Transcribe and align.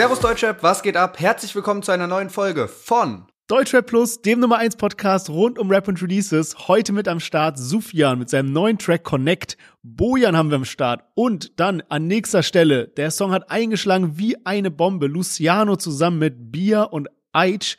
Servus 0.00 0.20
Deutschrap, 0.20 0.62
was 0.62 0.82
geht 0.82 0.96
ab? 0.96 1.20
Herzlich 1.20 1.54
willkommen 1.54 1.82
zu 1.82 1.92
einer 1.92 2.06
neuen 2.06 2.30
Folge 2.30 2.68
von 2.68 3.26
Deutschrap 3.48 3.84
Plus, 3.84 4.22
dem 4.22 4.40
Nummer 4.40 4.56
1 4.56 4.76
Podcast 4.76 5.28
rund 5.28 5.58
um 5.58 5.70
Rap 5.70 5.88
und 5.88 6.00
Releases. 6.00 6.68
Heute 6.68 6.94
mit 6.94 7.06
am 7.06 7.20
Start 7.20 7.58
Sufjan 7.58 8.18
mit 8.18 8.30
seinem 8.30 8.50
neuen 8.50 8.78
Track 8.78 9.04
Connect. 9.04 9.58
Bojan 9.82 10.38
haben 10.38 10.48
wir 10.48 10.56
am 10.56 10.64
Start. 10.64 11.04
Und 11.14 11.60
dann 11.60 11.82
an 11.90 12.06
nächster 12.06 12.42
Stelle, 12.42 12.88
der 12.88 13.10
Song 13.10 13.32
hat 13.32 13.50
eingeschlagen 13.50 14.16
wie 14.16 14.38
eine 14.46 14.70
Bombe. 14.70 15.06
Luciano 15.06 15.76
zusammen 15.76 16.18
mit 16.18 16.50
Bia 16.50 16.84
und 16.84 17.10
Aitch. 17.34 17.76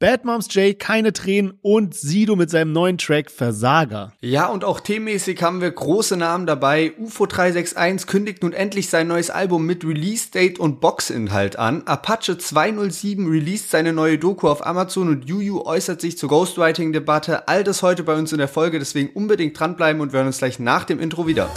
Bad 0.00 0.24
Moms 0.24 0.54
J, 0.54 0.78
keine 0.78 1.12
Tränen 1.12 1.58
und 1.60 1.92
Sido 1.92 2.36
mit 2.36 2.50
seinem 2.50 2.70
neuen 2.70 2.98
Track 2.98 3.32
Versager. 3.32 4.12
Ja, 4.20 4.46
und 4.46 4.62
auch 4.62 4.78
themenmäßig 4.78 5.42
haben 5.42 5.60
wir 5.60 5.72
große 5.72 6.16
Namen 6.16 6.46
dabei. 6.46 6.92
UFO 6.98 7.26
361 7.26 8.06
kündigt 8.06 8.44
nun 8.44 8.52
endlich 8.52 8.90
sein 8.90 9.08
neues 9.08 9.28
Album 9.28 9.66
mit 9.66 9.84
Release-Date 9.84 10.60
und 10.60 10.80
Boxinhalt 10.80 11.58
an. 11.58 11.82
Apache 11.86 12.38
207 12.38 13.26
released 13.26 13.70
seine 13.70 13.92
neue 13.92 14.18
Doku 14.18 14.46
auf 14.46 14.64
Amazon 14.64 15.08
und 15.08 15.28
Juju 15.28 15.62
äußert 15.62 16.00
sich 16.00 16.16
zur 16.16 16.28
Ghostwriting-Debatte. 16.28 17.48
All 17.48 17.64
das 17.64 17.82
heute 17.82 18.04
bei 18.04 18.14
uns 18.14 18.30
in 18.30 18.38
der 18.38 18.46
Folge, 18.46 18.78
deswegen 18.78 19.10
unbedingt 19.14 19.58
dranbleiben 19.58 20.00
und 20.00 20.12
wir 20.12 20.18
hören 20.18 20.28
uns 20.28 20.38
gleich 20.38 20.60
nach 20.60 20.84
dem 20.84 21.00
Intro 21.00 21.26
wieder. 21.26 21.50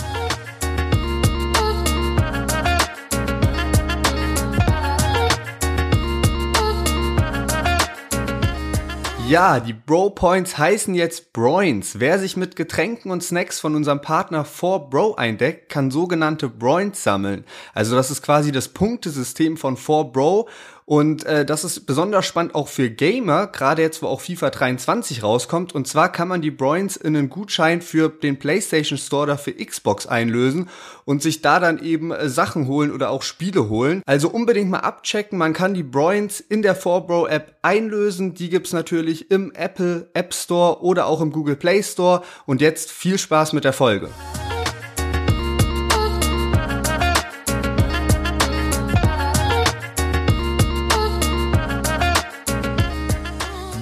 Ja, 9.32 9.62
die 9.62 9.72
Bro 9.72 10.10
Points 10.10 10.58
heißen 10.58 10.94
jetzt 10.94 11.32
Broins. 11.32 12.02
Wer 12.02 12.20
sich 12.20 12.36
mit 12.36 12.58
Getränken 12.58 13.12
und 13.12 13.24
Snacks 13.24 13.62
von 13.62 13.76
unserem 13.78 14.02
Partner 14.02 14.44
4Bro 14.44 15.16
eindeckt, 15.16 15.70
kann 15.70 15.90
sogenannte 15.90 16.50
Broins 16.50 17.02
sammeln. 17.02 17.46
Also 17.74 17.96
das 17.96 18.12
ist 18.12 18.24
quasi 18.24 18.52
das 18.52 18.68
Punktesystem 18.68 19.56
von 19.56 19.78
4Bro 19.78 20.50
und 20.92 21.26
äh, 21.26 21.46
das 21.46 21.64
ist 21.64 21.86
besonders 21.86 22.26
spannend 22.26 22.54
auch 22.54 22.68
für 22.68 22.90
Gamer, 22.90 23.48
gerade 23.48 23.82
jetzt, 23.82 24.02
wo 24.02 24.08
auch 24.08 24.20
FIFA 24.20 24.50
23 24.50 25.24
rauskommt. 25.24 25.74
Und 25.74 25.88
zwar 25.88 26.12
kann 26.12 26.28
man 26.28 26.42
die 26.42 26.52
Broins 26.52 26.98
in 26.98 27.16
einen 27.16 27.30
Gutschein 27.30 27.82
für 27.82 28.10
den 28.10 28.40
PlayStation 28.40 28.98
Store 28.98 29.24
oder 29.24 29.38
für 29.38 29.54
Xbox 29.54 30.06
einlösen 30.06 30.68
und 31.06 31.22
sich 31.22 31.42
da 31.42 31.62
dann 31.62 31.82
eben 31.82 32.12
äh, 32.12 32.28
Sachen 32.28 32.68
holen 32.68 32.92
oder 32.92 33.10
auch 33.10 33.22
Spiele 33.22 33.70
holen. 33.70 34.02
Also 34.06 34.28
unbedingt 34.28 34.70
mal 34.70 34.80
abchecken. 34.80 35.38
Man 35.38 35.54
kann 35.54 35.74
die 35.74 35.84
Broins 35.84 36.42
in 36.42 36.62
der 36.62 36.76
4Bro 36.78 37.30
App 37.30 37.56
einlösen. 37.62 38.34
Die 38.34 38.50
gibt's 38.50 38.74
natürlich 38.74 39.32
im 39.32 39.54
Apple 39.56 40.10
App 40.14 40.34
Store 40.34 40.82
oder 40.84 41.06
auch 41.06 41.22
im 41.22 41.32
Google 41.32 41.56
Play 41.56 41.82
Store. 41.84 42.22
Und 42.46 42.60
jetzt 42.60 42.92
viel 42.92 43.18
Spaß 43.18 43.54
mit 43.54 43.64
der 43.64 43.72
Folge. 43.72 44.10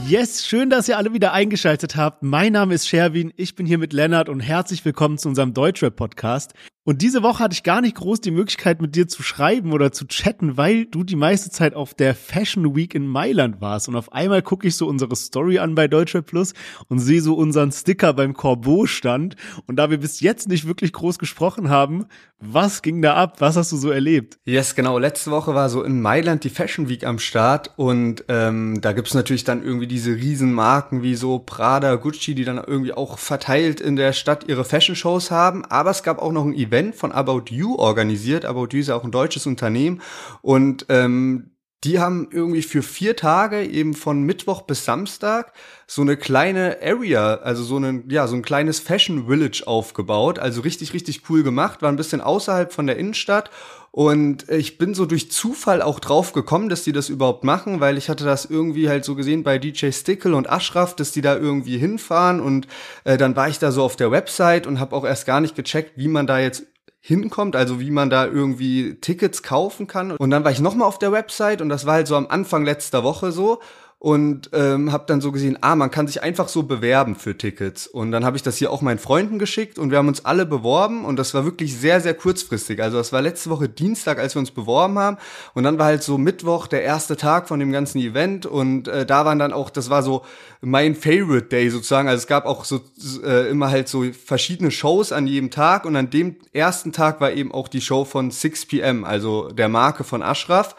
Yes, 0.10 0.48
schön, 0.48 0.72
dass 0.72 0.90
ihr 0.90 0.98
alle 0.98 1.14
wieder 1.14 1.34
eingeschaltet 1.34 1.96
habt. 1.96 2.24
Mein 2.24 2.54
Name 2.54 2.74
ist 2.74 2.88
Sherwin, 2.88 3.32
ich 3.38 3.54
bin 3.54 3.68
hier 3.68 3.78
mit 3.78 3.94
Lennart 3.94 4.28
und 4.28 4.40
herzlich 4.40 4.84
willkommen 4.84 5.20
zu 5.20 5.30
unserem 5.30 5.54
Deutschrap-Podcast. 5.54 6.56
Und 6.90 7.04
diese 7.04 7.22
Woche 7.22 7.44
hatte 7.44 7.54
ich 7.54 7.62
gar 7.62 7.82
nicht 7.82 7.98
groß 7.98 8.20
die 8.20 8.32
Möglichkeit, 8.32 8.82
mit 8.82 8.96
dir 8.96 9.08
zu 9.08 9.22
schreiben 9.22 9.74
oder 9.74 9.92
zu 9.92 10.08
chatten, 10.08 10.58
weil 10.58 10.88
du 10.88 11.04
die 11.04 11.16
meiste 11.16 11.52
Zeit 11.52 11.76
auf 11.76 11.94
der 11.94 12.16
Fashion 12.16 12.76
Week 12.76 12.96
in 12.96 13.06
Mailand 13.06 13.62
warst. 13.62 13.88
Und 13.90 13.96
auf 13.96 14.12
einmal 14.12 14.42
gucke 14.42 14.68
ich 14.68 14.76
so 14.76 14.88
unsere 14.88 15.16
Story 15.16 15.60
an 15.60 15.76
bei 15.76 15.88
Deutschrap 15.88 16.26
Plus 16.26 16.56
und 16.88 16.98
sehe 16.98 17.22
so 17.22 17.36
unseren 17.36 17.72
Sticker 17.72 18.14
beim 18.14 18.34
Corbeau-Stand. 18.34 19.36
Und 19.68 19.76
da 19.76 19.92
wir 19.92 20.00
bis 20.00 20.20
jetzt 20.22 20.50
nicht 20.50 20.66
wirklich 20.66 20.92
groß 20.92 21.20
gesprochen 21.20 21.70
haben, 21.70 22.08
was 22.40 22.82
ging 22.82 23.02
da 23.02 23.16
ab? 23.16 23.36
Was 23.40 23.58
hast 23.58 23.72
du 23.74 23.78
so 23.78 23.92
erlebt? 23.92 24.40
Yes, 24.46 24.74
genau. 24.74 24.98
Letzte 24.98 25.30
Woche 25.30 25.54
war 25.54 25.70
so 25.70 25.84
in 25.84 26.02
Mailand 26.02 26.44
die 26.44 26.50
Fashion 26.50 26.88
Week 26.88 27.06
am 27.06 27.20
Start 27.20 27.72
und 27.76 28.24
ähm, 28.30 28.80
da 28.82 28.94
gibt's 28.94 29.14
natürlich 29.14 29.44
dann 29.44 29.62
irgendwie 29.62 29.88
diese 29.88 30.16
riesen 30.16 30.54
Marken 30.54 31.04
wie 31.04 31.16
so 31.16 31.40
Prada, 31.40 31.96
Gucci, 31.98 32.36
die 32.36 32.46
dann 32.46 32.58
irgendwie 32.58 32.94
auch 32.94 33.20
verteilt 33.20 33.82
in 33.82 33.98
der 33.98 34.14
Stadt 34.14 34.46
ihre 34.48 34.64
Fashion-Shows 34.64 35.32
haben. 35.32 35.66
Aber 35.66 35.92
es 35.92 36.02
gab 36.02 36.20
auch 36.20 36.32
noch 36.32 36.46
ein 36.46 36.54
Event 36.54 36.79
von 36.94 37.12
About 37.12 37.46
You 37.50 37.76
organisiert. 37.76 38.46
About 38.46 38.70
You 38.72 38.80
ist 38.80 38.88
ja 38.88 38.96
auch 38.96 39.04
ein 39.04 39.12
deutsches 39.12 39.46
Unternehmen 39.46 40.02
und 40.42 40.86
ähm, 40.90 41.52
die 41.86 42.00
haben 42.00 42.28
irgendwie 42.32 42.62
für 42.62 42.84
vier 42.84 43.16
Tage 43.16 43.64
eben 43.64 43.94
von 43.94 44.24
Mittwoch 44.24 44.64
bis 44.64 44.84
Samstag 44.84 45.54
so 45.88 46.02
eine 46.02 46.18
kleine 46.18 46.80
Area, 46.84 47.36
also 47.36 47.64
so 47.64 47.78
ein, 47.78 48.04
ja, 48.10 48.28
so 48.28 48.36
ein 48.36 48.42
kleines 48.42 48.82
Fashion 48.82 49.28
Village 49.28 49.64
aufgebaut. 49.66 50.40
Also 50.40 50.60
richtig, 50.62 50.94
richtig 50.94 51.30
cool 51.30 51.42
gemacht, 51.42 51.82
war 51.82 51.90
ein 51.90 51.96
bisschen 51.96 52.20
außerhalb 52.20 52.74
von 52.74 52.86
der 52.86 52.98
Innenstadt. 52.98 53.50
Und 53.92 54.50
ich 54.50 54.78
bin 54.78 54.94
so 54.94 55.06
durch 55.06 55.32
Zufall 55.32 55.82
auch 55.82 56.00
drauf 56.00 56.34
gekommen, 56.34 56.70
dass 56.70 56.84
die 56.84 56.92
das 56.92 57.10
überhaupt 57.10 57.44
machen, 57.44 57.80
weil 57.80 57.98
ich 57.98 58.10
hatte 58.10 58.24
das 58.24 58.46
irgendwie 58.46 58.88
halt 58.88 59.04
so 59.04 59.16
gesehen 59.16 59.44
bei 59.44 59.58
DJ 59.58 59.92
Stickle 59.92 60.36
und 60.36 60.50
Ashraf, 60.50 60.96
dass 60.96 61.12
die 61.12 61.22
da 61.22 61.36
irgendwie 61.36 61.78
hinfahren 61.78 62.40
und 62.40 62.68
äh, 63.04 63.18
dann 63.18 63.36
war 63.36 63.50
ich 63.50 63.60
da 63.60 63.72
so 63.72 63.84
auf 63.84 63.96
der 63.96 64.12
Website 64.12 64.68
und 64.68 64.80
habe 64.80 64.96
auch 64.96 65.06
erst 65.06 65.26
gar 65.26 65.42
nicht 65.42 65.56
gecheckt, 65.56 65.94
wie 65.98 66.08
man 66.08 66.28
da 66.28 66.40
jetzt 66.40 66.64
hinkommt, 67.02 67.56
also 67.56 67.80
wie 67.80 67.92
man 67.92 68.10
da 68.10 68.26
irgendwie 68.26 68.96
Tickets 68.96 69.42
kaufen 69.42 69.88
kann. 69.88 70.12
Und 70.12 70.30
dann 70.30 70.44
war 70.44 70.52
ich 70.52 70.60
nochmal 70.60 70.88
auf 70.88 71.00
der 71.00 71.12
Website 71.12 71.62
und 71.62 71.70
das 71.70 71.86
war 71.86 71.94
halt 71.96 72.08
so 72.08 72.16
am 72.16 72.28
Anfang 72.28 72.66
letzter 72.66 73.04
Woche 73.04 73.32
so 73.32 73.60
und 74.02 74.50
ähm, 74.54 74.94
habe 74.94 75.04
dann 75.08 75.20
so 75.20 75.34
gesehen, 75.34 75.58
ah, 75.60 75.76
man 75.76 75.92
kann 75.92 76.08
sich 76.08 76.24
einfach 76.24 76.48
so 76.48 76.64
bewerben 76.64 77.16
für 77.16 77.38
Tickets. 77.38 77.86
Und 77.86 78.14
dann 78.14 78.24
habe 78.24 78.38
ich 78.38 78.44
das 78.44 78.56
hier 78.56 78.72
auch 78.72 78.82
meinen 78.82 78.98
Freunden 78.98 79.40
geschickt 79.40 79.78
und 79.78 79.92
wir 79.92 79.98
haben 79.98 80.08
uns 80.08 80.24
alle 80.24 80.46
beworben 80.46 81.04
und 81.04 81.18
das 81.18 81.34
war 81.34 81.44
wirklich 81.44 81.78
sehr, 81.78 82.00
sehr 82.00 82.14
kurzfristig. 82.14 82.82
Also 82.82 82.98
das 82.98 83.12
war 83.12 83.22
letzte 83.22 83.50
Woche 83.50 83.68
Dienstag, 83.68 84.18
als 84.18 84.36
wir 84.36 84.40
uns 84.40 84.52
beworben 84.52 84.98
haben 84.98 85.18
und 85.54 85.64
dann 85.64 85.78
war 85.78 85.88
halt 85.88 86.02
so 86.02 86.18
Mittwoch 86.18 86.68
der 86.68 86.84
erste 86.84 87.18
Tag 87.18 87.50
von 87.50 87.60
dem 87.60 87.74
ganzen 87.74 88.00
Event 88.00 88.46
und 88.46 88.88
äh, 88.88 89.06
da 89.06 89.26
waren 89.26 89.38
dann 89.38 89.52
auch, 89.52 89.70
das 89.70 89.90
war 89.90 90.02
so 90.02 90.24
mein 90.62 90.96
Favorite 90.96 91.48
Day 91.48 91.70
sozusagen. 91.70 92.08
Also 92.08 92.22
es 92.22 92.28
gab 92.28 92.46
auch 92.46 92.64
so 92.64 92.80
äh, 93.26 93.50
immer 93.50 93.70
halt 93.70 93.90
so 93.90 94.06
verschiedene 94.14 94.72
Shows 94.72 95.12
an 95.12 95.28
jedem 95.28 95.52
Tag 95.52 95.84
und 95.84 95.98
an 95.98 96.10
dem 96.10 96.38
ersten 96.54 96.94
Tag 96.94 97.20
war 97.20 97.34
eben 97.34 97.52
auch 97.52 97.68
die 97.68 97.82
Show 97.82 98.06
von 98.06 98.32
6 98.32 98.66
PM, 98.68 99.04
also 99.04 99.50
der 99.50 99.68
Marke 99.68 100.06
von 100.06 100.24
Ashraf 100.24 100.78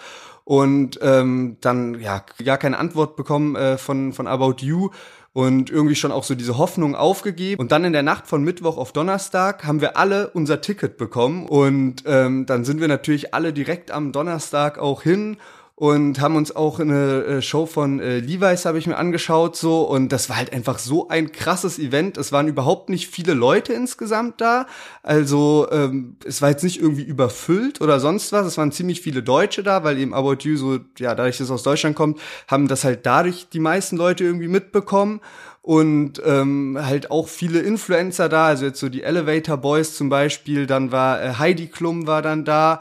und 0.51 0.99
ähm, 1.01 1.59
dann 1.61 2.01
ja 2.01 2.25
gar 2.45 2.59
keine 2.59 2.77
Antwort 2.77 3.15
bekommen 3.15 3.55
äh, 3.55 3.79
von 3.79 4.13
von 4.13 4.27
About 4.27 4.57
You. 4.59 4.91
Und 5.33 5.71
irgendwie 5.71 5.95
schon 5.95 6.11
auch 6.11 6.25
so 6.25 6.35
diese 6.35 6.59
Hoffnung 6.59 6.97
aufgegeben. 6.97 7.61
Und 7.61 7.71
dann 7.71 7.85
in 7.85 7.93
der 7.93 8.03
Nacht 8.03 8.27
von 8.27 8.43
Mittwoch 8.43 8.77
auf 8.77 8.91
Donnerstag 8.93 9.65
haben 9.65 9.81
wir 9.81 9.97
alle 9.97 10.31
unser 10.31 10.61
Ticket 10.61 10.97
bekommen. 10.97 11.47
Und 11.47 12.03
ähm, 12.05 12.47
dann 12.47 12.65
sind 12.65 12.81
wir 12.81 12.89
natürlich 12.89 13.33
alle 13.33 13.53
direkt 13.53 13.93
am 13.93 14.11
Donnerstag 14.11 14.81
auch 14.81 15.05
hin 15.05 15.37
und 15.81 16.21
haben 16.21 16.37
uns 16.37 16.55
auch 16.55 16.79
eine 16.79 17.25
äh, 17.25 17.41
Show 17.41 17.65
von 17.65 18.01
äh, 18.01 18.19
Levi's 18.19 18.67
habe 18.67 18.77
ich 18.77 18.87
mir 18.87 18.99
angeschaut 18.99 19.57
so. 19.57 19.81
Und 19.81 20.13
das 20.13 20.29
war 20.29 20.37
halt 20.37 20.53
einfach 20.53 20.79
so 20.79 21.09
ein 21.09 21.33
krasses 21.33 21.79
Event. 21.79 22.19
Es 22.19 22.33
waren 22.33 22.49
überhaupt 22.49 22.91
nicht 22.91 23.09
viele 23.09 23.33
Leute 23.33 23.73
insgesamt 23.73 24.43
da, 24.43 24.67
also 25.03 25.69
ähm, 25.73 26.17
es 26.27 26.43
war 26.43 26.51
jetzt 26.51 26.65
nicht 26.65 26.83
irgendwie 26.83 27.05
überfüllt 27.05 27.81
oder 27.81 27.99
sonst 27.99 28.31
was. 28.31 28.47
Es 28.47 28.59
waren 28.59 28.73
ziemlich 28.73 29.01
viele 29.01 29.23
Deutsche 29.23 29.63
da, 29.63 29.83
weil 29.83 29.97
eben 29.97 30.13
About 30.13 30.41
You 30.43 30.59
so 30.59 30.81
ja 30.99 31.15
dadurch, 31.15 31.39
dass 31.39 31.47
es 31.47 31.51
aus 31.51 31.63
Deutschland 31.63 31.97
kommt, 31.97 32.21
haben 32.47 32.69
das 32.69 32.85
halt 32.85 33.07
dadurch 33.07 33.49
die 33.51 33.59
meisten 33.59 33.97
Leute 33.97 34.23
irgendwie 34.23 34.49
mitbekommen. 34.49 35.23
Und 35.63 36.21
ähm, 36.27 36.79
halt 36.79 37.11
auch 37.11 37.29
viele 37.29 37.61
Influencer 37.61 38.29
da, 38.29 38.47
also 38.47 38.67
jetzt 38.67 38.81
so 38.81 38.91
die 38.91 39.03
Elevator 39.03 39.57
Boys 39.57 39.95
zum 39.95 40.11
Beispiel, 40.11 40.67
dann 40.67 40.93
war 40.93 41.23
äh, 41.23 41.35
Heidi 41.39 41.69
Klum 41.69 42.07
war 42.07 42.21
dann 42.21 42.45
da 42.45 42.81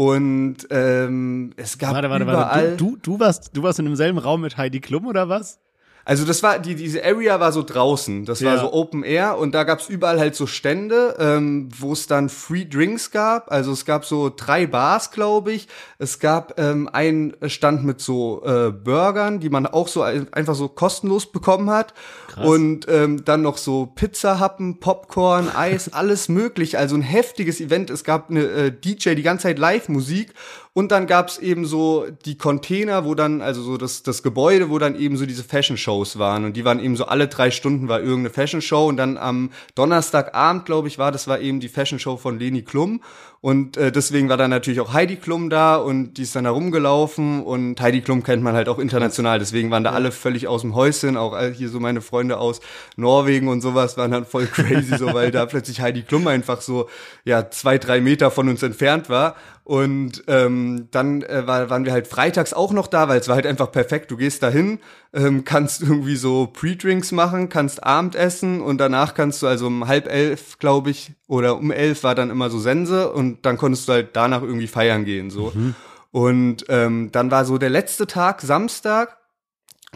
und 0.00 0.56
ähm, 0.70 1.52
es 1.56 1.76
gab 1.76 1.92
warte, 1.92 2.08
warte, 2.08 2.24
überall. 2.24 2.70
Warte. 2.70 2.76
Du, 2.78 2.92
du, 2.92 2.96
du, 3.02 3.20
warst, 3.20 3.54
du 3.54 3.62
warst 3.62 3.80
in 3.80 3.84
demselben 3.84 4.16
Raum 4.16 4.40
mit 4.40 4.56
Heidi 4.56 4.80
Klum 4.80 5.06
oder 5.06 5.28
was? 5.28 5.60
Also 6.04 6.24
das 6.24 6.42
war 6.42 6.58
die 6.58 6.74
diese 6.74 7.04
Area 7.04 7.40
war 7.40 7.52
so 7.52 7.62
draußen, 7.62 8.24
das 8.24 8.40
ja. 8.40 8.50
war 8.50 8.58
so 8.58 8.72
Open 8.72 9.02
Air 9.02 9.38
und 9.38 9.54
da 9.54 9.64
gab's 9.64 9.88
überall 9.88 10.18
halt 10.18 10.34
so 10.34 10.46
Stände, 10.46 11.16
ähm, 11.18 11.68
wo 11.78 11.92
es 11.92 12.06
dann 12.06 12.28
Free 12.28 12.64
Drinks 12.64 13.10
gab. 13.10 13.50
Also 13.52 13.72
es 13.72 13.84
gab 13.84 14.04
so 14.04 14.32
drei 14.34 14.66
Bars, 14.66 15.10
glaube 15.10 15.52
ich. 15.52 15.68
Es 15.98 16.18
gab 16.18 16.58
ähm, 16.58 16.88
einen 16.90 17.34
Stand 17.46 17.84
mit 17.84 18.00
so 18.00 18.42
äh, 18.44 18.70
Burgern, 18.70 19.40
die 19.40 19.50
man 19.50 19.66
auch 19.66 19.88
so 19.88 20.02
einfach 20.02 20.54
so 20.54 20.68
kostenlos 20.68 21.30
bekommen 21.30 21.70
hat 21.70 21.94
Krass. 22.28 22.46
und 22.46 22.86
ähm, 22.88 23.24
dann 23.24 23.42
noch 23.42 23.58
so 23.58 23.86
Pizzahappen, 23.86 24.80
Popcorn, 24.80 25.48
Eis, 25.54 25.92
alles 25.92 26.28
möglich. 26.28 26.78
Also 26.78 26.96
ein 26.96 27.02
heftiges 27.02 27.60
Event. 27.60 27.90
Es 27.90 28.04
gab 28.04 28.30
eine 28.30 28.44
äh, 28.44 28.72
DJ 28.72 29.14
die 29.14 29.22
ganze 29.22 29.44
Zeit 29.44 29.58
Live-Musik 29.58 30.34
und 30.72 30.92
dann 30.92 31.08
gab's 31.08 31.38
eben 31.38 31.66
so 31.66 32.06
die 32.24 32.38
Container, 32.38 33.04
wo 33.04 33.16
dann, 33.16 33.42
also 33.42 33.60
so 33.60 33.76
das, 33.76 34.04
das 34.04 34.22
Gebäude, 34.22 34.70
wo 34.70 34.78
dann 34.78 34.94
eben 34.94 35.16
so 35.16 35.26
diese 35.26 35.42
Fashion-Shows 35.42 36.20
waren. 36.20 36.44
Und 36.44 36.56
die 36.56 36.64
waren 36.64 36.78
eben 36.78 36.94
so 36.94 37.06
alle 37.06 37.26
drei 37.26 37.50
Stunden 37.50 37.88
war 37.88 37.98
irgendeine 37.98 38.30
Fashion-Show. 38.30 38.86
Und 38.86 38.96
dann 38.96 39.18
am 39.18 39.50
Donnerstagabend, 39.74 40.66
glaube 40.66 40.86
ich, 40.86 40.96
war, 40.96 41.10
das 41.10 41.26
war 41.26 41.40
eben 41.40 41.58
die 41.58 41.68
Fashion-Show 41.68 42.18
von 42.18 42.38
Leni 42.38 42.62
Klum. 42.62 43.00
Und 43.42 43.78
äh, 43.78 43.90
deswegen 43.90 44.28
war 44.28 44.36
dann 44.36 44.50
natürlich 44.50 44.80
auch 44.80 44.92
Heidi 44.92 45.16
Klum 45.16 45.48
da 45.48 45.76
und 45.76 46.14
die 46.18 46.22
ist 46.22 46.36
dann 46.36 46.44
da 46.44 46.50
rumgelaufen 46.50 47.42
und 47.42 47.80
Heidi 47.80 48.02
Klum 48.02 48.22
kennt 48.22 48.42
man 48.42 48.54
halt 48.54 48.68
auch 48.68 48.78
international, 48.78 49.38
deswegen 49.38 49.70
waren 49.70 49.82
da 49.82 49.92
alle 49.92 50.12
völlig 50.12 50.46
aus 50.46 50.60
dem 50.60 50.74
Häuschen, 50.74 51.16
auch 51.16 51.40
hier 51.54 51.70
so 51.70 51.80
meine 51.80 52.02
Freunde 52.02 52.36
aus 52.36 52.60
Norwegen 52.96 53.48
und 53.48 53.62
sowas 53.62 53.96
waren 53.96 54.10
dann 54.10 54.26
voll 54.26 54.46
crazy, 54.46 54.98
so 54.98 55.14
weil 55.14 55.30
da 55.30 55.46
plötzlich 55.46 55.80
Heidi 55.80 56.02
Klum 56.02 56.26
einfach 56.26 56.60
so 56.60 56.90
ja 57.24 57.48
zwei, 57.48 57.78
drei 57.78 58.02
Meter 58.02 58.30
von 58.30 58.46
uns 58.46 58.62
entfernt 58.62 59.08
war 59.08 59.36
und 59.70 60.24
ähm, 60.26 60.88
dann 60.90 61.22
äh, 61.22 61.46
war, 61.46 61.70
waren 61.70 61.84
wir 61.84 61.92
halt 61.92 62.08
freitags 62.08 62.52
auch 62.52 62.72
noch 62.72 62.88
da, 62.88 63.08
weil 63.08 63.20
es 63.20 63.28
war 63.28 63.36
halt 63.36 63.46
einfach 63.46 63.70
perfekt. 63.70 64.10
Du 64.10 64.16
gehst 64.16 64.42
dahin, 64.42 64.80
ähm, 65.12 65.44
kannst 65.44 65.80
irgendwie 65.82 66.16
so 66.16 66.48
Pre-Drinks 66.48 67.12
machen, 67.12 67.48
kannst 67.48 67.84
Abendessen 67.84 68.62
und 68.62 68.78
danach 68.78 69.14
kannst 69.14 69.42
du 69.42 69.46
also 69.46 69.68
um 69.68 69.86
halb 69.86 70.08
elf, 70.08 70.58
glaube 70.58 70.90
ich, 70.90 71.12
oder 71.28 71.56
um 71.56 71.70
elf 71.70 72.02
war 72.02 72.16
dann 72.16 72.30
immer 72.30 72.50
so 72.50 72.58
Sense 72.58 73.12
und 73.12 73.46
dann 73.46 73.58
konntest 73.58 73.86
du 73.86 73.92
halt 73.92 74.08
danach 74.14 74.42
irgendwie 74.42 74.66
feiern 74.66 75.04
gehen 75.04 75.30
so. 75.30 75.52
Mhm. 75.54 75.76
Und 76.10 76.64
ähm, 76.68 77.12
dann 77.12 77.30
war 77.30 77.44
so 77.44 77.56
der 77.56 77.70
letzte 77.70 78.08
Tag, 78.08 78.40
Samstag, 78.40 79.18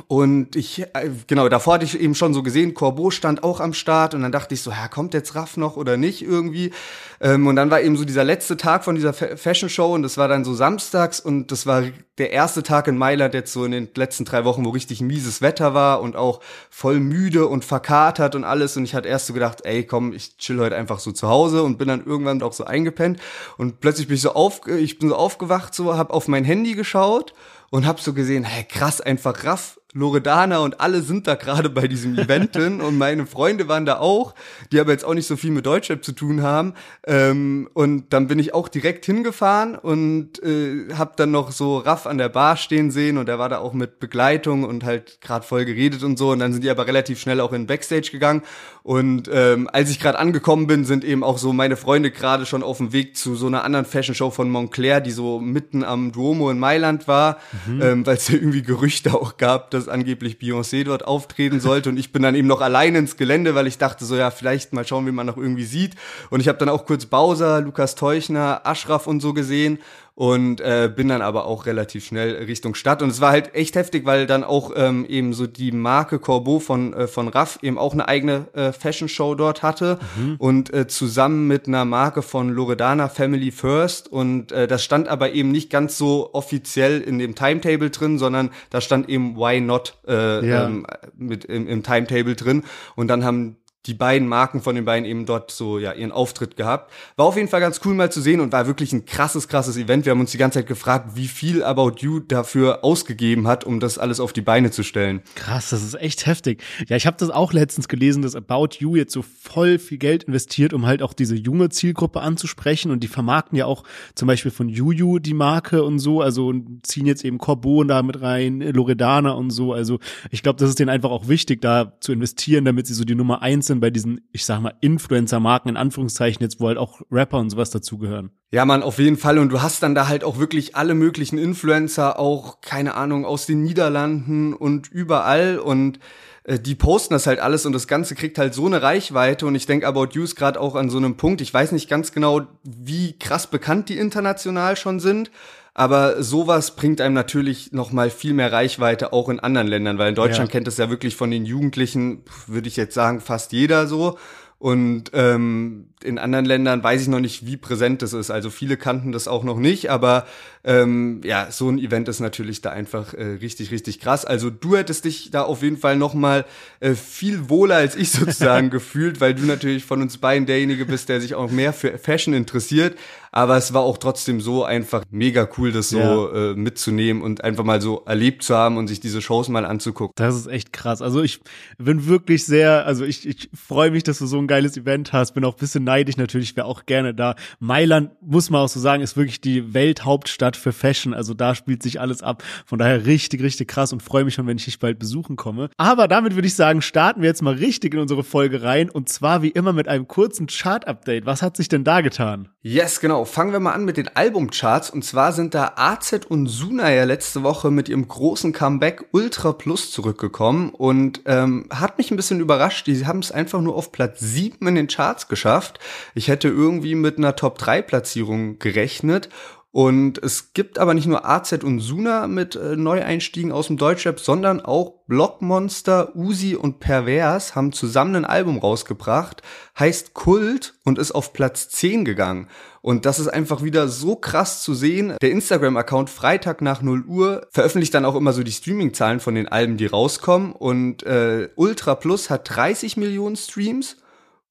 und 0.08 0.56
ich, 0.56 0.82
äh, 0.82 1.10
genau, 1.28 1.48
davor 1.48 1.74
hatte 1.74 1.84
ich 1.84 1.98
eben 1.98 2.16
schon 2.16 2.34
so 2.34 2.42
gesehen, 2.42 2.74
Corbeau 2.74 3.10
stand 3.10 3.44
auch 3.44 3.60
am 3.60 3.72
Start 3.72 4.14
und 4.14 4.22
dann 4.22 4.32
dachte 4.32 4.52
ich 4.54 4.60
so, 4.60 4.70
ja, 4.72 4.88
kommt 4.88 5.14
jetzt 5.14 5.36
Raff 5.36 5.56
noch 5.56 5.76
oder 5.76 5.96
nicht 5.96 6.20
irgendwie? 6.20 6.72
Ähm, 7.20 7.46
und 7.46 7.54
dann 7.54 7.70
war 7.70 7.80
eben 7.80 7.96
so 7.96 8.04
dieser 8.04 8.24
letzte 8.24 8.56
Tag 8.56 8.84
von 8.84 8.96
dieser 8.96 9.12
Fashion 9.12 9.68
Show 9.68 9.94
und 9.94 10.02
das 10.02 10.18
war 10.18 10.26
dann 10.26 10.44
so 10.44 10.52
samstags 10.52 11.20
und 11.20 11.52
das 11.52 11.66
war 11.66 11.84
der 12.18 12.32
erste 12.32 12.64
Tag 12.64 12.88
in 12.88 12.98
Mailand 12.98 13.34
jetzt 13.34 13.52
so 13.52 13.64
in 13.64 13.70
den 13.70 13.88
letzten 13.94 14.24
drei 14.24 14.44
Wochen, 14.44 14.64
wo 14.64 14.70
richtig 14.70 15.00
mieses 15.00 15.42
Wetter 15.42 15.74
war 15.74 16.02
und 16.02 16.16
auch 16.16 16.40
voll 16.70 16.98
müde 16.98 17.46
und 17.46 17.64
verkatert 17.64 18.34
und 18.34 18.42
alles. 18.42 18.76
Und 18.76 18.84
ich 18.84 18.96
hatte 18.96 19.08
erst 19.08 19.26
so 19.26 19.32
gedacht, 19.32 19.64
ey, 19.64 19.84
komm, 19.84 20.12
ich 20.12 20.36
chill 20.38 20.58
heute 20.58 20.76
einfach 20.76 20.98
so 20.98 21.12
zu 21.12 21.28
Hause 21.28 21.62
und 21.62 21.78
bin 21.78 21.86
dann 21.86 22.04
irgendwann 22.04 22.42
auch 22.42 22.52
so 22.52 22.64
eingepennt 22.64 23.20
und 23.58 23.80
plötzlich 23.80 24.08
bin 24.08 24.16
ich 24.16 24.22
so 24.22 24.32
auf, 24.34 24.66
ich 24.66 24.98
bin 24.98 25.08
so 25.08 25.14
aufgewacht, 25.14 25.72
so, 25.72 25.96
hab 25.96 26.10
auf 26.10 26.26
mein 26.26 26.44
Handy 26.44 26.74
geschaut 26.74 27.32
und 27.74 27.88
hab 27.88 27.98
so 27.98 28.12
gesehen, 28.12 28.44
hey, 28.44 28.62
krass, 28.62 29.00
einfach 29.00 29.42
Raff 29.42 29.80
Loredana 29.94 30.58
und 30.58 30.80
alle 30.80 31.02
sind 31.02 31.28
da 31.28 31.36
gerade 31.36 31.70
bei 31.70 31.86
diesem 31.86 32.18
Eventen 32.18 32.80
und 32.80 32.98
meine 32.98 33.26
Freunde 33.26 33.68
waren 33.68 33.86
da 33.86 33.98
auch, 33.98 34.34
die 34.72 34.80
aber 34.80 34.90
jetzt 34.90 35.04
auch 35.04 35.14
nicht 35.14 35.28
so 35.28 35.36
viel 35.36 35.52
mit 35.52 35.66
Deutschrap 35.66 36.04
zu 36.04 36.12
tun 36.12 36.42
haben. 36.42 36.74
Ähm, 37.06 37.68
und 37.74 38.12
dann 38.12 38.26
bin 38.26 38.40
ich 38.40 38.54
auch 38.54 38.68
direkt 38.68 39.06
hingefahren 39.06 39.76
und 39.76 40.42
äh, 40.42 40.92
habe 40.94 41.12
dann 41.16 41.30
noch 41.30 41.52
so 41.52 41.78
Raff 41.78 42.06
an 42.06 42.18
der 42.18 42.28
Bar 42.28 42.56
stehen 42.56 42.90
sehen 42.90 43.18
und 43.18 43.28
er 43.28 43.38
war 43.38 43.48
da 43.48 43.58
auch 43.58 43.72
mit 43.72 44.00
Begleitung 44.00 44.64
und 44.64 44.82
halt 44.82 45.20
gerade 45.20 45.46
voll 45.46 45.64
geredet 45.64 46.02
und 46.02 46.18
so. 46.18 46.32
Und 46.32 46.40
dann 46.40 46.52
sind 46.52 46.64
die 46.64 46.70
aber 46.70 46.88
relativ 46.88 47.20
schnell 47.20 47.40
auch 47.40 47.52
in 47.52 47.68
Backstage 47.68 48.10
gegangen. 48.10 48.42
Und 48.82 49.30
ähm, 49.32 49.70
als 49.72 49.90
ich 49.90 50.00
gerade 50.00 50.18
angekommen 50.18 50.66
bin, 50.66 50.84
sind 50.84 51.04
eben 51.04 51.22
auch 51.22 51.38
so 51.38 51.52
meine 51.52 51.76
Freunde 51.76 52.10
gerade 52.10 52.46
schon 52.46 52.64
auf 52.64 52.78
dem 52.78 52.92
Weg 52.92 53.16
zu 53.16 53.36
so 53.36 53.46
einer 53.46 53.62
anderen 53.62 53.86
Fashion 53.86 54.16
Show 54.16 54.30
von 54.30 54.50
Montclair, 54.50 55.00
die 55.00 55.12
so 55.12 55.38
mitten 55.38 55.84
am 55.84 56.10
Duomo 56.10 56.50
in 56.50 56.58
Mailand 56.58 57.06
war, 57.06 57.38
mhm. 57.63 57.63
Ähm, 57.80 58.04
weil 58.06 58.16
es 58.16 58.28
ja 58.28 58.34
irgendwie 58.34 58.62
Gerüchte 58.62 59.14
auch 59.14 59.36
gab, 59.36 59.70
dass 59.70 59.84
dass 59.84 59.92
angeblich 59.92 60.38
Beyoncé 60.38 60.84
dort 60.84 61.04
auftreten 61.04 61.60
sollte. 61.60 61.88
Und 61.88 61.98
ich 61.98 62.12
bin 62.12 62.22
dann 62.22 62.34
eben 62.34 62.48
noch 62.48 62.60
allein 62.60 62.94
ins 62.94 63.16
Gelände, 63.16 63.54
weil 63.54 63.66
ich 63.66 63.78
dachte 63.78 64.04
so, 64.04 64.16
ja, 64.16 64.30
vielleicht 64.30 64.72
mal 64.72 64.86
schauen, 64.86 65.06
wie 65.06 65.12
man 65.12 65.26
noch 65.26 65.36
irgendwie 65.36 65.64
sieht. 65.64 65.94
Und 66.30 66.40
ich 66.40 66.48
habe 66.48 66.58
dann 66.58 66.68
auch 66.68 66.86
kurz 66.86 67.06
Bowser, 67.06 67.60
Lukas 67.60 67.94
Teuchner, 67.94 68.62
Ashraf 68.64 69.06
und 69.06 69.20
so 69.20 69.34
gesehen 69.34 69.78
und 70.14 70.60
äh, 70.60 70.90
bin 70.94 71.08
dann 71.08 71.22
aber 71.22 71.46
auch 71.46 71.66
relativ 71.66 72.06
schnell 72.06 72.36
Richtung 72.44 72.76
Stadt 72.76 73.02
und 73.02 73.10
es 73.10 73.20
war 73.20 73.32
halt 73.32 73.54
echt 73.54 73.74
heftig, 73.74 74.04
weil 74.06 74.26
dann 74.26 74.44
auch 74.44 74.70
ähm, 74.76 75.04
eben 75.08 75.32
so 75.32 75.48
die 75.48 75.72
Marke 75.72 76.20
Corbeau 76.20 76.60
von 76.60 76.92
äh, 76.92 77.06
von 77.08 77.26
Raff 77.26 77.58
eben 77.62 77.78
auch 77.78 77.94
eine 77.94 78.06
eigene 78.06 78.46
äh, 78.54 78.72
Fashion 78.72 79.08
Show 79.08 79.34
dort 79.34 79.62
hatte 79.64 79.98
mhm. 80.16 80.36
und 80.38 80.72
äh, 80.72 80.86
zusammen 80.86 81.48
mit 81.48 81.66
einer 81.66 81.84
Marke 81.84 82.22
von 82.22 82.48
Loredana 82.50 83.08
Family 83.08 83.50
First 83.50 84.06
und 84.06 84.52
äh, 84.52 84.68
das 84.68 84.84
stand 84.84 85.08
aber 85.08 85.32
eben 85.32 85.50
nicht 85.50 85.68
ganz 85.68 85.98
so 85.98 86.30
offiziell 86.32 87.00
in 87.00 87.18
dem 87.18 87.34
Timetable 87.34 87.90
drin, 87.90 88.18
sondern 88.18 88.50
da 88.70 88.80
stand 88.80 89.08
eben 89.08 89.36
Why 89.36 89.60
Not 89.60 89.98
äh, 90.06 90.46
ja. 90.46 90.66
ähm, 90.66 90.86
mit 91.16 91.44
im, 91.44 91.66
im 91.66 91.82
Timetable 91.82 92.36
drin 92.36 92.62
und 92.94 93.08
dann 93.08 93.24
haben 93.24 93.56
die 93.86 93.94
beiden 93.94 94.26
Marken 94.26 94.62
von 94.62 94.74
den 94.74 94.84
beiden 94.84 95.04
eben 95.04 95.26
dort 95.26 95.50
so 95.50 95.78
ja 95.78 95.92
ihren 95.92 96.12
Auftritt 96.12 96.56
gehabt. 96.56 96.90
War 97.16 97.26
auf 97.26 97.36
jeden 97.36 97.48
Fall 97.48 97.60
ganz 97.60 97.80
cool 97.84 97.94
mal 97.94 98.10
zu 98.10 98.20
sehen 98.20 98.40
und 98.40 98.52
war 98.52 98.66
wirklich 98.66 98.92
ein 98.92 99.04
krasses, 99.04 99.48
krasses 99.48 99.76
Event. 99.76 100.06
Wir 100.06 100.12
haben 100.12 100.20
uns 100.20 100.30
die 100.30 100.38
ganze 100.38 100.60
Zeit 100.60 100.66
gefragt, 100.66 101.10
wie 101.14 101.28
viel 101.28 101.62
About 101.62 101.96
You 101.98 102.20
dafür 102.20 102.82
ausgegeben 102.82 103.46
hat, 103.46 103.64
um 103.64 103.80
das 103.80 103.98
alles 103.98 104.20
auf 104.20 104.32
die 104.32 104.40
Beine 104.40 104.70
zu 104.70 104.82
stellen. 104.82 105.22
Krass, 105.34 105.70
das 105.70 105.82
ist 105.82 105.94
echt 105.94 106.26
heftig. 106.26 106.62
Ja, 106.88 106.96
ich 106.96 107.06
habe 107.06 107.16
das 107.18 107.30
auch 107.30 107.52
letztens 107.52 107.88
gelesen, 107.88 108.22
dass 108.22 108.34
About 108.34 108.76
You 108.78 108.96
jetzt 108.96 109.12
so 109.12 109.22
voll 109.22 109.78
viel 109.78 109.98
Geld 109.98 110.24
investiert, 110.24 110.72
um 110.72 110.86
halt 110.86 111.02
auch 111.02 111.12
diese 111.12 111.34
junge 111.34 111.68
Zielgruppe 111.68 112.20
anzusprechen 112.20 112.90
und 112.90 113.00
die 113.00 113.08
vermarkten 113.08 113.58
ja 113.58 113.66
auch 113.66 113.84
zum 114.14 114.28
Beispiel 114.28 114.50
von 114.50 114.68
Juju 114.68 115.18
die 115.18 115.34
Marke 115.34 115.82
und 115.82 115.98
so, 115.98 116.22
also 116.22 116.52
ziehen 116.82 117.06
jetzt 117.06 117.24
eben 117.24 117.38
Corbon 117.38 117.88
da 117.88 118.02
mit 118.02 118.22
rein, 118.22 118.60
Loredana 118.60 119.32
und 119.32 119.50
so. 119.50 119.72
Also 119.72 119.98
ich 120.30 120.42
glaube, 120.42 120.58
das 120.58 120.70
ist 120.70 120.78
denen 120.78 120.90
einfach 120.90 121.10
auch 121.10 121.28
wichtig, 121.28 121.60
da 121.60 121.92
zu 122.00 122.12
investieren, 122.12 122.64
damit 122.64 122.86
sie 122.86 122.94
so 122.94 123.04
die 123.04 123.14
Nummer 123.14 123.42
eins 123.42 123.66
sind 123.66 123.73
denn 123.74 123.80
bei 123.80 123.90
diesen, 123.90 124.28
ich 124.32 124.44
sag 124.44 124.60
mal, 124.60 124.74
Influencer-Marken 124.80 125.68
in 125.68 125.76
Anführungszeichen 125.76 126.42
jetzt, 126.42 126.60
wo 126.60 126.68
halt 126.68 126.78
auch 126.78 127.00
Rapper 127.10 127.38
und 127.38 127.50
sowas 127.50 127.70
dazugehören? 127.70 128.30
Ja, 128.50 128.64
man, 128.64 128.82
auf 128.82 128.98
jeden 128.98 129.16
Fall. 129.16 129.38
Und 129.38 129.50
du 129.50 129.62
hast 129.62 129.82
dann 129.82 129.94
da 129.94 130.08
halt 130.08 130.24
auch 130.24 130.38
wirklich 130.38 130.76
alle 130.76 130.94
möglichen 130.94 131.38
Influencer, 131.38 132.18
auch, 132.18 132.60
keine 132.60 132.94
Ahnung, 132.94 133.24
aus 133.24 133.46
den 133.46 133.62
Niederlanden 133.62 134.54
und 134.54 134.90
überall 134.90 135.58
und 135.58 135.98
äh, 136.44 136.58
die 136.58 136.74
posten 136.74 137.14
das 137.14 137.26
halt 137.26 137.40
alles 137.40 137.66
und 137.66 137.72
das 137.72 137.88
Ganze 137.88 138.14
kriegt 138.14 138.38
halt 138.38 138.54
so 138.54 138.66
eine 138.66 138.82
Reichweite 138.82 139.46
und 139.46 139.54
ich 139.54 139.66
denke 139.66 139.86
About 139.86 140.08
You 140.12 140.22
ist 140.22 140.36
gerade 140.36 140.60
auch 140.60 140.74
an 140.74 140.90
so 140.90 140.98
einem 140.98 141.16
Punkt, 141.16 141.40
ich 141.40 141.52
weiß 141.52 141.72
nicht 141.72 141.88
ganz 141.88 142.12
genau, 142.12 142.42
wie 142.62 143.18
krass 143.18 143.48
bekannt 143.48 143.88
die 143.88 143.98
international 143.98 144.76
schon 144.76 145.00
sind, 145.00 145.30
aber 145.74 146.22
sowas 146.22 146.76
bringt 146.76 147.00
einem 147.00 147.14
natürlich 147.14 147.72
noch 147.72 147.90
mal 147.90 148.08
viel 148.08 148.32
mehr 148.32 148.52
Reichweite 148.52 149.12
auch 149.12 149.28
in 149.28 149.40
anderen 149.40 149.66
Ländern, 149.66 149.98
weil 149.98 150.10
in 150.10 150.14
Deutschland 150.14 150.48
ja. 150.50 150.52
kennt 150.52 150.68
es 150.68 150.76
ja 150.76 150.88
wirklich 150.88 151.16
von 151.16 151.32
den 151.32 151.44
Jugendlichen, 151.44 152.22
würde 152.46 152.68
ich 152.68 152.76
jetzt 152.76 152.94
sagen, 152.94 153.20
fast 153.20 153.52
jeder 153.52 153.88
so. 153.88 154.16
Und 154.58 155.10
ähm, 155.14 155.88
in 156.04 156.18
anderen 156.18 156.44
Ländern 156.44 156.82
weiß 156.82 157.02
ich 157.02 157.08
noch 157.08 157.20
nicht, 157.20 157.46
wie 157.46 157.56
präsent 157.56 158.02
das 158.02 158.12
ist. 158.12 158.30
Also 158.30 158.50
viele 158.50 158.76
kannten 158.76 159.12
das 159.12 159.26
auch 159.26 159.42
noch 159.42 159.58
nicht, 159.58 159.90
aber 159.90 160.26
ähm, 160.64 161.20
ja, 161.24 161.48
so 161.50 161.68
ein 161.68 161.78
Event 161.78 162.08
ist 162.08 162.20
natürlich 162.20 162.62
da 162.62 162.70
einfach 162.70 163.12
äh, 163.12 163.22
richtig, 163.42 163.70
richtig 163.70 164.00
krass. 164.00 164.24
Also 164.24 164.48
du 164.50 164.76
hättest 164.76 165.04
dich 165.04 165.30
da 165.30 165.42
auf 165.42 165.62
jeden 165.62 165.76
Fall 165.76 165.96
noch 165.96 166.14
mal 166.14 166.44
äh, 166.80 166.94
viel 166.94 167.50
wohler 167.50 167.76
als 167.76 167.96
ich 167.96 168.10
sozusagen 168.10 168.70
gefühlt, 168.70 169.20
weil 169.20 169.34
du 169.34 169.44
natürlich 169.44 169.84
von 169.84 170.00
uns 170.00 170.18
beiden 170.18 170.46
derjenige 170.46 170.86
bist, 170.86 171.08
der 171.08 171.20
sich 171.20 171.34
auch 171.34 171.50
mehr 171.50 171.72
für 171.72 171.98
Fashion 171.98 172.32
interessiert. 172.32 172.96
Aber 173.30 173.56
es 173.56 173.74
war 173.74 173.82
auch 173.82 173.98
trotzdem 173.98 174.40
so 174.40 174.62
einfach 174.62 175.02
mega 175.10 175.48
cool, 175.58 175.72
das 175.72 175.88
so 175.88 175.98
ja. 175.98 176.52
äh, 176.52 176.54
mitzunehmen 176.54 177.20
und 177.20 177.42
einfach 177.42 177.64
mal 177.64 177.80
so 177.80 178.04
erlebt 178.06 178.44
zu 178.44 178.54
haben 178.54 178.76
und 178.76 178.86
sich 178.86 179.00
diese 179.00 179.20
Shows 179.20 179.48
mal 179.48 179.66
anzugucken. 179.66 180.12
Das 180.14 180.36
ist 180.36 180.46
echt 180.46 180.72
krass. 180.72 181.02
Also 181.02 181.20
ich 181.20 181.40
bin 181.76 182.06
wirklich 182.06 182.46
sehr, 182.46 182.86
also 182.86 183.04
ich, 183.04 183.26
ich 183.26 183.50
freue 183.52 183.90
mich, 183.90 184.04
dass 184.04 184.18
du 184.18 184.26
so 184.26 184.38
ein 184.38 184.46
geiles 184.46 184.76
Event 184.76 185.12
hast. 185.12 185.32
Bin 185.32 185.44
auch 185.44 185.54
ein 185.54 185.58
bisschen 185.58 185.82
neidisch 185.82 185.93
natürlich, 186.16 186.56
wäre 186.56 186.66
auch 186.66 186.86
gerne 186.86 187.14
da. 187.14 187.34
Mailand, 187.58 188.10
muss 188.20 188.50
man 188.50 188.62
auch 188.62 188.68
so 188.68 188.80
sagen, 188.80 189.02
ist 189.02 189.16
wirklich 189.16 189.40
die 189.40 189.74
Welthauptstadt 189.74 190.56
für 190.56 190.72
Fashion. 190.72 191.14
Also 191.14 191.34
da 191.34 191.54
spielt 191.54 191.82
sich 191.82 192.00
alles 192.00 192.22
ab. 192.22 192.42
Von 192.66 192.78
daher 192.78 193.06
richtig, 193.06 193.42
richtig 193.42 193.68
krass 193.68 193.92
und 193.92 194.02
freue 194.02 194.24
mich 194.24 194.34
schon, 194.34 194.46
wenn 194.46 194.56
ich 194.56 194.64
dich 194.64 194.78
bald 194.78 194.98
besuchen 194.98 195.36
komme. 195.36 195.70
Aber 195.76 196.08
damit 196.08 196.34
würde 196.34 196.46
ich 196.46 196.54
sagen, 196.54 196.82
starten 196.82 197.22
wir 197.22 197.28
jetzt 197.28 197.42
mal 197.42 197.54
richtig 197.54 197.94
in 197.94 198.00
unsere 198.00 198.24
Folge 198.24 198.62
rein 198.62 198.90
und 198.90 199.08
zwar 199.08 199.42
wie 199.42 199.50
immer 199.50 199.72
mit 199.72 199.88
einem 199.88 200.08
kurzen 200.08 200.46
Chart-Update. 200.46 201.26
Was 201.26 201.42
hat 201.42 201.56
sich 201.56 201.68
denn 201.68 201.84
da 201.84 202.00
getan? 202.00 202.48
Yes, 202.62 203.00
genau 203.00 203.24
fangen 203.26 203.52
wir 203.52 203.60
mal 203.60 203.72
an 203.72 203.84
mit 203.84 203.98
den 203.98 204.08
Albumcharts. 204.08 204.88
Und 204.88 205.04
zwar 205.04 205.32
sind 205.32 205.54
da 205.54 205.74
AZ 205.76 206.20
und 206.28 206.46
Suna 206.46 206.92
ja 206.92 207.04
letzte 207.04 207.42
Woche 207.42 207.70
mit 207.70 207.88
ihrem 207.88 208.08
großen 208.08 208.52
Comeback 208.52 209.04
Ultra 209.12 209.52
Plus 209.52 209.90
zurückgekommen 209.90 210.70
und 210.70 211.20
ähm, 211.26 211.68
hat 211.70 211.98
mich 211.98 212.10
ein 212.10 212.16
bisschen 212.16 212.40
überrascht. 212.40 212.86
Die 212.86 213.06
haben 213.06 213.18
es 213.18 213.32
einfach 213.32 213.60
nur 213.60 213.74
auf 213.74 213.92
Platz 213.92 214.20
7 214.20 214.66
in 214.66 214.74
den 214.76 214.86
Charts 214.86 215.28
geschafft. 215.28 215.78
Ich 216.14 216.28
hätte 216.28 216.48
irgendwie 216.48 216.94
mit 216.94 217.18
einer 217.18 217.36
Top 217.36 217.58
3 217.58 217.82
Platzierung 217.82 218.58
gerechnet. 218.58 219.28
Und 219.74 220.22
es 220.22 220.52
gibt 220.52 220.78
aber 220.78 220.94
nicht 220.94 221.08
nur 221.08 221.28
AZ 221.28 221.52
und 221.64 221.80
Suna 221.80 222.28
mit 222.28 222.54
äh, 222.54 222.76
Neueinstiegen 222.76 223.50
aus 223.50 223.66
dem 223.66 223.76
Deutschrap, 223.76 224.20
sondern 224.20 224.60
auch 224.60 225.00
Blockmonster, 225.08 226.14
Uzi 226.14 226.54
und 226.54 226.78
Pervers 226.78 227.56
haben 227.56 227.72
zusammen 227.72 228.14
ein 228.14 228.24
Album 228.24 228.58
rausgebracht, 228.58 229.42
heißt 229.76 230.14
Kult 230.14 230.74
und 230.84 231.00
ist 231.00 231.10
auf 231.10 231.32
Platz 231.32 231.70
10 231.70 232.04
gegangen. 232.04 232.46
Und 232.82 233.04
das 233.04 233.18
ist 233.18 233.26
einfach 233.26 233.64
wieder 233.64 233.88
so 233.88 234.14
krass 234.14 234.62
zu 234.62 234.74
sehen. 234.74 235.16
Der 235.20 235.32
Instagram-Account 235.32 236.08
Freitag 236.08 236.62
nach 236.62 236.80
0 236.80 237.02
Uhr 237.06 237.48
veröffentlicht 237.50 237.94
dann 237.94 238.04
auch 238.04 238.14
immer 238.14 238.32
so 238.32 238.44
die 238.44 238.52
Streaming-Zahlen 238.52 239.18
von 239.18 239.34
den 239.34 239.48
Alben, 239.48 239.76
die 239.76 239.86
rauskommen. 239.86 240.52
Und 240.52 241.02
äh, 241.02 241.48
Ultra 241.56 241.96
Plus 241.96 242.30
hat 242.30 242.48
30 242.54 242.96
Millionen 242.96 243.34
Streams 243.34 243.96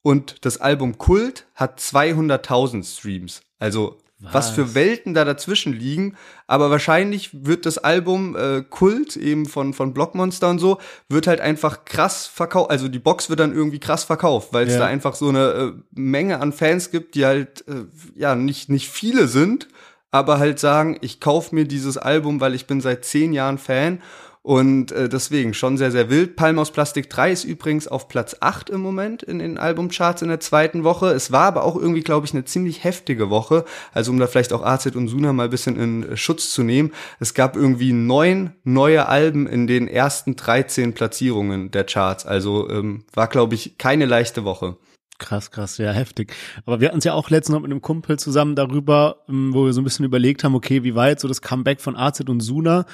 und 0.04 0.46
das 0.46 0.62
Album 0.62 1.00
Kult 1.00 1.48
hat 1.56 1.80
200.000 1.80 2.86
Streams. 2.86 3.42
Also 3.58 3.98
was? 4.20 4.34
was? 4.34 4.50
für 4.52 4.76
Welten 4.76 5.14
da 5.14 5.26
dazwischen 5.26 5.74
liegen. 5.74 6.16
Aber 6.48 6.70
wahrscheinlich 6.70 7.30
wird 7.46 7.66
das 7.66 7.78
Album 7.78 8.36
äh, 8.36 8.62
Kult 8.62 9.18
eben 9.18 9.46
von 9.46 9.74
von 9.74 9.94
Blockmonster 9.94 10.50
und 10.50 10.60
so 10.60 10.80
wird 11.10 11.28
halt 11.28 11.42
einfach 11.42 11.86
krass 11.86 12.26
verkauft. 12.28 12.70
Also 12.70 12.88
die 12.88 13.00
Box 13.00 13.30
wird 13.30 13.40
dann 13.40 13.54
irgendwie 13.54 13.80
krass 13.80 14.04
verkauft, 14.04 14.50
weil 14.52 14.68
es 14.68 14.74
ja. 14.74 14.80
da 14.80 14.86
einfach 14.86 15.16
so 15.16 15.30
eine 15.30 15.40
äh, 15.40 15.72
Menge 15.92 16.40
an 16.40 16.54
Fans 16.54 16.92
gibt, 16.92 17.16
die 17.16 17.26
halt 17.26 17.66
äh, 17.68 17.86
ja 18.16 18.36
nicht 18.36 18.70
nicht 18.70 18.90
viele 18.90 19.28
sind, 19.28 19.68
aber 20.12 20.40
halt 20.40 20.60
sagen, 20.60 20.98
ich 21.02 21.20
kaufe 21.20 21.56
mir 21.56 21.66
dieses 21.66 21.98
Album, 21.98 22.40
weil 22.40 22.56
ich 22.56 22.68
bin 22.68 22.82
seit 22.82 23.04
zehn 23.04 23.34
Jahren 23.34 23.58
Fan 23.58 24.02
und 24.44 24.92
äh, 24.92 25.08
deswegen 25.08 25.54
schon 25.54 25.78
sehr, 25.78 25.90
sehr 25.90 26.10
wild. 26.10 26.36
Palm 26.36 26.60
aus 26.60 26.72
Plastik 26.72 27.10
3 27.10 27.32
ist 27.32 27.44
übrigens 27.46 27.88
auf 27.88 28.10
Platz 28.10 28.36
8 28.42 28.70
im 28.70 28.82
Moment 28.82 29.24
in 29.24 29.40
den 29.40 29.58
Albumcharts 29.58 30.22
in 30.22 30.28
der 30.28 30.42
zweiten 30.42 30.84
Woche. 30.84 31.08
Es 31.08 31.32
war 31.32 31.46
aber 31.46 31.64
auch 31.64 31.78
irgendwie, 31.78 32.02
glaube 32.02 32.26
ich, 32.28 32.34
eine 32.34 32.44
ziemlich 32.44 32.84
heftige 32.84 33.30
Woche. 33.30 33.64
Also 33.94 34.12
um 34.12 34.20
da 34.20 34.28
vielleicht 34.28 34.52
auch 34.52 34.62
AZ 34.62 34.88
und 34.88 35.08
Suna 35.08 35.32
mal 35.32 35.46
ein 35.46 35.50
bisschen 35.50 35.80
in 35.80 36.04
äh, 36.04 36.18
Schutz 36.18 36.52
zu 36.52 36.64
nehmen. 36.64 36.92
Es 37.22 37.34
gab 37.34 37.56
irgendwie 37.56 37.94
neun 37.94 38.52
neue 38.66 39.08
Alben 39.08 39.48
in 39.48 39.66
den 39.66 39.88
ersten 39.88 40.36
13 40.36 40.94
Platzierungen 40.94 41.72
der 41.72 41.86
Charts. 41.86 42.26
Also 42.26 42.70
ähm, 42.70 43.06
war, 43.14 43.28
glaube 43.28 43.56
ich, 43.56 43.78
keine 43.78 44.06
leichte 44.06 44.44
Woche. 44.44 44.76
Krass, 45.20 45.52
krass, 45.52 45.78
ja, 45.78 45.92
heftig. 45.92 46.34
Aber 46.66 46.82
wir 46.82 46.88
hatten 46.88 46.98
es 46.98 47.04
ja 47.04 47.14
auch 47.14 47.30
letztens 47.30 47.54
noch 47.54 47.62
mit 47.62 47.72
einem 47.72 47.82
Kumpel 47.82 48.18
zusammen 48.18 48.56
darüber, 48.56 49.24
ähm, 49.30 49.54
wo 49.54 49.66
wir 49.66 49.74
so 49.74 49.82
ein 49.82 49.84
bisschen 49.84 50.06
überlegt 50.06 50.44
haben, 50.44 50.56
okay, 50.56 50.84
wie 50.84 50.96
war 50.96 51.10
jetzt 51.10 51.22
so 51.22 51.28
das 51.28 51.42
Comeback 51.42 51.82
von 51.82 51.96
AZ 51.96 52.22
und 52.22 52.40
Suna? 52.40 52.86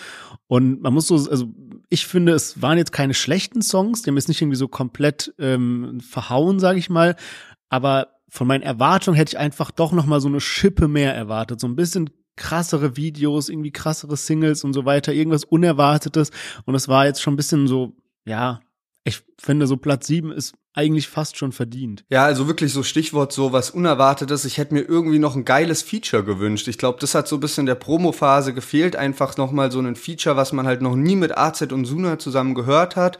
Und 0.47 0.81
man 0.81 0.93
muss 0.93 1.07
so, 1.07 1.15
also 1.15 1.47
ich 1.89 2.05
finde, 2.05 2.33
es 2.33 2.61
waren 2.61 2.77
jetzt 2.77 2.91
keine 2.91 3.13
schlechten 3.13 3.61
Songs, 3.61 4.01
die 4.01 4.09
haben 4.09 4.17
jetzt 4.17 4.27
nicht 4.27 4.41
irgendwie 4.41 4.57
so 4.57 4.67
komplett 4.67 5.33
ähm, 5.39 6.01
verhauen, 6.01 6.59
sage 6.59 6.77
ich 6.77 6.89
mal. 6.89 7.15
Aber 7.69 8.07
von 8.27 8.47
meinen 8.47 8.63
Erwartungen 8.63 9.15
hätte 9.15 9.35
ich 9.35 9.37
einfach 9.37 9.71
doch 9.71 9.91
noch 9.91 10.05
mal 10.05 10.21
so 10.21 10.27
eine 10.27 10.41
Schippe 10.41 10.87
mehr 10.87 11.15
erwartet, 11.15 11.59
so 11.59 11.67
ein 11.67 11.75
bisschen 11.75 12.09
krassere 12.35 12.95
Videos, 12.95 13.49
irgendwie 13.49 13.71
krassere 13.71 14.15
Singles 14.15 14.63
und 14.63 14.73
so 14.73 14.85
weiter, 14.85 15.13
irgendwas 15.13 15.43
Unerwartetes. 15.43 16.31
Und 16.65 16.75
es 16.75 16.87
war 16.87 17.05
jetzt 17.05 17.21
schon 17.21 17.33
ein 17.33 17.37
bisschen 17.37 17.67
so, 17.67 17.93
ja, 18.25 18.61
ich 19.03 19.21
finde, 19.37 19.67
so 19.67 19.77
Platz 19.77 20.07
sieben 20.07 20.31
ist 20.31 20.55
eigentlich 20.73 21.07
fast 21.07 21.37
schon 21.37 21.51
verdient. 21.51 22.05
Ja, 22.09 22.25
also 22.25 22.47
wirklich 22.47 22.71
so 22.71 22.83
Stichwort 22.83 23.31
so 23.33 23.51
was 23.51 23.71
Unerwartetes. 23.71 24.45
Ich 24.45 24.57
hätte 24.57 24.73
mir 24.73 24.81
irgendwie 24.81 25.19
noch 25.19 25.35
ein 25.35 25.45
geiles 25.45 25.81
Feature 25.81 26.23
gewünscht. 26.23 26.67
Ich 26.67 26.77
glaube, 26.77 26.99
das 27.01 27.15
hat 27.15 27.27
so 27.27 27.37
ein 27.37 27.39
bisschen 27.39 27.65
der 27.65 27.75
Promo-Phase 27.75 28.53
gefehlt. 28.53 28.95
Einfach 28.95 29.35
nochmal 29.37 29.71
so 29.71 29.79
ein 29.79 29.95
Feature, 29.95 30.37
was 30.37 30.53
man 30.53 30.67
halt 30.67 30.81
noch 30.81 30.95
nie 30.95 31.15
mit 31.15 31.37
AZ 31.37 31.61
und 31.71 31.85
Suna 31.85 32.19
zusammen 32.19 32.55
gehört 32.55 32.95
hat. 32.95 33.19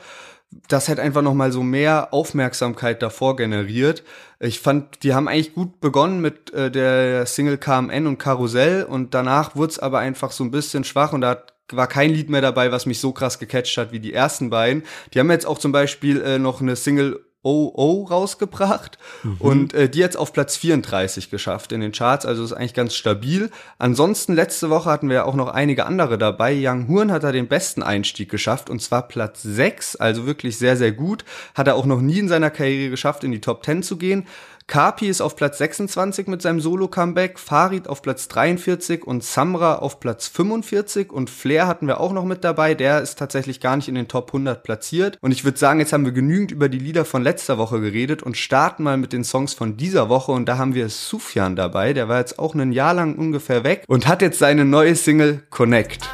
Das 0.68 0.90
hat 0.90 1.00
einfach 1.00 1.22
nochmal 1.22 1.52
so 1.52 1.62
mehr 1.62 2.14
Aufmerksamkeit 2.14 3.02
davor 3.02 3.36
generiert. 3.36 4.04
Ich 4.40 4.60
fand, 4.60 5.04
die 5.04 5.14
haben 5.14 5.28
eigentlich 5.28 5.54
gut 5.54 5.80
begonnen 5.80 6.22
mit 6.22 6.52
äh, 6.54 6.72
der 6.72 7.26
Single 7.28 7.58
KMN 7.58 8.08
und 8.08 8.18
Karussell 8.18 8.84
und 8.84 9.14
danach 9.14 9.56
wurde 9.56 9.74
es 9.74 9.80
aber 9.80 10.00
einfach 10.00 10.32
so 10.32 10.44
ein 10.44 10.50
bisschen 10.50 10.84
schwach 10.84 11.14
und 11.14 11.22
da 11.22 11.32
hat 11.32 11.54
war 11.72 11.88
kein 11.88 12.12
Lied 12.12 12.30
mehr 12.30 12.42
dabei, 12.42 12.72
was 12.72 12.86
mich 12.86 13.00
so 13.00 13.12
krass 13.12 13.40
gecatcht 13.40 13.78
hat 13.78 13.92
wie 13.92 14.00
die 14.00 14.14
ersten 14.14 14.50
beiden. 14.50 14.84
Die 15.14 15.20
haben 15.20 15.32
jetzt 15.32 15.46
auch 15.46 15.58
zum 15.58 15.72
Beispiel 15.72 16.22
äh, 16.22 16.40
noch 16.40 16.62
eine 16.62 16.76
Single 16.76 17.20
OO 17.42 18.04
rausgebracht 18.04 18.98
mhm. 19.24 19.36
und 19.40 19.74
äh, 19.74 19.88
die 19.90 20.00
jetzt 20.00 20.18
auf 20.18 20.34
Platz 20.34 20.58
34 20.58 21.30
geschafft 21.30 21.72
in 21.72 21.80
den 21.80 21.94
Charts, 21.94 22.26
also 22.26 22.44
ist 22.44 22.52
eigentlich 22.52 22.74
ganz 22.74 22.96
stabil. 22.96 23.50
Ansonsten 23.78 24.34
letzte 24.34 24.70
Woche 24.70 24.90
hatten 24.90 25.10
wir 25.10 25.26
auch 25.26 25.36
noch 25.36 25.48
einige 25.48 25.86
andere 25.86 26.18
dabei. 26.18 26.54
Young 26.60 26.90
Horn 26.90 27.12
hat 27.12 27.24
da 27.24 27.32
den 27.32 27.48
besten 27.48 27.82
Einstieg 27.82 28.30
geschafft 28.30 28.70
und 28.70 28.82
zwar 28.82 29.08
Platz 29.08 29.42
6, 29.42 29.96
also 29.96 30.26
wirklich 30.26 30.58
sehr 30.58 30.76
sehr 30.76 30.92
gut. 30.92 31.24
Hat 31.56 31.68
er 31.68 31.76
auch 31.76 31.86
noch 31.86 32.02
nie 32.02 32.20
in 32.20 32.28
seiner 32.28 32.50
Karriere 32.50 32.90
geschafft 32.90 33.24
in 33.24 33.32
die 33.32 33.42
Top 33.42 33.64
10 33.64 33.84
zu 33.84 33.98
gehen. 33.98 34.28
Kapi 34.70 35.08
ist 35.08 35.20
auf 35.20 35.36
Platz 35.36 35.58
26 35.58 36.28
mit 36.28 36.44
seinem 36.44 36.62
Solo-Comeback, 36.62 37.40
Farid 37.40 37.88
auf 37.88 38.04
Platz 38.04 38.28
43 38.28 39.04
und 39.04 39.24
Samra 39.24 39.78
auf 39.78 40.00
Platz 40.00 40.28
45 40.28 41.12
und 41.12 41.32
Flair 41.32 41.66
hatten 41.66 41.88
wir 41.88 42.00
auch 42.00 42.14
noch 42.14 42.24
mit 42.24 42.44
dabei, 42.44 42.76
der 42.76 43.02
ist 43.02 43.18
tatsächlich 43.18 43.62
gar 43.62 43.76
nicht 43.76 43.88
in 43.88 43.96
den 43.96 44.08
Top 44.08 44.28
100 44.28 44.62
platziert. 44.62 45.18
Und 45.22 45.32
ich 45.32 45.44
würde 45.44 45.58
sagen, 45.58 45.80
jetzt 45.80 45.92
haben 45.92 46.06
wir 46.06 46.12
genügend 46.12 46.52
über 46.52 46.70
die 46.70 46.78
Lieder 46.78 47.04
von 47.04 47.24
letzter 47.24 47.58
Woche 47.58 47.82
geredet 47.82 48.22
und 48.22 48.38
starten 48.38 48.84
mal 48.84 48.98
mit 48.98 49.12
den 49.12 49.24
Songs 49.24 49.56
von 49.56 49.76
dieser 49.76 50.08
Woche 50.08 50.34
und 50.34 50.46
da 50.46 50.60
haben 50.60 50.76
wir 50.76 50.90
Sufjan 50.90 51.56
dabei, 51.56 51.94
der 51.94 52.08
war 52.08 52.20
jetzt 52.20 52.38
auch 52.38 52.54
ein 52.54 52.72
Jahr 52.72 52.94
lang 52.94 53.16
ungefähr 53.16 53.64
weg 53.64 53.86
und 53.88 54.08
hat 54.08 54.22
jetzt 54.22 54.38
seine 54.38 54.66
neue 54.66 54.96
Single 54.96 55.42
Connect. 55.50 56.08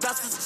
Das 0.00 0.24
ist 0.24 0.39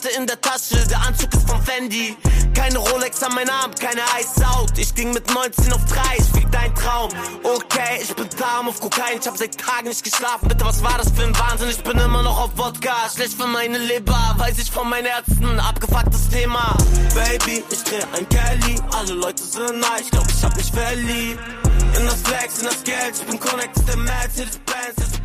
Patte 0.00 0.14
in 0.16 0.26
der 0.26 0.40
Tasche, 0.40 0.86
der 0.88 0.98
Anzug 1.00 1.32
ist 1.34 1.48
von 1.48 1.60
Fendi. 1.62 2.16
Keine 2.54 2.78
Rolex 2.78 3.22
an 3.22 3.34
meinem 3.34 3.50
Arm, 3.50 3.74
keine 3.74 4.00
Eishaut. 4.14 4.78
Ich 4.78 4.94
ging 4.94 5.12
mit 5.12 5.28
19 5.32 5.72
auf 5.72 5.84
3, 5.84 6.00
ich 6.18 6.24
fick 6.24 6.50
dein 6.50 6.74
Traum. 6.74 7.10
Okay, 7.42 8.00
ich 8.00 8.14
bin 8.14 8.28
da 8.38 8.60
auf 8.66 8.80
Kokain, 8.80 9.18
ich 9.20 9.26
hab 9.26 9.36
seit 9.36 9.58
Tagen 9.58 9.88
nicht 9.88 10.02
geschlafen. 10.02 10.48
Bitte, 10.48 10.64
was 10.64 10.82
war 10.82 10.96
das 10.98 11.10
für 11.10 11.24
ein 11.24 11.38
Wahnsinn? 11.38 11.68
Ich 11.70 11.82
bin 11.82 11.98
immer 11.98 12.22
noch 12.22 12.38
auf 12.38 12.50
Wodka, 12.56 12.94
schlecht 13.14 13.34
für 13.34 13.46
meine 13.46 13.78
Leber. 13.78 14.34
Weiß 14.38 14.58
ich 14.58 14.70
von 14.70 14.88
meinen 14.88 15.06
Ärzten, 15.06 15.60
abgefucktes 15.60 16.28
Thema. 16.28 16.76
Baby, 17.14 17.62
ich 17.70 17.84
dreh 17.84 18.02
ein 18.16 18.28
Kelly, 18.28 18.80
alle 18.92 19.14
Leute 19.14 19.42
sind 19.42 19.80
nice, 19.80 20.02
ich 20.02 20.10
glaub, 20.10 20.26
ich 20.28 20.42
hab 20.42 20.56
mich 20.56 20.70
verliebt. 20.70 21.40
In 21.98 22.06
das 22.06 22.22
Flex, 22.22 22.58
in 22.60 22.66
das 22.66 22.84
Geld, 22.84 23.14
ich 23.14 23.26
bin 23.26 23.38
connected, 23.38 23.86
der 23.88 23.96
Mercedes 23.96 24.58
Benz, 24.58 25.19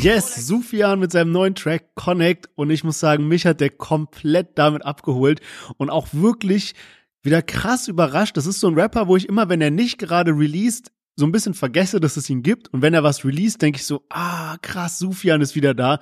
Yes, 0.00 0.46
Sufian 0.46 1.00
mit 1.00 1.10
seinem 1.10 1.32
neuen 1.32 1.54
Track 1.54 1.94
Connect 1.94 2.48
und 2.54 2.70
ich 2.70 2.84
muss 2.84 3.00
sagen, 3.00 3.26
mich 3.26 3.46
hat 3.46 3.60
der 3.60 3.70
komplett 3.70 4.56
damit 4.56 4.84
abgeholt 4.84 5.40
und 5.76 5.90
auch 5.90 6.08
wirklich 6.12 6.74
wieder 7.22 7.42
krass 7.42 7.88
überrascht. 7.88 8.36
Das 8.36 8.46
ist 8.46 8.60
so 8.60 8.68
ein 8.68 8.78
Rapper, 8.78 9.08
wo 9.08 9.16
ich 9.16 9.28
immer, 9.28 9.48
wenn 9.48 9.60
er 9.60 9.70
nicht 9.70 9.98
gerade 9.98 10.30
released, 10.32 10.92
so 11.16 11.26
ein 11.26 11.32
bisschen 11.32 11.54
vergesse, 11.54 11.98
dass 11.98 12.16
es 12.16 12.30
ihn 12.30 12.42
gibt. 12.42 12.72
Und 12.72 12.80
wenn 12.80 12.94
er 12.94 13.02
was 13.02 13.24
released, 13.24 13.60
denke 13.60 13.78
ich 13.78 13.86
so, 13.86 14.04
ah, 14.08 14.56
krass, 14.62 14.98
Sufian 15.00 15.40
ist 15.40 15.56
wieder 15.56 15.74
da. 15.74 15.98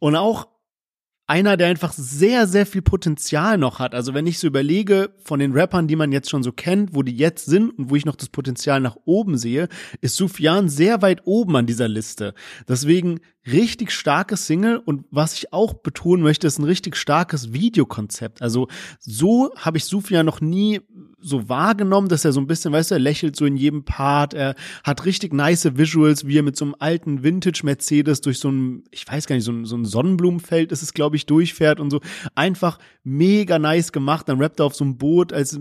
Und 0.00 0.16
auch 0.16 0.48
einer, 1.26 1.56
der 1.56 1.68
einfach 1.68 1.92
sehr, 1.92 2.46
sehr 2.46 2.66
viel 2.66 2.82
Potenzial 2.82 3.58
noch 3.58 3.78
hat. 3.78 3.94
Also 3.94 4.14
wenn 4.14 4.26
ich 4.26 4.38
so 4.38 4.46
überlege, 4.46 5.10
von 5.24 5.40
den 5.40 5.52
Rappern, 5.52 5.88
die 5.88 5.96
man 5.96 6.12
jetzt 6.12 6.30
schon 6.30 6.42
so 6.42 6.52
kennt, 6.52 6.94
wo 6.94 7.02
die 7.02 7.16
jetzt 7.16 7.46
sind 7.46 7.70
und 7.70 7.90
wo 7.90 7.96
ich 7.96 8.04
noch 8.04 8.16
das 8.16 8.28
Potenzial 8.28 8.80
nach 8.80 8.96
oben 9.04 9.36
sehe, 9.36 9.68
ist 10.00 10.16
Sufjan 10.16 10.68
sehr 10.68 11.02
weit 11.02 11.22
oben 11.24 11.56
an 11.56 11.66
dieser 11.66 11.88
Liste. 11.88 12.34
Deswegen 12.68 13.20
richtig 13.46 13.92
starkes 13.92 14.46
Single 14.46 14.78
und 14.78 15.04
was 15.10 15.34
ich 15.34 15.52
auch 15.52 15.74
betonen 15.74 16.22
möchte, 16.22 16.46
ist 16.46 16.58
ein 16.58 16.64
richtig 16.64 16.96
starkes 16.96 17.52
Videokonzept. 17.52 18.42
Also 18.42 18.68
so 19.00 19.52
habe 19.56 19.78
ich 19.78 19.84
Sufjan 19.84 20.26
noch 20.26 20.40
nie 20.40 20.80
so 21.20 21.48
wahrgenommen, 21.48 22.08
dass 22.08 22.24
er 22.24 22.32
so 22.32 22.40
ein 22.40 22.46
bisschen, 22.46 22.72
weißt 22.72 22.90
du, 22.90 22.96
er 22.96 23.00
lächelt 23.00 23.36
so 23.36 23.46
in 23.46 23.56
jedem 23.56 23.84
Part, 23.84 24.34
er 24.34 24.54
hat 24.84 25.04
richtig 25.04 25.32
nice 25.32 25.76
Visuals, 25.76 26.26
wie 26.26 26.38
er 26.38 26.42
mit 26.42 26.56
so 26.56 26.64
einem 26.64 26.76
alten 26.78 27.22
Vintage 27.22 27.60
Mercedes 27.64 28.20
durch 28.20 28.38
so 28.38 28.50
ein, 28.50 28.84
ich 28.90 29.06
weiß 29.06 29.26
gar 29.26 29.34
nicht, 29.36 29.44
so 29.44 29.52
ein, 29.52 29.64
so 29.64 29.76
ein 29.76 29.84
Sonnenblumenfeld 29.84 30.72
ist 30.72 30.82
es, 30.82 30.94
glaube 30.94 31.16
ich, 31.16 31.26
durchfährt 31.26 31.80
und 31.80 31.90
so. 31.90 32.00
Einfach 32.34 32.78
mega 33.02 33.58
nice 33.58 33.92
gemacht. 33.92 34.28
Dann 34.28 34.40
rappt 34.40 34.60
er 34.60 34.66
auf 34.66 34.74
so 34.74 34.84
einem 34.84 34.98
Boot, 34.98 35.32
als, 35.32 35.58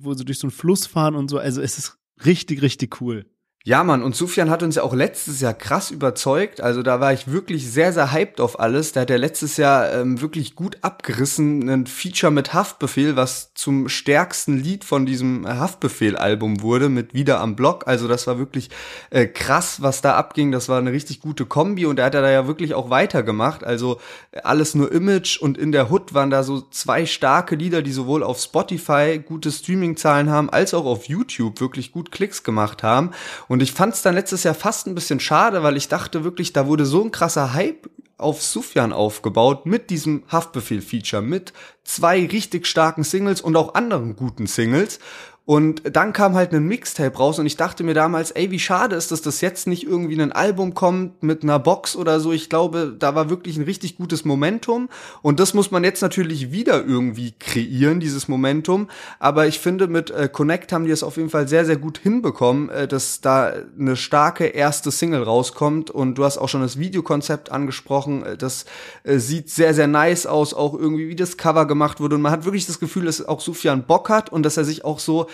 wo 0.00 0.14
sie 0.14 0.24
durch 0.24 0.38
so 0.38 0.46
einen 0.46 0.52
Fluss 0.52 0.86
fahren 0.86 1.14
und 1.14 1.28
so. 1.28 1.38
Also 1.38 1.60
es 1.60 1.78
ist 1.78 1.98
richtig, 2.24 2.62
richtig 2.62 3.00
cool. 3.00 3.26
Ja, 3.68 3.84
Mann, 3.84 4.02
und 4.02 4.16
Sufjan 4.16 4.48
hat 4.48 4.62
uns 4.62 4.76
ja 4.76 4.82
auch 4.82 4.94
letztes 4.94 5.42
Jahr 5.42 5.52
krass 5.52 5.90
überzeugt. 5.90 6.62
Also 6.62 6.82
da 6.82 7.00
war 7.00 7.12
ich 7.12 7.30
wirklich 7.30 7.70
sehr, 7.70 7.92
sehr 7.92 8.12
hyped 8.12 8.40
auf 8.40 8.60
alles. 8.60 8.92
Da 8.92 9.02
hat 9.02 9.10
er 9.10 9.18
letztes 9.18 9.58
Jahr 9.58 9.92
ähm, 9.92 10.22
wirklich 10.22 10.56
gut 10.56 10.78
abgerissen. 10.80 11.68
Ein 11.68 11.86
Feature 11.86 12.32
mit 12.32 12.54
Haftbefehl, 12.54 13.14
was 13.14 13.52
zum 13.52 13.90
stärksten 13.90 14.56
Lied 14.56 14.84
von 14.84 15.04
diesem 15.04 15.46
Haftbefehl-Album 15.46 16.62
wurde, 16.62 16.88
mit 16.88 17.12
Wieder 17.12 17.40
am 17.40 17.56
Block. 17.56 17.86
Also 17.86 18.08
das 18.08 18.26
war 18.26 18.38
wirklich 18.38 18.70
äh, 19.10 19.26
krass, 19.26 19.82
was 19.82 20.00
da 20.00 20.14
abging. 20.14 20.50
Das 20.50 20.70
war 20.70 20.78
eine 20.78 20.92
richtig 20.92 21.20
gute 21.20 21.44
Kombi 21.44 21.84
und 21.84 21.98
er 21.98 22.06
hat 22.06 22.14
da 22.14 22.30
ja 22.30 22.46
wirklich 22.46 22.72
auch 22.72 22.88
weitergemacht. 22.88 23.64
Also 23.64 24.00
alles 24.44 24.74
nur 24.74 24.90
Image 24.90 25.42
und 25.42 25.58
in 25.58 25.72
der 25.72 25.90
Hood 25.90 26.14
waren 26.14 26.30
da 26.30 26.42
so 26.42 26.62
zwei 26.70 27.04
starke 27.04 27.54
Lieder, 27.54 27.82
die 27.82 27.92
sowohl 27.92 28.22
auf 28.22 28.40
Spotify 28.40 29.22
gute 29.22 29.52
Streaming-Zahlen 29.52 30.30
haben, 30.30 30.48
als 30.48 30.72
auch 30.72 30.86
auf 30.86 31.04
YouTube 31.04 31.60
wirklich 31.60 31.92
gut 31.92 32.10
Klicks 32.10 32.42
gemacht 32.42 32.82
haben. 32.82 33.10
Und 33.46 33.57
und 33.58 33.62
ich 33.62 33.72
fand 33.72 33.92
es 33.92 34.02
dann 34.02 34.14
letztes 34.14 34.44
Jahr 34.44 34.54
fast 34.54 34.86
ein 34.86 34.94
bisschen 34.94 35.18
schade, 35.18 35.64
weil 35.64 35.76
ich 35.76 35.88
dachte 35.88 36.22
wirklich, 36.22 36.52
da 36.52 36.68
wurde 36.68 36.86
so 36.86 37.02
ein 37.02 37.10
krasser 37.10 37.54
Hype 37.54 37.90
auf 38.16 38.40
Sufjan 38.40 38.92
aufgebaut 38.92 39.66
mit 39.66 39.90
diesem 39.90 40.22
Haftbefehl-Feature, 40.30 41.22
mit 41.22 41.52
zwei 41.82 42.24
richtig 42.24 42.68
starken 42.68 43.02
Singles 43.02 43.40
und 43.40 43.56
auch 43.56 43.74
anderen 43.74 44.14
guten 44.14 44.46
Singles. 44.46 45.00
Und 45.48 45.80
dann 45.96 46.12
kam 46.12 46.34
halt 46.34 46.52
ein 46.52 46.64
Mixtape 46.64 47.16
raus 47.16 47.38
und 47.38 47.46
ich 47.46 47.56
dachte 47.56 47.82
mir 47.82 47.94
damals, 47.94 48.32
ey, 48.32 48.50
wie 48.50 48.58
schade 48.58 48.94
ist, 48.94 49.12
dass 49.12 49.22
das 49.22 49.40
jetzt 49.40 49.66
nicht 49.66 49.86
irgendwie 49.86 50.20
ein 50.20 50.30
Album 50.30 50.74
kommt 50.74 51.22
mit 51.22 51.42
einer 51.42 51.58
Box 51.58 51.96
oder 51.96 52.20
so. 52.20 52.32
Ich 52.32 52.50
glaube, 52.50 52.94
da 52.98 53.14
war 53.14 53.30
wirklich 53.30 53.56
ein 53.56 53.62
richtig 53.62 53.96
gutes 53.96 54.26
Momentum 54.26 54.90
und 55.22 55.40
das 55.40 55.54
muss 55.54 55.70
man 55.70 55.84
jetzt 55.84 56.02
natürlich 56.02 56.52
wieder 56.52 56.84
irgendwie 56.84 57.32
kreieren, 57.32 57.98
dieses 57.98 58.28
Momentum. 58.28 58.90
Aber 59.20 59.46
ich 59.46 59.58
finde, 59.58 59.86
mit 59.86 60.10
äh, 60.10 60.28
Connect 60.30 60.70
haben 60.70 60.84
die 60.84 60.90
es 60.90 61.02
auf 61.02 61.16
jeden 61.16 61.30
Fall 61.30 61.48
sehr, 61.48 61.64
sehr 61.64 61.78
gut 61.78 61.96
hinbekommen, 61.96 62.68
äh, 62.68 62.86
dass 62.86 63.22
da 63.22 63.50
eine 63.80 63.96
starke 63.96 64.48
erste 64.48 64.90
Single 64.90 65.22
rauskommt 65.22 65.90
und 65.90 66.16
du 66.16 66.26
hast 66.26 66.36
auch 66.36 66.50
schon 66.50 66.60
das 66.60 66.78
Videokonzept 66.78 67.50
angesprochen. 67.50 68.22
Äh, 68.22 68.36
das 68.36 68.66
äh, 69.02 69.16
sieht 69.16 69.48
sehr, 69.48 69.72
sehr 69.72 69.86
nice 69.86 70.26
aus, 70.26 70.52
auch 70.52 70.74
irgendwie 70.74 71.08
wie 71.08 71.16
das 71.16 71.38
Cover 71.38 71.66
gemacht 71.66 72.00
wurde 72.00 72.16
und 72.16 72.20
man 72.20 72.32
hat 72.32 72.44
wirklich 72.44 72.66
das 72.66 72.80
Gefühl, 72.80 73.06
dass 73.06 73.26
auch 73.26 73.40
Sufjan 73.40 73.84
Bock 73.84 74.10
hat 74.10 74.30
und 74.30 74.42
dass 74.42 74.58
er 74.58 74.64
sich 74.64 74.84
auch 74.84 74.98
so 74.98 75.26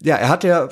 ja, 0.00 0.16
er 0.16 0.28
hat 0.28 0.44
ja 0.44 0.68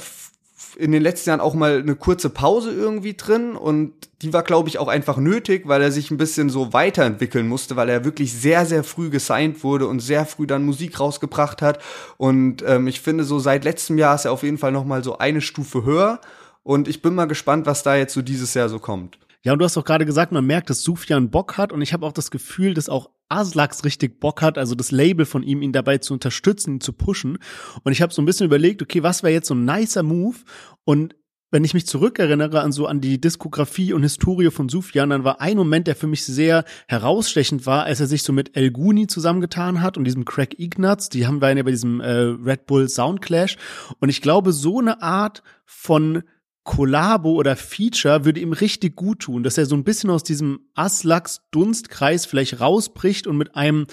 in 0.76 0.92
den 0.92 1.02
letzten 1.02 1.30
Jahren 1.30 1.40
auch 1.40 1.54
mal 1.54 1.78
eine 1.80 1.96
kurze 1.96 2.30
Pause 2.30 2.72
irgendwie 2.72 3.14
drin 3.14 3.56
und 3.56 3.92
die 4.22 4.32
war, 4.32 4.42
glaube 4.42 4.68
ich, 4.68 4.78
auch 4.78 4.88
einfach 4.88 5.18
nötig, 5.18 5.66
weil 5.66 5.82
er 5.82 5.92
sich 5.92 6.10
ein 6.10 6.16
bisschen 6.16 6.48
so 6.48 6.72
weiterentwickeln 6.72 7.48
musste, 7.48 7.76
weil 7.76 7.88
er 7.88 8.04
wirklich 8.04 8.32
sehr, 8.32 8.64
sehr 8.66 8.84
früh 8.84 9.10
gesigned 9.10 9.64
wurde 9.64 9.86
und 9.86 10.00
sehr 10.00 10.24
früh 10.26 10.46
dann 10.46 10.64
Musik 10.64 11.00
rausgebracht 11.00 11.60
hat. 11.60 11.80
Und 12.16 12.62
ähm, 12.66 12.86
ich 12.86 13.00
finde, 13.00 13.24
so 13.24 13.38
seit 13.38 13.64
letztem 13.64 13.98
Jahr 13.98 14.14
ist 14.14 14.24
er 14.24 14.32
auf 14.32 14.42
jeden 14.42 14.58
Fall 14.58 14.72
noch 14.72 14.84
mal 14.84 15.02
so 15.02 15.18
eine 15.18 15.40
Stufe 15.40 15.84
höher. 15.84 16.20
Und 16.62 16.88
ich 16.88 17.02
bin 17.02 17.14
mal 17.14 17.26
gespannt, 17.26 17.66
was 17.66 17.82
da 17.82 17.96
jetzt 17.96 18.14
so 18.14 18.22
dieses 18.22 18.54
Jahr 18.54 18.68
so 18.68 18.78
kommt. 18.78 19.18
Ja, 19.42 19.52
und 19.52 19.58
du 19.58 19.64
hast 19.64 19.76
auch 19.76 19.84
gerade 19.84 20.06
gesagt, 20.06 20.30
man 20.30 20.46
merkt, 20.46 20.70
dass 20.70 20.82
Sufjan 20.82 21.30
Bock 21.30 21.58
hat 21.58 21.72
und 21.72 21.82
ich 21.82 21.92
habe 21.92 22.06
auch 22.06 22.12
das 22.12 22.30
Gefühl, 22.30 22.74
dass 22.74 22.88
auch 22.88 23.10
Aslax 23.32 23.84
richtig 23.84 24.20
Bock 24.20 24.42
hat, 24.42 24.58
also 24.58 24.74
das 24.74 24.90
Label 24.90 25.26
von 25.26 25.42
ihm, 25.42 25.62
ihn 25.62 25.72
dabei 25.72 25.98
zu 25.98 26.14
unterstützen, 26.14 26.74
ihn 26.74 26.80
zu 26.80 26.92
pushen. 26.92 27.38
Und 27.82 27.92
ich 27.92 28.02
habe 28.02 28.12
so 28.12 28.22
ein 28.22 28.26
bisschen 28.26 28.46
überlegt, 28.46 28.82
okay, 28.82 29.02
was 29.02 29.22
wäre 29.22 29.32
jetzt 29.32 29.48
so 29.48 29.54
ein 29.54 29.64
nicer 29.64 30.02
Move? 30.02 30.36
Und 30.84 31.14
wenn 31.52 31.64
ich 31.64 31.74
mich 31.74 31.86
zurückerinnere 31.86 32.62
an 32.62 32.72
so 32.72 32.86
an 32.86 33.02
die 33.02 33.20
Diskografie 33.20 33.92
und 33.92 34.02
Historie 34.02 34.50
von 34.50 34.70
Sufjan, 34.70 35.10
dann 35.10 35.22
war 35.22 35.40
ein 35.40 35.58
Moment, 35.58 35.86
der 35.86 35.94
für 35.94 36.06
mich 36.06 36.24
sehr 36.24 36.64
herausstechend 36.88 37.66
war, 37.66 37.84
als 37.84 38.00
er 38.00 38.06
sich 38.06 38.22
so 38.22 38.32
mit 38.32 38.56
El 38.56 38.70
Guni 38.70 39.06
zusammengetan 39.06 39.82
hat 39.82 39.98
und 39.98 40.04
diesem 40.04 40.24
Craig 40.24 40.58
Ignatz, 40.58 41.10
die 41.10 41.26
haben 41.26 41.42
wir 41.42 41.54
ja 41.54 41.62
bei 41.62 41.70
diesem 41.70 42.00
äh, 42.00 42.10
Red 42.10 42.64
Bull 42.66 42.88
Soundclash 42.88 43.58
und 44.00 44.08
ich 44.08 44.22
glaube, 44.22 44.52
so 44.52 44.80
eine 44.80 45.02
Art 45.02 45.42
von 45.66 46.22
Kollabo 46.64 47.32
oder 47.32 47.56
Feature 47.56 48.24
würde 48.24 48.40
ihm 48.40 48.52
richtig 48.52 48.94
gut 48.94 49.20
tun, 49.20 49.42
dass 49.42 49.58
er 49.58 49.66
so 49.66 49.74
ein 49.74 49.84
bisschen 49.84 50.10
aus 50.10 50.22
diesem 50.22 50.60
Aslaks-Dunstkreis 50.74 52.26
vielleicht 52.26 52.60
rausbricht 52.60 53.26
und 53.26 53.36
mit 53.36 53.56
einem 53.56 53.86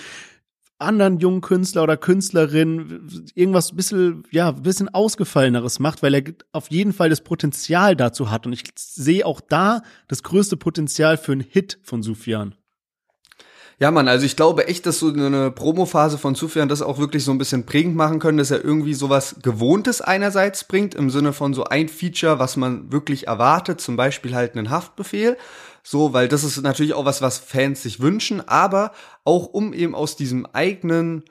anderen 0.78 1.20
jungen 1.20 1.42
Künstler 1.42 1.84
oder 1.84 1.98
Künstlerin 1.98 3.08
irgendwas 3.36 3.72
ein 3.72 3.76
bisschen, 3.76 4.24
ja, 4.32 4.50
ein 4.50 4.62
bisschen 4.62 4.88
ausgefalleneres 4.88 5.80
macht, 5.80 6.02
weil 6.02 6.16
er 6.16 6.24
auf 6.54 6.72
jeden 6.72 6.94
Fall 6.94 7.10
das 7.10 7.22
Potenzial 7.22 7.96
dazu 7.96 8.32
hat. 8.32 8.46
Und 8.46 8.54
ich 8.54 8.64
sehe 8.78 9.26
auch 9.26 9.42
da 9.42 9.82
das 10.08 10.24
größte 10.24 10.56
Potenzial 10.56 11.18
für 11.18 11.34
einen 11.34 11.42
Hit 11.42 11.80
von 11.84 12.02
Sufjan. 12.02 12.56
Ja, 13.82 13.92
Mann, 13.92 14.10
also 14.10 14.26
ich 14.26 14.36
glaube 14.36 14.68
echt, 14.68 14.86
dass 14.86 15.00
so 15.00 15.08
eine 15.08 15.52
Promophase 15.52 16.18
von 16.18 16.36
Sufjan 16.36 16.68
das 16.68 16.82
auch 16.82 16.98
wirklich 16.98 17.24
so 17.24 17.32
ein 17.32 17.38
bisschen 17.38 17.66
prägend 17.66 17.96
machen 17.96 18.20
können, 18.20 18.38
dass 18.38 18.52
er 18.52 18.62
irgendwie 18.62 18.94
sowas 18.94 19.38
Gewohntes 19.42 20.02
einerseits 20.02 20.66
bringt, 20.66 20.96
im 20.96 21.10
Sinne 21.10 21.32
von 21.32 21.54
so 21.54 21.64
ein 21.64 21.88
Feature, 21.88 22.40
was 22.40 22.58
man 22.58 22.92
wirklich 22.92 23.28
erwartet, 23.28 23.80
zum 23.80 23.96
Beispiel 23.96 24.36
halt 24.36 24.58
einen 24.58 24.70
Haftbefehl. 24.70 25.38
So, 25.82 26.12
weil 26.12 26.28
das 26.28 26.44
ist 26.44 26.62
natürlich 26.62 26.94
auch 26.94 27.06
was, 27.06 27.22
was 27.22 27.38
Fans 27.38 27.82
sich 27.82 28.02
wünschen, 28.02 28.46
aber 28.46 28.92
auch 29.24 29.46
um 29.46 29.72
eben 29.74 29.96
aus 29.96 30.18
diesem 30.18 30.46
eigenen 30.48 31.24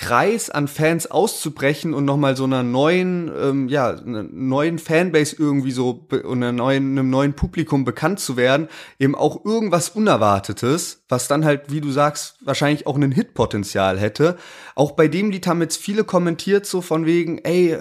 Kreis 0.00 0.48
an 0.48 0.66
Fans 0.66 1.10
auszubrechen 1.10 1.92
und 1.92 2.06
nochmal 2.06 2.34
so 2.34 2.44
einer 2.44 2.62
neuen, 2.62 3.30
ähm, 3.38 3.68
ja, 3.68 3.90
einer 3.90 4.22
neuen 4.22 4.78
Fanbase 4.78 5.36
irgendwie 5.38 5.72
so 5.72 6.06
und 6.10 6.42
einer 6.42 6.52
neuen, 6.52 6.92
einem 6.98 7.10
neuen 7.10 7.34
Publikum 7.34 7.84
bekannt 7.84 8.18
zu 8.18 8.38
werden, 8.38 8.68
eben 8.98 9.14
auch 9.14 9.44
irgendwas 9.44 9.90
Unerwartetes, 9.90 11.02
was 11.10 11.28
dann 11.28 11.44
halt, 11.44 11.70
wie 11.70 11.82
du 11.82 11.90
sagst, 11.90 12.38
wahrscheinlich 12.40 12.86
auch 12.86 12.96
ein 12.96 13.12
Hitpotenzial 13.12 14.00
hätte. 14.00 14.38
Auch 14.74 14.92
bei 14.92 15.06
dem 15.06 15.30
Lied 15.30 15.46
haben 15.46 15.60
jetzt 15.60 15.76
viele 15.76 16.04
kommentiert 16.04 16.64
so 16.64 16.80
von 16.80 17.04
wegen, 17.04 17.36
ey, 17.36 17.76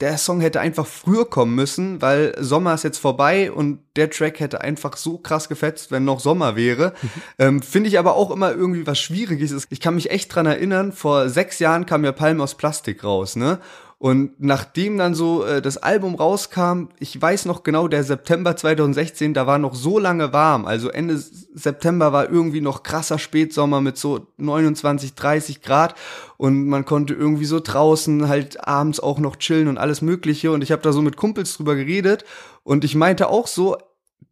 der 0.00 0.16
Song 0.16 0.40
hätte 0.40 0.60
einfach 0.60 0.86
früher 0.86 1.28
kommen 1.28 1.54
müssen, 1.56 2.00
weil 2.00 2.34
Sommer 2.38 2.74
ist 2.74 2.84
jetzt 2.84 2.98
vorbei 2.98 3.50
und 3.50 3.80
der 3.96 4.10
Track 4.10 4.38
hätte 4.38 4.60
einfach 4.60 4.96
so 4.96 5.18
krass 5.18 5.48
gefetzt, 5.48 5.90
wenn 5.90 6.04
noch 6.04 6.20
Sommer 6.20 6.54
wäre. 6.54 6.94
Mhm. 7.02 7.08
Ähm, 7.38 7.62
Finde 7.62 7.88
ich 7.88 7.98
aber 7.98 8.14
auch 8.14 8.30
immer 8.30 8.52
irgendwie 8.52 8.86
was 8.86 9.00
Schwieriges. 9.00 9.66
Ich 9.70 9.80
kann 9.80 9.96
mich 9.96 10.10
echt 10.10 10.32
dran 10.32 10.46
erinnern, 10.46 10.92
vor 10.92 11.28
sechs 11.28 11.58
Jahren 11.58 11.84
kam 11.84 12.04
ja 12.04 12.12
Palm 12.12 12.40
aus 12.40 12.54
Plastik 12.54 13.02
raus, 13.02 13.34
ne? 13.34 13.58
Und 14.00 14.34
nachdem 14.38 14.96
dann 14.96 15.14
so 15.14 15.44
äh, 15.44 15.60
das 15.60 15.76
Album 15.76 16.14
rauskam, 16.14 16.84
ich 17.00 17.20
weiß 17.20 17.46
noch 17.46 17.64
genau, 17.64 17.88
der 17.88 18.04
September 18.04 18.54
2016, 18.54 19.34
da 19.34 19.48
war 19.48 19.58
noch 19.58 19.74
so 19.74 19.98
lange 19.98 20.32
warm. 20.32 20.66
Also 20.66 20.88
Ende 20.88 21.18
September 21.18 22.12
war 22.12 22.30
irgendwie 22.30 22.60
noch 22.60 22.84
krasser 22.84 23.18
Spätsommer 23.18 23.80
mit 23.80 23.98
so 23.98 24.28
29, 24.36 25.16
30 25.16 25.62
Grad 25.62 25.96
und 26.36 26.68
man 26.68 26.84
konnte 26.84 27.12
irgendwie 27.12 27.44
so 27.44 27.58
draußen 27.58 28.28
halt 28.28 28.64
abends 28.64 29.00
auch 29.00 29.18
noch 29.18 29.34
chillen 29.34 29.66
und 29.66 29.78
alles 29.78 30.00
Mögliche. 30.00 30.52
Und 30.52 30.62
ich 30.62 30.70
habe 30.70 30.82
da 30.82 30.92
so 30.92 31.02
mit 31.02 31.16
Kumpels 31.16 31.56
drüber 31.56 31.74
geredet 31.74 32.24
und 32.62 32.84
ich 32.84 32.94
meinte 32.94 33.28
auch 33.28 33.48
so, 33.48 33.78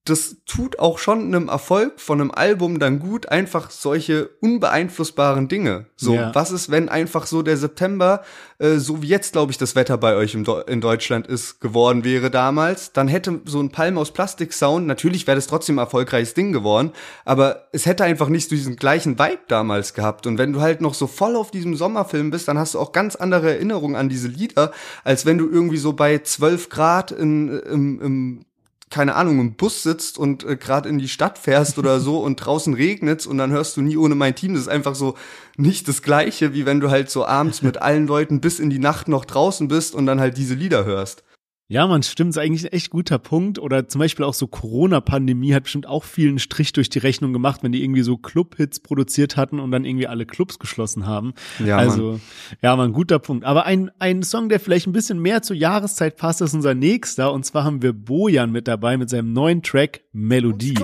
das 0.09 0.37
tut 0.47 0.79
auch 0.79 0.99
schon 0.99 1.21
einem 1.23 1.49
Erfolg 1.49 2.01
von 2.01 2.21
einem 2.21 2.31
Album 2.31 2.79
dann 2.79 3.01
gut, 3.01 3.29
einfach 3.29 3.71
solche 3.71 4.29
unbeeinflussbaren 4.41 5.49
Dinge. 5.49 5.87
So, 5.97 6.15
ja. 6.15 6.35
was 6.35 6.53
ist, 6.53 6.71
wenn 6.71 6.89
einfach 6.89 7.27
so 7.27 7.43
der 7.43 7.57
September, 7.57 8.23
äh, 8.59 8.77
so 8.77 9.03
wie 9.03 9.09
jetzt, 9.09 9.33
glaube 9.33 9.51
ich, 9.51 9.59
das 9.59 9.75
Wetter 9.75 9.99
bei 9.99 10.15
euch 10.15 10.37
Do 10.45 10.61
in 10.61 10.81
Deutschland 10.81 11.27
ist, 11.27 11.61
geworden 11.61 12.05
wäre 12.05 12.31
damals, 12.31 12.93
dann 12.93 13.09
hätte 13.09 13.41
so 13.47 13.61
ein 13.61 13.71
Palm 13.71 13.99
aus 13.99 14.13
Plastik-Sound, 14.13 14.87
natürlich 14.87 15.27
wäre 15.27 15.37
das 15.37 15.49
trotzdem 15.49 15.77
ein 15.79 15.85
erfolgreiches 15.85 16.35
Ding 16.35 16.53
geworden, 16.53 16.93
aber 17.25 17.67
es 17.73 17.85
hätte 17.85 18.05
einfach 18.05 18.29
nicht 18.29 18.49
so 18.49 18.55
diesen 18.55 18.77
gleichen 18.77 19.19
Vibe 19.19 19.41
damals 19.49 19.93
gehabt. 19.93 20.27
Und 20.27 20.39
wenn 20.39 20.53
du 20.53 20.61
halt 20.61 20.81
noch 20.81 20.95
so 20.95 21.09
voll 21.09 21.35
auf 21.35 21.51
diesem 21.51 21.75
Sommerfilm 21.75 22.31
bist, 22.31 22.47
dann 22.47 22.59
hast 22.59 22.75
du 22.75 22.79
auch 22.79 22.93
ganz 22.93 23.17
andere 23.17 23.51
Erinnerungen 23.51 23.97
an 23.97 24.09
diese 24.09 24.29
Lieder, 24.29 24.71
als 25.03 25.27
wenn 25.27 25.39
du 25.39 25.49
irgendwie 25.49 25.79
so 25.79 25.95
bei 25.95 26.19
12 26.19 26.69
Grad 26.69 27.11
in, 27.11 27.49
im, 27.49 28.01
im 28.01 28.45
keine 28.91 29.17
Ahnung, 29.17 29.41
im 29.41 29.55
Bus 29.55 29.83
sitzt 29.83 30.17
und 30.17 30.45
äh, 30.45 30.57
gerade 30.57 30.89
in 30.89 30.99
die 30.99 31.09
Stadt 31.09 31.39
fährst 31.39 31.79
oder 31.79 31.99
so 31.99 32.21
und 32.21 32.37
draußen 32.37 32.75
regnet's 32.75 33.27
und 33.27 33.39
dann 33.39 33.51
hörst 33.51 33.77
du 33.77 33.83
nie 33.83 33.97
ohne 33.97 34.15
mein 34.15 34.35
Team. 34.35 34.55
Das 34.55 34.63
ist 34.63 34.69
einfach 34.69 34.95
so 34.95 35.17
nicht 35.57 35.89
das 35.89 36.03
Gleiche, 36.03 36.55
wie 36.55 36.67
wenn 36.67 36.81
du 36.81 36.91
halt 36.91 37.11
so 37.11 37.27
abends 37.27 37.63
mit 37.63 37.83
allen 37.83 38.07
Leuten 38.07 38.41
bis 38.41 38.61
in 38.61 38.71
die 38.71 38.79
Nacht 38.79 39.09
noch 39.09 39.25
draußen 39.25 39.67
bist 39.67 39.95
und 39.95 40.07
dann 40.07 40.21
halt 40.21 40.37
diese 40.37 40.55
Lieder 40.55 40.85
hörst. 40.85 41.25
Ja, 41.69 41.89
man 41.89 42.05
stimmt, 42.05 42.31
ist 42.31 42.39
eigentlich 42.39 42.65
ein 42.65 42.73
echt 42.73 42.91
guter 42.91 43.19
Punkt. 43.19 43.59
Oder 43.59 43.89
zum 43.89 43.99
Beispiel 43.99 44.25
auch 44.25 44.35
so 44.35 44.47
Corona-Pandemie 44.47 45.53
hat 45.53 45.65
bestimmt 45.65 45.87
auch 45.89 46.05
vielen 46.05 46.39
Strich 46.39 46.73
durch 46.73 46.91
die 46.91 47.01
Rechnung 47.01 47.33
gemacht, 47.33 47.65
wenn 47.65 47.73
die 47.73 47.83
irgendwie 47.83 48.03
so 48.03 48.17
Club-Hits 48.17 48.81
produziert 48.81 49.37
hatten 49.37 49.59
und 49.59 49.73
dann 49.73 49.85
irgendwie 49.85 50.07
alle 50.07 50.27
Clubs 50.27 50.61
geschlossen 50.61 51.07
haben. 51.07 51.35
Ja, 51.65 51.77
also, 51.77 52.13
Mann. 52.13 52.21
ja, 52.63 52.77
man, 52.77 52.93
guter 52.93 53.19
Punkt. 53.19 53.45
Aber 53.45 53.67
ein, 53.67 53.91
ein 53.99 54.23
Song, 54.23 54.49
der 54.49 54.61
vielleicht 54.61 54.87
ein 54.87 54.93
bisschen 54.93 55.19
mehr 55.19 55.43
zur 55.43 55.57
Jahreszeit 55.57 56.17
passt, 56.17 56.41
ist 56.41 56.55
unser 56.55 56.75
nächster. 56.75 57.33
Und 57.33 57.45
zwar 57.45 57.65
haben 57.65 57.83
wir 57.83 57.93
Bojan 57.93 58.53
mit 58.53 58.69
dabei 58.69 58.97
mit 58.97 59.11
seinem 59.11 59.33
neuen 59.33 59.63
Track 59.63 60.03
Melodie. 60.13 60.75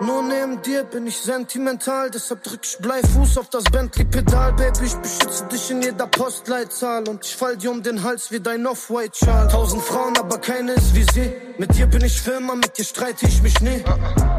Nur 0.00 0.22
neben 0.22 0.62
dir 0.62 0.84
bin 0.84 1.08
ich 1.08 1.16
sentimental, 1.16 2.08
deshalb 2.08 2.44
drück 2.44 2.60
ich 2.62 2.78
Bleifuß 2.78 3.36
auf 3.38 3.48
das 3.50 3.64
Bentley-Pedal, 3.64 4.52
Baby. 4.52 4.86
Ich 4.86 4.94
beschütze 4.94 5.44
dich 5.46 5.70
in 5.72 5.82
jeder 5.82 6.06
Postleitzahl 6.06 7.08
und 7.08 7.24
ich 7.24 7.34
fall 7.34 7.56
dir 7.56 7.72
um 7.72 7.82
den 7.82 8.04
Hals 8.04 8.30
wie 8.30 8.38
dein 8.38 8.64
Off-White-Schal. 8.64 9.48
Tausend 9.48 9.82
Frauen, 9.82 10.16
aber 10.16 10.38
keine 10.38 10.74
ist 10.74 10.94
wie 10.94 11.04
sie. 11.12 11.32
Mit 11.58 11.76
dir 11.76 11.86
bin 11.86 12.04
ich 12.04 12.20
Firma, 12.20 12.54
mit 12.54 12.78
dir 12.78 12.84
streite 12.84 13.26
ich 13.26 13.42
mich 13.42 13.60
nie. 13.60 13.82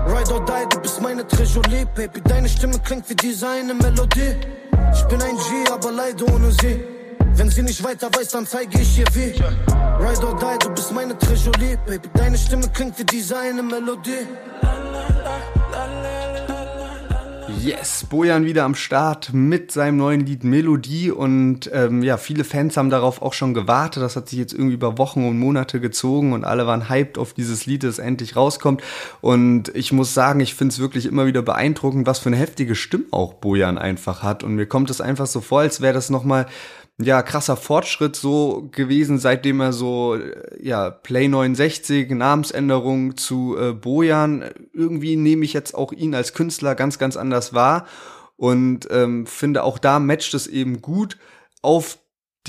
Ride 0.08 0.34
or 0.34 0.45
die, 0.45 0.69
du 0.69 0.80
bist 0.80 1.02
meine 1.02 1.28
Trejolie, 1.28 1.86
Baby. 1.93 2.22
Deine 2.22 2.48
Stimme 2.48 2.80
klingt 2.80 3.10
wie 3.10 3.15
diese 3.15 3.50
eine 3.50 3.74
Melodie. 3.74 4.38
Ich 4.93 5.04
bin 5.04 5.22
ein 5.22 5.36
G, 5.36 5.72
aber 5.72 5.91
leider 5.91 6.26
ohne 6.34 6.52
sie. 6.52 6.98
Wenn 7.36 7.50
sie 7.50 7.62
nicht 7.63 7.84
weiter 7.84 8.10
weiß, 8.15 8.30
dann 8.30 8.46
zeige 8.46 8.80
ich 8.80 9.00
ihr 9.00 9.06
wie. 9.13 9.34
Ride 10.00 10.28
or 10.28 10.38
die, 10.39 10.65
du 10.65 10.70
bist 10.74 10.92
meine 10.94 11.18
Trejolie, 11.18 11.78
Baby. 11.86 12.10
Deine 12.13 12.38
Stimme 12.38 12.68
klingt 12.74 12.98
wie 13.00 13.06
diese 13.06 13.38
eine 13.38 13.63
Melodie. 13.63 14.28
Yes, 17.62 18.06
Bojan 18.10 18.46
wieder 18.46 18.63
am 18.63 18.74
Start 18.74 19.34
mit 19.34 19.74
seinem 19.74 19.98
neuen 19.98 20.26
Lied 20.26 20.46
Melodie 20.46 21.12
und 21.12 21.70
ähm, 21.74 22.04
ja, 22.04 22.15
viele 22.15 22.46
Fans 22.46 22.78
haben 22.78 22.89
darauf 22.89 23.22
auch 23.22 23.34
schon 23.34 23.54
gewartet. 23.54 24.02
Das 24.02 24.15
hat 24.15 24.30
sich 24.30 24.39
jetzt 24.39 24.54
irgendwie 24.54 24.76
über 24.76 24.98
Wochen 24.98 25.28
und 25.28 25.38
Monate 25.38 25.82
gezogen 25.82 26.32
und 26.32 26.46
alle 26.46 26.68
waren 26.68 26.88
hyped 26.88 27.18
auf 27.18 27.34
dieses 27.34 27.65
Lied, 27.65 27.84
das 27.84 28.00
endlich 28.00 28.38
rauskommt. 28.38 28.82
Und 29.20 29.76
ich 29.76 29.92
muss 29.92 30.13
sagen, 30.13 30.39
ich 30.39 30.56
finde 30.56 30.72
es 30.72 30.80
wirklich 30.80 31.06
immer 31.06 31.26
wieder 31.26 31.42
beeindruckend, 31.42 32.08
was 32.08 32.20
für 32.20 32.30
eine 32.30 32.38
heftige 32.38 32.76
Stimme 32.76 33.06
auch 33.12 33.34
Bojan 33.34 33.78
einfach 33.78 34.24
hat. 34.24 34.44
Und 34.44 34.56
mir 34.56 34.65
kommt 34.65 34.89
es 34.89 35.02
einfach 35.02 35.28
so 35.28 35.42
vor, 35.42 35.60
als 35.60 35.82
wäre 35.82 35.94
das 35.94 36.10
nochmal 36.10 36.46
ja, 37.01 37.21
krasser 37.21 37.55
Fortschritt 37.55 38.15
so 38.15 38.67
gewesen, 38.71 39.19
seitdem 39.19 39.62
er 39.62 39.71
so, 39.71 40.17
ja, 40.59 40.89
Play 40.89 41.27
69, 41.29 42.09
Namensänderung 42.12 43.15
zu 43.15 43.57
äh, 43.57 43.73
Bojan. 43.73 44.43
Irgendwie 44.73 45.15
nehme 45.15 45.45
ich 45.45 45.53
jetzt 45.53 45.73
auch 45.75 45.93
ihn 45.93 46.13
als 46.13 46.33
Künstler 46.33 46.75
ganz, 46.75 46.99
ganz 46.99 47.15
anders 47.15 47.53
wahr 47.53 47.88
und 48.35 48.88
ähm, 48.91 49.25
finde 49.25 49.63
auch 49.63 49.77
da 49.79 49.99
matcht 49.99 50.33
es 50.33 50.47
eben 50.47 50.81
gut 50.81 51.17
auf 51.62 51.99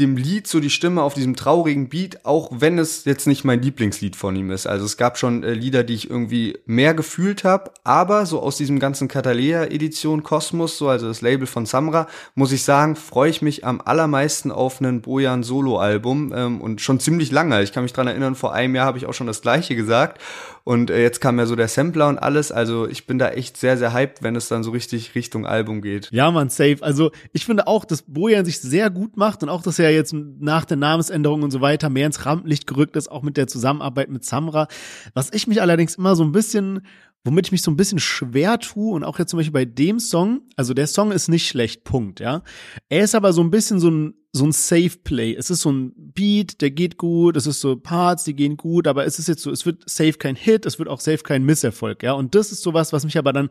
dem 0.01 0.17
Lied 0.17 0.47
so 0.47 0.59
die 0.59 0.71
Stimme 0.71 1.03
auf 1.03 1.15
diesem 1.15 1.37
traurigen 1.37 1.89
Beat, 1.89 2.25
auch 2.25 2.51
wenn 2.53 2.79
es 2.79 3.05
jetzt 3.05 3.27
nicht 3.27 3.45
mein 3.45 3.63
Lieblingslied 3.63 4.17
von 4.17 4.35
ihm 4.35 4.51
ist. 4.51 4.67
Also 4.67 4.87
es 4.87 4.97
gab 4.97 5.19
schon 5.19 5.45
äh, 5.45 5.53
Lieder, 5.53 5.85
die 5.85 5.95
ich 5.95 6.11
irgendwie 6.11 6.59
mehr 6.67 6.95
gefühlt 6.95 7.45
habe, 7.45 7.71
aber 7.85 8.27
so 8.27 8.41
aus 8.41 8.57
diesem 8.57 8.79
ganzen 8.79 9.07
Catalea-Edition 9.07 10.23
Kosmos, 10.23 10.79
so 10.79 10.89
also 10.89 11.07
das 11.07 11.21
Label 11.21 11.47
von 11.47 11.67
Samra, 11.67 12.09
muss 12.35 12.53
ich 12.53 12.65
sagen, 12.65 12.97
freue 12.97 13.31
ich 13.31 13.43
mich 13.43 13.65
am 13.65 13.81
allermeisten 13.81 14.51
auf 14.51 14.81
einen 14.81 15.03
Bojan 15.03 15.43
Solo-Album 15.43 16.33
ähm, 16.35 16.61
und 16.61 16.81
schon 16.81 16.99
ziemlich 16.99 17.31
lange. 17.31 17.63
Ich 17.63 17.73
kann 17.73 17.83
mich 17.83 17.93
dran 17.93 18.07
erinnern, 18.07 18.35
vor 18.35 18.55
einem 18.55 18.75
Jahr 18.75 18.87
habe 18.87 18.99
ich 18.99 19.07
auch 19.07 19.15
schon 19.15 19.27
das 19.27 19.43
gleiche 19.43 19.77
gesagt 19.77 20.21
und 20.65 20.91
äh, 20.91 21.03
jetzt 21.03 21.21
kam 21.21 21.39
ja 21.39 21.47
so 21.47 21.57
der 21.57 21.69
Sampler 21.69 22.09
und 22.09 22.19
alles. 22.19 22.53
Also 22.53 22.87
ich 22.87 23.07
bin 23.07 23.19
da 23.19 23.31
echt 23.31 23.57
sehr, 23.57 23.77
sehr 23.77 23.93
hyped, 23.93 24.23
wenn 24.23 24.37
es 24.37 24.49
dann 24.49 24.63
so 24.63 24.71
richtig 24.71 25.15
Richtung 25.15 25.47
Album 25.47 25.83
geht. 25.83 26.09
Ja, 26.13 26.31
man, 26.31 26.49
safe. 26.49 26.79
Also 26.81 27.11
ich 27.33 27.45
finde 27.45 27.67
auch, 27.67 27.85
dass 27.85 28.03
Bojan 28.03 28.45
sich 28.45 28.61
sehr 28.61 28.91
gut 28.91 29.17
macht 29.17 29.43
und 29.43 29.49
auch, 29.49 29.63
dass 29.63 29.79
er 29.79 29.90
jetzt 29.91 30.15
nach 30.15 30.65
der 30.65 30.77
Namensänderung 30.77 31.43
und 31.43 31.51
so 31.51 31.61
weiter 31.61 31.91
mehr 31.91 32.07
ins 32.07 32.25
Rampenlicht 32.27 32.67
gerückt 32.67 32.97
ist, 32.97 33.11
auch 33.11 33.23
mit 33.23 33.37
der 33.37 33.47
Zusammenarbeit 33.47 34.11
mit 34.11 34.25
Samra. 34.25 34.69
Was 35.15 35.33
ich 35.33 35.47
mich 35.47 35.61
allerdings 35.61 35.97
immer 35.97 36.17
so 36.17 36.25
ein 36.25 36.33
bisschen 36.33 36.83
womit 37.25 37.49
ich 37.49 37.53
mich 37.53 37.63
so 37.63 37.71
ein 37.71 37.77
bisschen 37.77 37.99
schwer 37.99 38.59
tue 38.59 38.95
und 38.95 39.05
auch 39.05 39.19
jetzt 39.19 39.31
zum 39.31 39.39
Beispiel 39.39 39.53
bei 39.53 39.65
dem 39.65 39.99
Song, 40.01 40.43
also 40.57 40.73
der 40.73 40.87
Song 40.87 41.13
ist 41.13 41.29
nicht 41.29 41.47
schlecht, 41.47 41.85
Punkt, 41.85 42.21
ja. 42.21 42.43
Er 42.89 43.05
ist 43.05 43.15
aber 43.15 43.33
so 43.33 43.43
ein 43.43 43.51
bisschen 43.51 43.79
so 43.79 43.91
ein, 43.91 44.15
so 44.33 44.47
ein 44.47 44.53
Safe 44.53 44.97
Play. 45.05 45.35
Es 45.35 45.51
ist 45.51 45.63
so 45.63 45.73
ein 45.73 45.93
Beat, 45.97 46.61
der 46.61 46.71
geht 46.71 46.97
gut, 46.97 47.37
es 47.37 47.47
ist 47.47 47.61
so 47.61 47.77
Parts, 47.77 48.25
die 48.25 48.35
gehen 48.35 48.57
gut, 48.57 48.87
aber 48.87 49.05
es 49.05 49.19
ist 49.19 49.29
jetzt 49.29 49.43
so, 49.43 49.51
es 49.51 49.67
wird 49.67 49.89
safe 49.89 50.15
kein 50.15 50.37
Hit, 50.37 50.65
es 50.67 50.79
wird 50.79 50.89
auch 50.89 51.01
safe 51.01 51.23
kein 51.23 51.45
Misserfolg, 51.45 52.03
ja. 52.03 52.13
Und 52.13 52.35
das 52.35 52.53
ist 52.53 52.63
sowas, 52.63 52.93
was 52.93 53.05
mich 53.05 53.19
aber 53.19 53.33
dann 53.33 53.51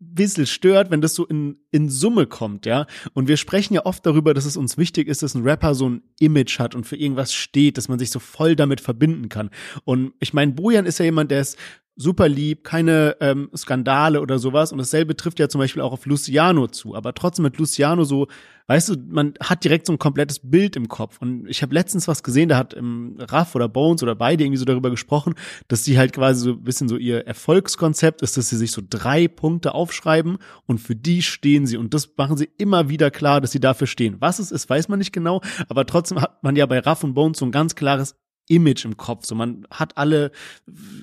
bisschen 0.00 0.46
stört, 0.46 0.90
wenn 0.90 1.00
das 1.00 1.14
so 1.14 1.26
in, 1.26 1.58
in 1.70 1.88
Summe 1.88 2.26
kommt, 2.26 2.66
ja. 2.66 2.86
Und 3.14 3.28
wir 3.28 3.36
sprechen 3.36 3.74
ja 3.74 3.84
oft 3.84 4.04
darüber, 4.06 4.34
dass 4.34 4.44
es 4.44 4.56
uns 4.56 4.78
wichtig 4.78 5.08
ist, 5.08 5.22
dass 5.22 5.34
ein 5.34 5.42
Rapper 5.42 5.74
so 5.74 5.88
ein 5.88 6.02
Image 6.20 6.58
hat 6.58 6.74
und 6.74 6.86
für 6.86 6.96
irgendwas 6.96 7.32
steht, 7.34 7.76
dass 7.76 7.88
man 7.88 7.98
sich 7.98 8.10
so 8.10 8.18
voll 8.18 8.56
damit 8.56 8.80
verbinden 8.80 9.28
kann. 9.28 9.50
Und 9.84 10.12
ich 10.20 10.32
meine, 10.32 10.52
Bojan 10.52 10.86
ist 10.86 10.98
ja 10.98 11.04
jemand, 11.04 11.30
der 11.30 11.40
ist 11.40 11.58
super 11.98 12.28
lieb, 12.28 12.62
keine 12.62 13.16
ähm, 13.20 13.50
Skandale 13.54 14.20
oder 14.20 14.38
sowas. 14.38 14.70
Und 14.70 14.78
dasselbe 14.78 15.16
trifft 15.16 15.40
ja 15.40 15.48
zum 15.48 15.58
Beispiel 15.58 15.82
auch 15.82 15.92
auf 15.92 16.06
Luciano 16.06 16.68
zu. 16.68 16.94
Aber 16.94 17.12
trotzdem 17.12 17.42
mit 17.42 17.58
Luciano 17.58 18.04
so, 18.04 18.28
weißt 18.68 18.90
du, 18.90 18.94
man 19.08 19.34
hat 19.42 19.64
direkt 19.64 19.86
so 19.86 19.92
ein 19.92 19.98
komplettes 19.98 20.40
Bild 20.42 20.76
im 20.76 20.86
Kopf. 20.86 21.18
Und 21.20 21.48
ich 21.48 21.60
habe 21.60 21.74
letztens 21.74 22.06
was 22.06 22.22
gesehen, 22.22 22.48
da 22.48 22.56
hat 22.56 22.72
im 22.72 23.16
Raff 23.18 23.56
oder 23.56 23.68
Bones 23.68 24.04
oder 24.04 24.14
beide 24.14 24.44
irgendwie 24.44 24.58
so 24.58 24.64
darüber 24.64 24.90
gesprochen, 24.90 25.34
dass 25.66 25.84
sie 25.84 25.98
halt 25.98 26.12
quasi 26.12 26.40
so 26.44 26.50
ein 26.52 26.62
bisschen 26.62 26.88
so 26.88 26.96
ihr 26.96 27.26
Erfolgskonzept 27.26 28.22
ist, 28.22 28.36
dass 28.36 28.48
sie 28.48 28.56
sich 28.56 28.70
so 28.70 28.80
drei 28.88 29.26
Punkte 29.26 29.74
aufschreiben 29.74 30.38
und 30.66 30.78
für 30.78 30.94
die 30.94 31.22
stehen 31.22 31.66
sie. 31.66 31.76
Und 31.76 31.94
das 31.94 32.08
machen 32.16 32.36
sie 32.36 32.48
immer 32.58 32.88
wieder 32.88 33.10
klar, 33.10 33.40
dass 33.40 33.50
sie 33.50 33.60
dafür 33.60 33.88
stehen. 33.88 34.18
Was 34.20 34.38
es 34.38 34.52
ist, 34.52 34.70
weiß 34.70 34.88
man 34.88 35.00
nicht 35.00 35.12
genau, 35.12 35.40
aber 35.68 35.84
trotzdem 35.84 36.20
hat 36.20 36.44
man 36.44 36.54
ja 36.54 36.64
bei 36.66 36.78
Raff 36.78 37.02
und 37.02 37.14
Bones 37.14 37.38
so 37.38 37.44
ein 37.44 37.52
ganz 37.52 37.74
klares 37.74 38.14
Image 38.48 38.84
im 38.84 38.96
Kopf. 38.96 39.24
So 39.26 39.34
man 39.34 39.66
hat 39.70 39.96
alle, 39.96 40.30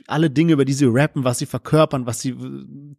alle 0.07 0.29
Dinge, 0.29 0.53
über 0.53 0.65
die 0.65 0.73
sie 0.73 0.85
rappen, 0.85 1.23
was 1.23 1.39
sie 1.39 1.45
verkörpern, 1.45 2.05
was 2.05 2.21
sie 2.21 2.35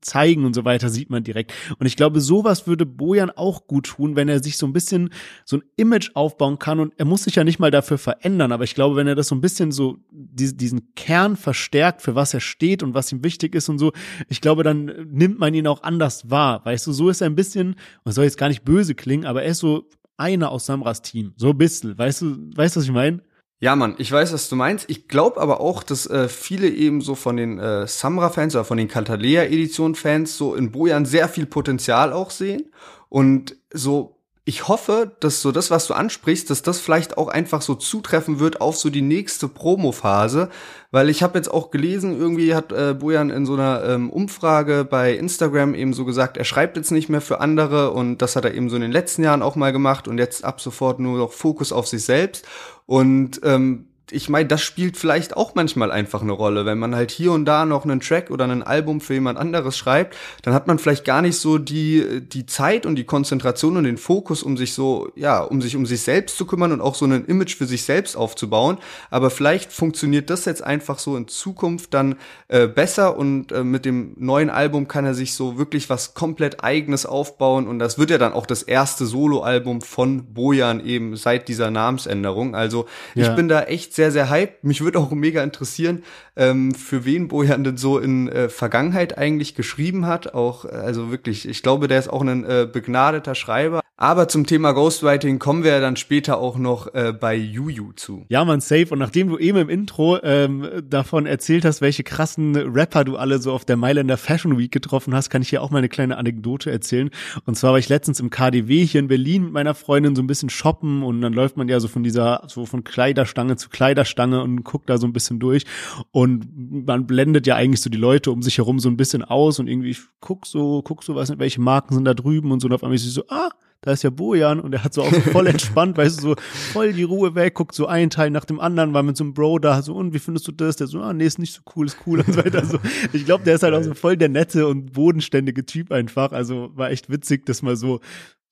zeigen 0.01 0.45
und 0.45 0.55
so 0.55 0.65
weiter, 0.65 0.89
sieht 0.89 1.11
man 1.11 1.25
direkt. 1.25 1.53
Und 1.79 1.87
ich 1.87 1.97
glaube, 1.97 2.21
sowas 2.21 2.67
würde 2.67 2.87
Bojan 2.87 3.31
auch 3.31 3.67
gut 3.67 3.87
tun, 3.87 4.17
wenn 4.17 4.29
er 4.29 4.43
sich 4.43 4.57
so 4.57 4.67
ein 4.67 4.73
bisschen 4.73 5.11
so 5.45 5.59
ein 5.59 5.63
Image 5.77 6.11
aufbauen 6.15 6.59
kann. 6.59 6.81
Und 6.81 6.95
er 6.97 7.05
muss 7.05 7.25
sich 7.25 7.35
ja 7.35 7.45
nicht 7.45 7.59
mal 7.59 7.71
dafür 7.71 7.99
verändern. 7.99 8.53
Aber 8.53 8.65
ich 8.65 8.75
glaube, 8.75 8.97
wenn 8.97 9.07
er 9.07 9.15
das 9.15 9.29
so 9.29 9.35
ein 9.35 9.41
bisschen 9.41 9.73
so, 9.73 9.99
diesen 10.11 10.95
Kern 10.95 11.37
verstärkt, 11.37 12.03
für 12.03 12.15
was 12.15 12.35
er 12.35 12.41
steht 12.41 12.83
und 12.83 12.95
was 12.95 13.13
ihm 13.13 13.25
wichtig 13.25 13.55
ist 13.55 13.69
und 13.69 13.79
so, 13.79 13.93
ich 14.29 14.41
glaube, 14.41 14.63
dann 14.63 14.85
nimmt 15.11 15.39
man 15.39 15.55
ihn 15.55 15.67
auch 15.67 15.83
anders 15.83 16.31
wahr. 16.31 16.65
Weißt 16.65 16.87
du, 16.87 16.93
so 16.93 17.09
ist 17.09 17.21
er 17.21 17.29
ein 17.29 17.37
bisschen, 17.37 17.77
man 18.05 18.15
soll 18.15 18.25
jetzt 18.25 18.39
gar 18.39 18.49
nicht 18.49 18.65
böse 18.65 18.95
klingen, 18.95 19.27
aber 19.27 19.43
er 19.43 19.51
ist 19.51 19.59
so 19.59 19.89
einer 20.17 20.51
aus 20.51 20.67
Samras 20.67 21.03
Team. 21.03 21.33
So 21.37 21.51
ein 21.51 21.59
bisschen. 21.59 21.97
Weißt 21.99 22.23
du, 22.23 22.51
weißt 22.55 22.77
du, 22.77 22.81
was 22.81 22.87
ich 22.87 22.93
meine? 22.93 23.23
Ja, 23.59 23.75
Mann, 23.75 23.95
ich 23.97 24.13
weiß, 24.13 24.35
was 24.35 24.51
du 24.51 24.57
meinst. 24.57 24.91
Ich 24.91 25.09
glaube 25.09 25.41
aber 25.41 25.61
auch, 25.61 25.83
dass 25.83 26.07
äh, 26.07 26.29
viele 26.29 26.69
eben 26.69 27.01
so 27.01 27.15
von 27.15 27.39
den 27.39 27.59
äh, 27.59 27.87
Samra-Fans 27.87 28.55
oder 28.55 28.65
von 28.65 28.77
den 28.77 28.89
Cantalea-Edition-Fans 28.89 30.37
so 30.37 30.55
in 30.55 30.73
Bojan 30.73 31.07
sehr 31.07 31.29
viel 31.29 31.47
Potenzial 31.47 32.13
auch 32.13 32.31
sehen 32.31 32.71
und 33.09 33.57
so 33.73 34.16
ich 34.49 34.69
hoffe, 34.69 35.11
dass 35.19 35.43
so 35.43 35.51
das, 35.51 35.73
was 35.73 35.89
du 35.89 35.95
ansprichst, 35.95 36.49
dass 36.51 36.63
das 36.63 36.79
vielleicht 36.79 37.19
auch 37.19 37.27
einfach 37.27 37.63
so 37.63 37.75
zutreffen 37.75 38.39
wird 38.39 38.61
auf 38.61 38.77
so 38.77 38.91
die 38.91 39.03
nächste 39.03 39.49
Promo-Phase, 39.49 40.51
weil 40.93 41.11
ich 41.11 41.25
habe 41.25 41.37
jetzt 41.37 41.51
auch 41.51 41.73
gelesen, 41.73 42.17
irgendwie 42.17 42.55
hat 42.55 42.71
äh, 42.71 42.95
Bojan 42.95 43.31
in 43.31 43.45
so 43.45 43.55
einer 43.55 43.83
ähm, 43.85 44.09
Umfrage 44.09 44.87
bei 44.89 45.15
Instagram 45.15 45.75
eben 45.75 45.93
so 45.95 46.05
gesagt, 46.05 46.37
er 46.37 46.45
schreibt 46.45 46.77
jetzt 46.77 46.93
nicht 46.93 47.09
mehr 47.09 47.21
für 47.21 47.41
andere. 47.41 47.91
Und 47.91 48.23
das 48.23 48.37
hat 48.37 48.45
er 48.45 48.55
eben 48.55 48.71
so 48.71 48.77
in 48.77 48.83
den 48.83 48.93
letzten 48.93 49.25
Jahren 49.25 49.43
auch 49.43 49.57
mal 49.57 49.73
gemacht. 49.73 50.07
Und 50.07 50.19
jetzt 50.19 50.45
ab 50.45 50.61
sofort 50.61 51.01
nur 51.01 51.19
noch 51.19 51.33
Fokus 51.33 51.73
auf 51.73 51.89
sich 51.89 52.05
selbst. 52.05 52.47
Und 52.87 53.41
ähm, 53.43 53.86
ich 54.11 54.29
meine, 54.29 54.47
das 54.47 54.63
spielt 54.63 54.97
vielleicht 54.97 55.37
auch 55.37 55.57
manchmal 55.57 55.91
einfach 55.91 56.23
eine 56.23 56.33
Rolle. 56.33 56.65
Wenn 56.65 56.79
man 56.79 56.95
halt 56.95 57.11
hier 57.11 57.33
und 57.33 57.45
da 57.45 57.65
noch 57.65 57.85
einen 57.85 58.01
Track 58.01 58.31
oder 58.31 58.45
ein 58.45 58.63
Album 58.63 59.01
für 59.01 59.15
jemand 59.15 59.37
anderes 59.37 59.77
schreibt, 59.77 60.17
dann 60.43 60.55
hat 60.55 60.69
man 60.69 60.79
vielleicht 60.79 61.05
gar 61.05 61.23
nicht 61.23 61.39
so 61.39 61.59
die, 61.59 62.21
die 62.21 62.47
Zeit 62.47 62.87
und 62.87 62.95
die 62.95 63.05
Konzentration 63.05 63.77
und 63.77 63.85
den 63.85 63.99
Fokus, 63.99 64.45
um 64.45 64.57
sich 64.57 64.75
so, 64.75 65.11
ja, 65.17 65.41
um 65.41 65.61
sich 65.61 65.75
um 65.75 65.87
sich 65.87 66.03
selbst 66.03 66.37
zu 66.37 66.47
kümmern 66.47 66.71
und 66.71 66.81
auch 66.81 66.95
so 66.95 67.05
ein 67.05 67.25
Image 67.25 67.57
für 67.57 67.67
sich 67.67 67.83
selbst 67.83 68.17
aufzubauen. 68.17 68.79
Aber 69.11 69.31
vielleicht 69.31 69.73
funktioniert 69.73 70.31
das 70.31 70.45
jetzt 70.45 70.63
einfach 70.63 71.01
so 71.01 71.17
in 71.17 71.27
Zukunft 71.27 71.93
dann 71.93 72.15
äh, 72.47 72.69
besser 72.69 73.17
und 73.17 73.51
äh, 73.51 73.65
mit 73.65 73.85
dem 73.85 74.15
neuen 74.19 74.51
Album 74.51 74.87
kann 74.87 75.05
er 75.05 75.15
sich 75.15 75.35
so 75.35 75.59
wirklich 75.59 75.91
was 75.91 76.15
komplett 76.15 76.63
eigenes 76.63 77.07
aufbauen 77.07 77.67
und 77.67 77.81
das 77.81 77.99
wird 77.99 78.11
ja 78.11 78.19
dann 78.19 78.35
auch 78.35 78.47
das 78.47 78.63
erste 78.63 79.05
Soloalbum 79.05 79.81
von 79.81 80.33
Bojan 80.33 80.85
eben 80.85 81.17
seit 81.17 81.49
dieser 81.49 81.73
Namensänderung. 81.73 82.55
Also 82.55 82.87
ja. 83.17 83.29
ich 83.29 83.35
bin 83.35 83.49
da 83.49 83.65
echt 83.65 83.96
sehr, 83.97 84.13
sehr 84.13 84.31
hyped. 84.31 84.63
Mich 84.63 84.81
würde 84.83 84.99
auch 84.99 85.11
mega 85.11 85.43
interessieren, 85.43 86.05
ähm, 86.37 86.75
für 86.75 87.05
wen 87.05 87.29
Bojan 87.29 87.65
denn 87.65 87.77
so 87.77 87.99
in 87.99 88.29
äh, 88.29 88.49
Vergangenheit 88.49 89.19
eigentlich 89.19 89.55
geschrieben 89.55 90.07
hat. 90.07 90.35
Auch, 90.35 90.65
äh, 90.65 90.69
also 90.69 91.11
wirklich, 91.11 91.49
ich 91.49 91.63
glaube, 91.63 91.89
der 91.89 91.99
ist 91.99 92.09
auch 92.09 92.23
ein 92.23 92.45
äh, 92.45 92.69
begnadeter 92.71 93.35
Schreiber. 93.35 93.81
Aber 93.99 94.29
zum 94.29 94.45
Thema 94.45 94.73
Ghostwriting 94.73 95.39
kommen 95.39 95.65
wir 95.65 95.81
dann 95.81 95.97
später 95.97 96.37
auch 96.37 96.59
noch 96.59 96.93
äh, 96.93 97.15
bei 97.19 97.35
Juju 97.35 97.93
zu. 97.93 98.27
Ja, 98.29 98.45
man, 98.45 98.61
safe. 98.61 98.89
Und 98.91 98.99
nachdem 98.99 99.29
du 99.29 99.39
eben 99.39 99.57
im 99.57 99.69
Intro 99.71 100.19
ähm, 100.23 100.69
davon 100.87 101.25
erzählt 101.25 101.65
hast, 101.65 101.81
welche 101.81 102.05
krassen 102.05 102.55
Rapper 102.57 103.05
du 103.05 103.17
alle 103.17 103.39
so 103.39 103.53
auf 103.53 103.65
der 103.65 103.79
Mailänder 103.79 104.19
Fashion 104.19 104.59
Week 104.59 104.71
getroffen 104.71 105.15
hast, 105.15 105.31
kann 105.31 105.41
ich 105.41 105.49
hier 105.49 105.63
auch 105.63 105.71
mal 105.71 105.79
eine 105.79 105.89
kleine 105.89 106.19
Anekdote 106.19 106.71
erzählen. 106.71 107.09
Und 107.47 107.57
zwar 107.57 107.71
war 107.71 107.79
ich 107.79 107.89
letztens 107.89 108.21
im 108.21 108.29
KDW 108.29 108.85
hier 108.85 109.01
in 109.01 109.09
Berlin 109.09 109.45
mit 109.45 109.53
meiner 109.53 109.75
Freundin 109.75 110.15
so 110.15 110.23
ein 110.23 110.27
bisschen 110.27 110.51
shoppen 110.51 111.03
und 111.03 111.23
dann 111.23 111.33
läuft 111.33 111.57
man 111.57 111.67
ja 111.67 111.81
so 111.81 111.89
von 111.89 112.03
dieser, 112.03 112.43
so 112.49 112.67
von 112.67 112.85
Kleiderstange 112.85 113.57
zu 113.57 113.71
Kleiderstange 113.71 114.43
und 114.43 114.63
guckt 114.63 114.91
da 114.91 114.99
so 114.99 115.07
ein 115.07 115.15
bisschen 115.15 115.39
durch. 115.39 115.65
Und 116.11 116.26
man 116.27 117.07
blendet 117.07 117.47
ja 117.47 117.57
eigentlich 117.57 117.81
so 117.81 117.91
die 117.91 117.99
Leute 117.99 118.31
um 118.31 118.43
sich 118.43 118.59
herum 118.59 118.79
so 118.79 118.89
ein 118.89 118.97
bisschen 118.97 119.23
aus 119.23 119.59
und 119.59 119.69
irgendwie 119.69 119.91
ich 119.91 120.01
guck 120.21 120.47
so, 120.47 120.83
guck 120.83 121.03
so, 121.03 121.15
was, 121.15 121.39
welche 121.39 121.61
Marken 121.61 121.95
sind 121.95 122.05
da 122.05 122.15
drüben 122.15 122.53
und 122.53 122.61
so 122.61 122.69
und 122.69 122.75
auf 122.75 122.83
einmal 122.83 122.97
ist 122.97 123.05
sie 123.05 123.11
so, 123.11 123.25
ah, 123.29 123.51
da 123.83 123.93
ist 123.93 124.03
ja 124.03 124.11
Bojan 124.11 124.59
und 124.61 124.73
er 124.73 124.83
hat 124.83 124.95
so 124.95 125.03
auch 125.03 125.13
so 125.13 125.21
voll 125.33 125.47
entspannt, 125.47 125.97
weißt 125.97 126.19
du, 126.19 126.23
so 126.23 126.35
voll 126.73 126.93
die 126.93 127.05
Ruhe 127.05 127.35
weg, 127.35 127.55
guckt 127.55 127.75
so 127.75 127.87
einen 127.87 128.11
Teil 128.11 128.31
nach 128.31 128.45
dem 128.45 128.59
anderen, 128.59 128.95
war 128.95 129.03
mit 129.03 129.17
so 129.17 129.25
einem 129.25 129.35
Bro 129.35 129.61
da, 129.61 129.81
so, 129.83 129.95
und 129.95 130.13
wie 130.13 130.19
findest 130.19 130.49
du 130.49 130.53
das? 130.53 130.77
Der 130.77 130.87
so, 130.87 131.01
ah, 131.01 131.13
nee, 131.13 131.27
ist 131.27 131.39
nicht 131.39 131.55
so 131.55 131.63
cool, 131.77 131.87
ist 131.87 131.99
cool 132.07 132.21
und 132.21 132.35
so 132.35 132.45
weiter. 132.45 132.65
So, 132.65 132.79
ich 133.13 133.25
glaube, 133.25 133.45
der 133.45 133.55
ist 133.55 133.63
halt 133.63 133.75
auch 133.75 133.83
so 133.83 133.95
voll 133.95 134.17
der 134.17 134.29
nette 134.29 134.67
und 134.67 134.93
bodenständige 134.93 135.65
Typ 135.67 135.93
einfach. 135.93 136.33
Also 136.33 136.71
war 136.75 136.91
echt 136.91 137.11
witzig, 137.11 137.47
das 137.47 137.63
mal 137.63 137.77
so 137.77 138.01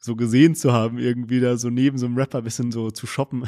so 0.05 0.17
gesehen 0.17 0.55
zu 0.55 0.73
haben, 0.73 0.99
irgendwie 0.99 1.41
da 1.41 1.57
so 1.57 1.71
neben 1.71 1.97
so 1.97 2.05
einem 2.05 2.19
Rapper 2.19 2.43
bisschen 2.43 2.71
so 2.71 2.91
zu 2.91 3.07
shoppen. 3.07 3.45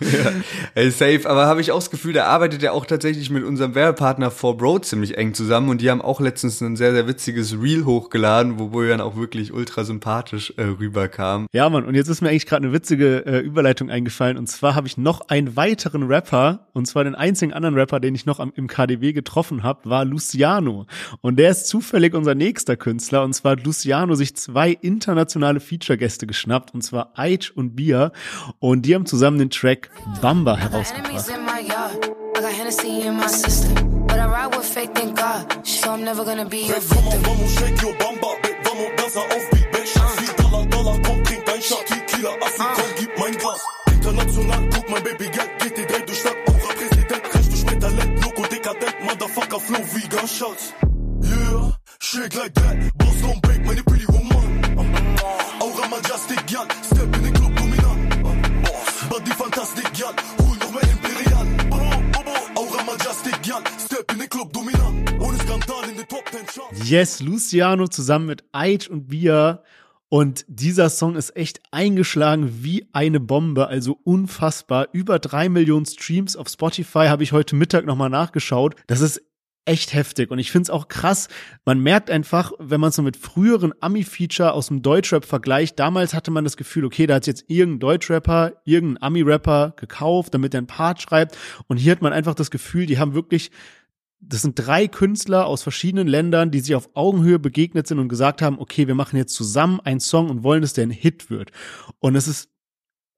ja, 0.00 0.32
ey, 0.74 0.90
safe, 0.90 1.28
aber 1.28 1.46
habe 1.46 1.60
ich 1.60 1.72
auch 1.72 1.78
das 1.78 1.90
Gefühl, 1.90 2.14
der 2.14 2.26
arbeitet 2.26 2.62
ja 2.62 2.72
auch 2.72 2.86
tatsächlich 2.86 3.28
mit 3.28 3.44
unserem 3.44 3.74
Werbepartner 3.74 4.30
4Bro 4.30 4.82
ziemlich 4.82 5.18
eng 5.18 5.34
zusammen. 5.34 5.68
Und 5.68 5.82
die 5.82 5.90
haben 5.90 6.00
auch 6.00 6.20
letztens 6.20 6.62
ein 6.62 6.76
sehr, 6.76 6.92
sehr 6.92 7.06
witziges 7.06 7.60
Reel 7.60 7.84
hochgeladen, 7.84 8.58
wo 8.58 8.82
dann 8.82 9.02
auch 9.02 9.16
wirklich 9.16 9.52
ultra 9.52 9.84
sympathisch 9.84 10.54
äh, 10.56 10.62
rüberkam. 10.62 11.46
Ja, 11.52 11.68
Mann, 11.68 11.84
und 11.84 11.94
jetzt 11.94 12.08
ist 12.08 12.22
mir 12.22 12.30
eigentlich 12.30 12.46
gerade 12.46 12.64
eine 12.64 12.72
witzige 12.72 13.26
äh, 13.26 13.40
Überleitung 13.40 13.90
eingefallen. 13.90 14.38
Und 14.38 14.46
zwar 14.46 14.74
habe 14.74 14.86
ich 14.86 14.96
noch 14.96 15.28
einen 15.28 15.54
weiteren 15.56 16.04
Rapper 16.04 16.66
und 16.72 16.86
zwar 16.86 17.04
den 17.04 17.14
einzigen 17.14 17.52
anderen 17.52 17.74
Rapper, 17.74 18.00
den 18.00 18.14
ich 18.14 18.24
noch 18.24 18.40
am, 18.40 18.52
im 18.56 18.68
KDW 18.68 19.12
getroffen 19.12 19.62
habe, 19.62 19.90
war 19.90 20.06
Luciano. 20.06 20.86
Und 21.20 21.38
der 21.38 21.50
ist 21.50 21.68
zufällig 21.68 22.14
unser 22.14 22.34
nächster 22.34 22.76
Künstler. 22.78 23.22
Und 23.22 23.34
zwar 23.34 23.52
hat 23.52 23.64
Luciano 23.66 24.14
sich 24.14 24.34
zwei 24.34 24.70
internationale 24.70 25.60
Feature 25.60 25.89
Feature-Gäste 25.90 26.26
geschnappt, 26.26 26.74
und 26.74 26.82
zwar 26.82 27.12
Aitch 27.16 27.50
und 27.50 27.74
Bia. 27.74 28.12
Und 28.58 28.82
die 28.82 28.94
haben 28.94 29.06
zusammen 29.06 29.38
den 29.38 29.50
Track 29.50 29.90
Bamba 30.20 30.56
herausgebracht. 30.56 31.28
International, 43.92 44.68
guck 44.72 44.90
mein 44.90 45.02
Baby, 45.02 45.24
Geld 45.24 45.50
geht 45.62 45.76
die 45.76 45.86
Dreck 45.86 46.06
durch 46.06 46.18
Stadt. 46.18 46.34
Auch 46.46 46.74
Präsident, 46.74 47.22
kriegst 47.22 47.52
du 47.52 47.56
später 47.56 47.80
Talent, 47.80 48.24
Loco, 48.24 48.42
dekadent, 48.42 48.96
Motherfucker, 49.04 49.60
Flow 49.60 49.84
wie 49.94 50.08
Gunshots. 50.08 50.72
Yeah, 51.22 51.76
shake 52.00 52.34
like 52.34 52.54
that, 52.54 52.78
boss 52.96 53.22
don't 53.22 53.40
break, 53.42 53.64
meine 53.66 53.82
pretty 53.82 54.06
Majestic, 56.02 56.50
Jan. 56.50 56.66
Step 56.82 57.16
in 57.16 57.22
den 57.24 57.34
Club 57.34 57.56
dominant. 57.56 58.22
Body 59.10 59.30
fantastic, 59.32 59.98
Jan. 59.98 60.14
Hol 60.38 60.56
noch 60.56 60.72
mehr 60.72 60.90
Imperial. 60.90 61.46
Aura 62.54 62.84
Majestic, 62.84 63.46
Jan. 63.46 63.62
Step 63.78 64.10
in 64.12 64.18
den 64.18 64.28
Club 64.30 64.50
dominant. 64.52 65.12
Ohne 65.20 65.36
Skandal 65.38 65.90
in 65.90 65.98
den 65.98 66.08
Top 66.08 66.24
10 66.30 66.46
Charts. 66.46 66.88
Yes, 66.88 67.20
Luciano 67.20 67.86
zusammen 67.86 68.26
mit 68.26 68.44
Eid 68.52 68.88
und 68.88 69.08
Bia. 69.08 69.62
Und 70.08 70.46
dieser 70.48 70.88
Song 70.88 71.16
ist 71.16 71.36
echt 71.36 71.60
eingeschlagen 71.70 72.64
wie 72.64 72.88
eine 72.92 73.20
Bombe, 73.20 73.68
also 73.68 73.98
unfassbar. 74.02 74.88
Über 74.92 75.18
drei 75.18 75.50
Millionen 75.50 75.86
Streams 75.86 76.34
auf 76.34 76.48
Spotify 76.48 77.08
habe 77.08 77.24
ich 77.24 77.32
heute 77.32 77.56
Mittag 77.56 77.84
nochmal 77.84 78.10
nachgeschaut. 78.10 78.74
Das 78.86 79.02
ist 79.02 79.22
echt 79.64 79.94
heftig. 79.94 80.30
Und 80.30 80.38
ich 80.38 80.50
finde 80.50 80.64
es 80.64 80.70
auch 80.70 80.88
krass, 80.88 81.28
man 81.64 81.80
merkt 81.80 82.10
einfach, 82.10 82.52
wenn 82.58 82.80
man 82.80 82.90
es 82.90 82.96
so 82.96 83.02
mit 83.02 83.16
früheren 83.16 83.72
Ami-Feature 83.80 84.52
aus 84.52 84.68
dem 84.68 84.82
Deutschrap 84.82 85.24
vergleicht, 85.24 85.78
damals 85.78 86.14
hatte 86.14 86.30
man 86.30 86.44
das 86.44 86.56
Gefühl, 86.56 86.84
okay, 86.84 87.06
da 87.06 87.14
hat 87.14 87.26
jetzt 87.26 87.44
irgendein 87.48 87.80
Deutschrapper, 87.80 88.52
irgendein 88.64 89.02
Ami-Rapper 89.02 89.74
gekauft, 89.76 90.34
damit 90.34 90.54
er 90.54 90.58
einen 90.58 90.66
Part 90.66 91.02
schreibt. 91.02 91.36
Und 91.68 91.76
hier 91.76 91.92
hat 91.92 92.02
man 92.02 92.12
einfach 92.12 92.34
das 92.34 92.50
Gefühl, 92.50 92.86
die 92.86 92.98
haben 92.98 93.14
wirklich 93.14 93.50
das 94.20 94.42
sind 94.42 94.54
drei 94.54 94.86
Künstler 94.86 95.46
aus 95.46 95.62
verschiedenen 95.62 96.06
Ländern, 96.06 96.50
die 96.50 96.60
sich 96.60 96.74
auf 96.74 96.90
Augenhöhe 96.94 97.38
begegnet 97.38 97.86
sind 97.86 97.98
und 97.98 98.08
gesagt 98.08 98.42
haben, 98.42 98.58
okay, 98.58 98.86
wir 98.86 98.94
machen 98.94 99.16
jetzt 99.16 99.34
zusammen 99.34 99.80
einen 99.80 100.00
Song 100.00 100.28
und 100.28 100.42
wollen, 100.42 100.60
dass 100.60 100.74
der 100.74 100.86
ein 100.86 100.90
Hit 100.90 101.30
wird. 101.30 101.52
Und 102.00 102.16
es 102.16 102.28
ist 102.28 102.50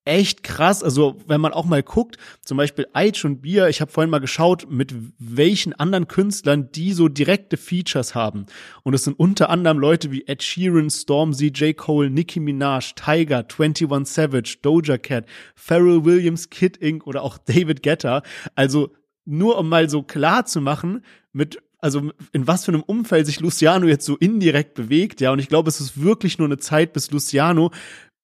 echt 0.04 0.42
krass. 0.42 0.82
Also 0.82 1.16
wenn 1.26 1.40
man 1.40 1.52
auch 1.52 1.64
mal 1.64 1.82
guckt, 1.82 2.16
zum 2.40 2.56
Beispiel 2.56 2.86
Eitch 2.92 3.24
und 3.24 3.40
Bier, 3.42 3.68
ich 3.68 3.80
habe 3.80 3.90
vorhin 3.90 4.10
mal 4.10 4.18
geschaut, 4.18 4.66
mit 4.70 4.94
welchen 5.18 5.72
anderen 5.74 6.08
Künstlern 6.08 6.70
die 6.72 6.92
so 6.92 7.08
direkte 7.08 7.56
Features 7.56 8.14
haben. 8.14 8.46
Und 8.82 8.94
es 8.94 9.04
sind 9.04 9.18
unter 9.18 9.50
anderem 9.50 9.78
Leute 9.78 10.10
wie 10.10 10.26
Ed 10.26 10.42
Sheeran, 10.42 10.90
Stormzy, 10.90 11.48
J. 11.48 11.76
Cole, 11.76 12.10
Nicki 12.10 12.40
Minaj, 12.40 12.94
Tiger, 12.94 13.44
21 13.46 14.12
Savage, 14.12 14.56
Doja 14.62 14.98
Cat, 14.98 15.26
Pharrell 15.54 16.04
Williams, 16.04 16.50
Kid 16.50 16.76
Inc. 16.78 17.06
oder 17.06 17.22
auch 17.22 17.38
David 17.46 17.82
Guetta. 17.82 18.22
Also 18.54 18.92
nur 19.24 19.58
um 19.58 19.68
mal 19.68 19.88
so 19.88 20.02
klar 20.02 20.46
zu 20.46 20.60
machen, 20.60 21.04
mit 21.32 21.62
also 21.78 22.12
in 22.32 22.46
was 22.46 22.64
für 22.64 22.72
einem 22.72 22.82
Umfeld 22.82 23.26
sich 23.26 23.40
Luciano 23.40 23.88
jetzt 23.88 24.06
so 24.06 24.16
indirekt 24.16 24.74
bewegt, 24.74 25.20
ja, 25.20 25.32
und 25.32 25.40
ich 25.40 25.48
glaube, 25.48 25.68
es 25.68 25.80
ist 25.80 26.00
wirklich 26.00 26.38
nur 26.38 26.46
eine 26.46 26.58
Zeit, 26.58 26.92
bis 26.92 27.10
Luciano 27.10 27.72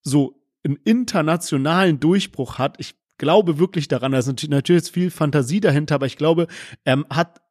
so 0.01 0.38
einen 0.63 0.77
internationalen 0.83 1.99
Durchbruch 1.99 2.57
hat. 2.57 2.75
Ich 2.79 2.95
glaube 3.17 3.59
wirklich 3.59 3.87
daran, 3.87 4.11
da 4.11 4.19
ist 4.19 4.49
natürlich 4.49 4.91
viel 4.91 5.11
Fantasie 5.11 5.59
dahinter, 5.59 5.95
aber 5.95 6.05
ich 6.05 6.17
glaube, 6.17 6.47
er 6.83 7.05
hat 7.09 7.41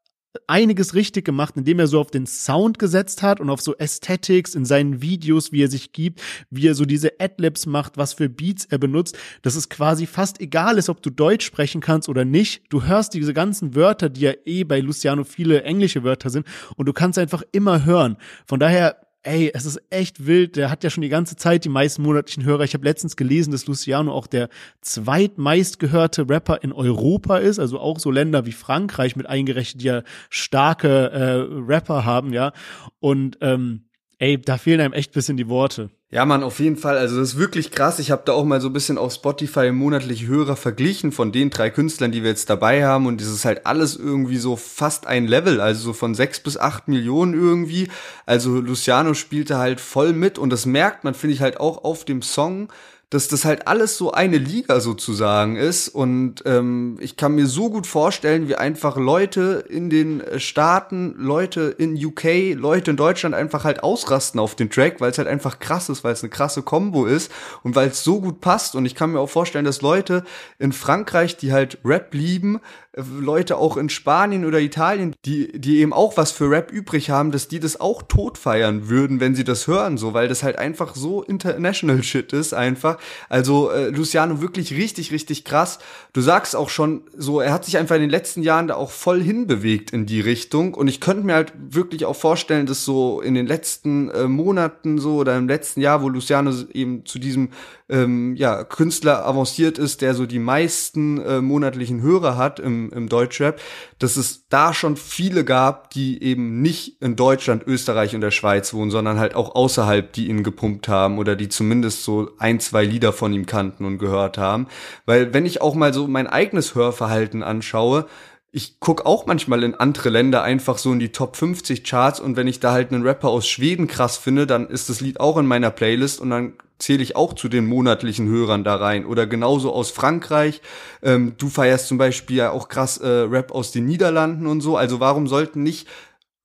einiges 0.47 0.95
richtig 0.95 1.25
gemacht, 1.25 1.57
indem 1.57 1.79
er 1.79 1.87
so 1.87 2.01
auf 2.01 2.11
den 2.11 2.27
Sound 2.27 2.79
gesetzt 2.79 3.23
hat 3.23 3.41
und 3.41 3.51
auf 3.51 3.61
so 3.61 3.77
Aesthetics 3.77 4.55
in 4.55 4.65
seinen 4.65 5.03
Videos, 5.03 5.53
wie 5.53 5.63
er 5.63 5.69
sich 5.69 5.93
gibt, 5.93 6.23
wie 6.51 6.67
er 6.67 6.75
so 6.75 6.85
diese 6.85 7.13
Adlibs 7.19 7.67
macht, 7.67 7.97
was 7.97 8.13
für 8.13 8.29
Beats 8.29 8.67
er 8.67 8.79
benutzt, 8.79 9.19
dass 9.43 9.57
es 9.57 9.69
quasi 9.69 10.07
fast 10.07 10.41
egal 10.41 10.79
ist, 10.79 10.89
ob 10.89 11.03
du 11.03 11.11
Deutsch 11.11 11.47
sprechen 11.47 11.81
kannst 11.81 12.09
oder 12.09 12.25
nicht. 12.25 12.63
Du 12.71 12.85
hörst 12.85 13.15
diese 13.15 13.35
ganzen 13.35 13.75
Wörter, 13.75 14.09
die 14.09 14.21
ja 14.21 14.33
eh 14.45 14.65
bei 14.65 14.81
Luciano 14.81 15.25
viele 15.25 15.63
englische 15.63 16.05
Wörter 16.05 16.31
sind 16.31 16.47
und 16.77 16.87
du 16.87 16.93
kannst 16.93 17.19
einfach 17.19 17.43
immer 17.53 17.85
hören. 17.85 18.17
Von 18.47 18.61
daher 18.61 19.08
ey, 19.23 19.51
es 19.53 19.65
ist 19.67 19.81
echt 19.91 20.27
wild. 20.27 20.57
Der 20.57 20.71
hat 20.71 20.85
ja 20.85 20.91
schon 20.91 21.03
die 21.03 21.09
ganze 21.09 21.37
Zeit 21.37 21.65
die 21.65 21.69
meisten 21.69 22.03
monatlichen 22.03 22.45
Hörer. 22.45 22.65
Ich 22.65 22.75
habe 22.75 22.85
letztens 22.85 23.17
gelesen, 23.17 23.51
dass 23.51 23.67
Luciano 23.67 24.13
auch 24.13 24.27
der 24.27 24.49
zweitmeistgehörte 24.81 26.29
Rapper 26.29 26.63
in 26.63 26.73
Europa 26.73 27.39
ist, 27.39 27.59
also 27.59 27.79
auch 27.79 27.99
so 27.99 28.11
Länder 28.11 28.47
wie 28.47 28.53
Frankreich 28.53 29.17
mit 29.17 29.27
eingerechnet, 29.27 29.83
die 29.83 29.87
ja 29.87 30.03
starke 30.31 31.11
äh, 31.11 31.63
Rapper 31.67 32.05
haben, 32.05 32.33
ja. 32.33 32.53
Und 33.01 33.39
ähm, 33.41 33.88
ey, 34.19 34.41
da 34.41 34.59
fehlen 34.59 34.81
einem 34.81 34.93
echt 34.93 35.13
bisschen 35.13 35.37
die 35.37 35.49
Worte. 35.49 35.91
Ja, 36.11 36.25
man, 36.25 36.43
auf 36.43 36.59
jeden 36.59 36.77
Fall. 36.77 36.97
Also 36.97 37.21
das 37.21 37.35
ist 37.35 37.39
wirklich 37.39 37.71
krass. 37.71 37.99
Ich 37.99 38.11
habe 38.11 38.23
da 38.25 38.33
auch 38.33 38.45
mal 38.45 38.63
so 38.63 38.69
ein 38.69 38.73
bisschen 38.73 38.97
auf 38.97 39.13
Spotify 39.13 39.71
monatliche 39.73 40.27
Hörer 40.27 40.57
verglichen 40.57 41.13
von 41.13 41.33
den 41.33 41.51
drei 41.51 41.69
Künstlern, 41.69 42.13
die 42.13 42.23
wir 42.23 42.31
jetzt 42.31 42.49
dabei 42.49 42.87
haben. 42.87 43.07
Und 43.07 43.21
das 43.21 43.29
ist 43.29 43.45
halt 43.45 43.67
alles 43.67 43.95
irgendwie 43.95 44.39
so 44.39 44.57
fast 44.57 45.07
ein 45.07 45.27
Level, 45.27 45.61
also 45.61 45.83
so 45.83 45.93
von 45.93 46.15
sechs 46.15 46.41
bis 46.41 46.57
acht 46.57 46.89
Millionen 46.89 47.35
irgendwie. 47.35 47.89
Also 48.25 48.59
Luciano 48.59 49.13
spielte 49.13 49.59
halt 49.59 49.81
voll 49.81 50.15
mit 50.15 50.39
und 50.39 50.49
das 50.49 50.65
merkt 50.65 51.05
man, 51.05 51.13
finde 51.13 51.35
ich, 51.35 51.43
halt 51.43 51.61
auch 51.61 51.85
auf 51.85 52.07
dem 52.07 52.23
Song 52.23 52.69
dass 53.11 53.29
das 53.29 53.47
halt 53.47 53.67
alles 53.67 53.97
so 53.97 54.13
eine 54.13 54.37
Liga 54.37 54.81
sozusagen 54.81 55.57
ist. 55.57 55.89
Und 55.89 56.43
ähm, 56.45 56.99
ich 57.01 57.17
kann 57.17 57.35
mir 57.35 57.47
so 57.47 57.71
gut 57.71 57.87
vorstellen, 57.87 58.49
wie 58.49 58.55
einfach 58.55 58.99
Leute 58.99 59.65
in 59.69 59.89
den 59.89 60.23
Staaten, 60.37 61.15
Leute 61.17 61.75
in 61.79 61.95
UK, 61.95 62.55
Leute 62.55 62.91
in 62.91 62.97
Deutschland 62.99 63.35
einfach 63.35 63.65
halt 63.65 63.83
ausrasten 63.83 64.39
auf 64.39 64.57
den 64.57 64.69
Track, 64.69 65.01
weil 65.01 65.11
es 65.11 65.19
halt 65.19 65.29
einfach 65.29 65.59
krass 65.59 65.89
ist, 65.89 66.05
weil 66.05 66.13
es 66.13 66.23
eine 66.23 66.31
krasse 66.31 66.63
Combo 66.63 67.07
ist 67.07 67.33
und 67.63 67.75
weil 67.77 67.89
es 67.89 68.05
so 68.05 68.21
gut 68.21 68.43
passt. 68.43 68.75
Und 68.75 68.85
ich 68.85 68.95
kann 68.95 69.13
mir 69.13 69.21
auch 69.21 69.31
vorstellen, 69.31 69.65
dass 69.65 69.81
Leute 69.81 70.25
in 70.59 70.73
Frankreich, 70.73 71.39
die 71.39 71.53
halt 71.53 71.79
Rap 71.85 72.13
lieben, 72.13 72.61
Leute 72.99 73.59
auch 73.59 73.77
in 73.77 73.89
Spanien 73.89 74.45
oder 74.45 74.61
Italien, 74.61 75.15
die, 75.25 75.59
die 75.59 75.79
eben 75.79 75.93
auch 75.93 76.17
was 76.17 76.33
für 76.33 76.51
Rap 76.51 76.73
übrig 76.73 77.11
haben, 77.11 77.31
dass 77.31 77.47
die 77.47 77.61
das 77.61 77.81
auch 77.81 78.03
tot 78.03 78.39
feiern 78.39 78.89
würden, 78.89 79.21
wenn 79.21 79.35
sie 79.35 79.45
das 79.45 79.67
hören, 79.67 79.99
so, 79.99 80.15
weil 80.15 80.29
das 80.29 80.43
halt 80.43 80.59
einfach 80.59 80.95
so 80.95 81.23
international 81.23 82.03
Shit 82.03 82.33
ist, 82.33 82.55
einfach. 82.55 82.98
Also, 83.29 83.71
äh, 83.71 83.89
Luciano 83.89 84.41
wirklich 84.41 84.73
richtig, 84.73 85.13
richtig 85.13 85.45
krass. 85.45 85.79
Du 86.13 86.21
sagst 86.21 86.57
auch 86.57 86.71
schon, 86.71 87.03
so, 87.17 87.41
er 87.41 87.53
hat 87.53 87.65
sich 87.65 87.79
einfach 87.79 87.95
in 87.97 88.03
den 88.03 88.11
letzten 88.11 88.43
Jahren 88.43 88.69
da 88.69 88.75
auch 88.75 88.91
voll 88.91 89.23
hinbewegt 89.23 89.93
in 89.93 90.07
die 90.07 90.21
Richtung 90.21 90.75
und 90.75 90.89
ich 90.89 91.01
könnte 91.01 91.25
mir 91.25 91.35
halt 91.35 91.53
wirklich 91.57 92.05
auch 92.05 92.17
vorstellen, 92.17 92.67
dass 92.67 92.85
so 92.85 93.21
in 93.21 93.35
den 93.35 93.47
letzten 93.47 94.11
äh, 94.11 94.29
Monaten 94.29 94.99
so 94.99 95.17
oder 95.17 95.37
im 95.37 95.49
letzten 95.49 95.81
Jahr, 95.81 96.03
wo 96.03 96.09
Luciano 96.09 96.53
eben 96.73 97.05
zu 97.05 97.19
diesem 97.19 97.51
ähm, 97.89 98.37
ja, 98.37 98.65
Künstler 98.65 99.25
avanciert 99.27 99.79
ist, 99.79 100.03
der 100.03 100.15
so 100.15 100.27
die 100.27 100.39
meisten 100.39 101.21
äh, 101.21 101.41
monatlichen 101.41 102.03
Hörer 102.03 102.37
hat 102.37 102.61
im, 102.61 102.91
im 102.93 103.09
Deutschrap, 103.09 103.61
dass 103.99 104.17
es 104.17 104.47
da 104.49 104.75
schon 104.75 104.97
viele 104.97 105.45
gab, 105.45 105.91
die 105.91 106.23
eben 106.23 106.61
nicht 106.61 107.01
in 107.01 107.17
Deutschland, 107.17 107.67
Österreich 107.67 108.15
und 108.15 108.21
der 108.21 108.31
Schweiz 108.31 108.75
wohnen, 108.75 108.91
sondern 108.91 109.19
halt 109.19 109.35
auch 109.35 109.55
außerhalb, 109.55 110.13
die 110.13 110.29
ihn 110.29 110.43
gepumpt 110.43 110.89
haben 110.89 111.19
oder 111.19 111.35
die 111.35 111.49
zumindest 111.49 112.05
so 112.05 112.31
ein, 112.39 112.61
zwei 112.61 112.85
Lieder 112.89 113.13
von 113.13 113.33
ihm 113.33 113.47
kannten 113.47 113.85
und 113.85 113.99
gehört 113.99 114.39
haben. 114.39 114.67
Weil 115.07 115.33
wenn 115.33 115.47
ich 115.47 115.63
auch 115.63 115.75
mal 115.75 115.95
so 115.95 116.09
mein 116.09 116.27
eigenes 116.27 116.75
Hörverhalten 116.75 117.43
anschaue, 117.43 118.07
ich 118.51 118.81
guck 118.81 119.05
auch 119.05 119.27
manchmal 119.27 119.63
in 119.63 119.75
andere 119.75 120.09
Länder 120.09 120.43
einfach 120.43 120.79
so 120.79 120.93
in 120.93 120.99
die 120.99 121.13
Top 121.13 121.37
50 121.37 121.85
Charts 121.85 122.19
und 122.19 122.37
wenn 122.37 122.49
ich 122.49 122.61
da 122.61 122.73
halt 122.73 122.93
einen 122.93 123.03
Rapper 123.03 123.29
aus 123.29 123.47
Schweden 123.47 123.87
krass 123.87 124.17
finde, 124.17 124.47
dann 124.47 124.69
ist 124.69 124.89
das 124.89 125.01
Lied 125.01 125.21
auch 125.21 125.37
in 125.37 125.47
meiner 125.47 125.71
Playlist 125.71 126.21
und 126.21 126.31
dann 126.31 126.55
zähle 126.79 127.03
ich 127.03 127.17
auch 127.17 127.35
zu 127.35 127.49
den 127.49 127.67
monatlichen 127.67 128.29
Hörern 128.29 128.65
da 128.65 128.77
rein. 128.77 129.05
Oder 129.05 129.27
genauso 129.27 129.73
aus 129.73 129.91
Frankreich. 129.91 130.63
Ähm, 131.03 131.35
du 131.37 131.49
feierst 131.49 131.89
zum 131.89 131.99
Beispiel 131.99 132.37
ja 132.37 132.51
auch 132.51 132.69
krass 132.69 132.99
äh, 132.99 133.07
Rap 133.07 133.53
aus 133.53 133.73
den 133.73 133.87
Niederlanden 133.87 134.47
und 134.47 134.61
so. 134.61 134.77
Also 134.77 135.01
warum 135.01 135.27
sollten 135.27 135.63
nicht 135.63 135.89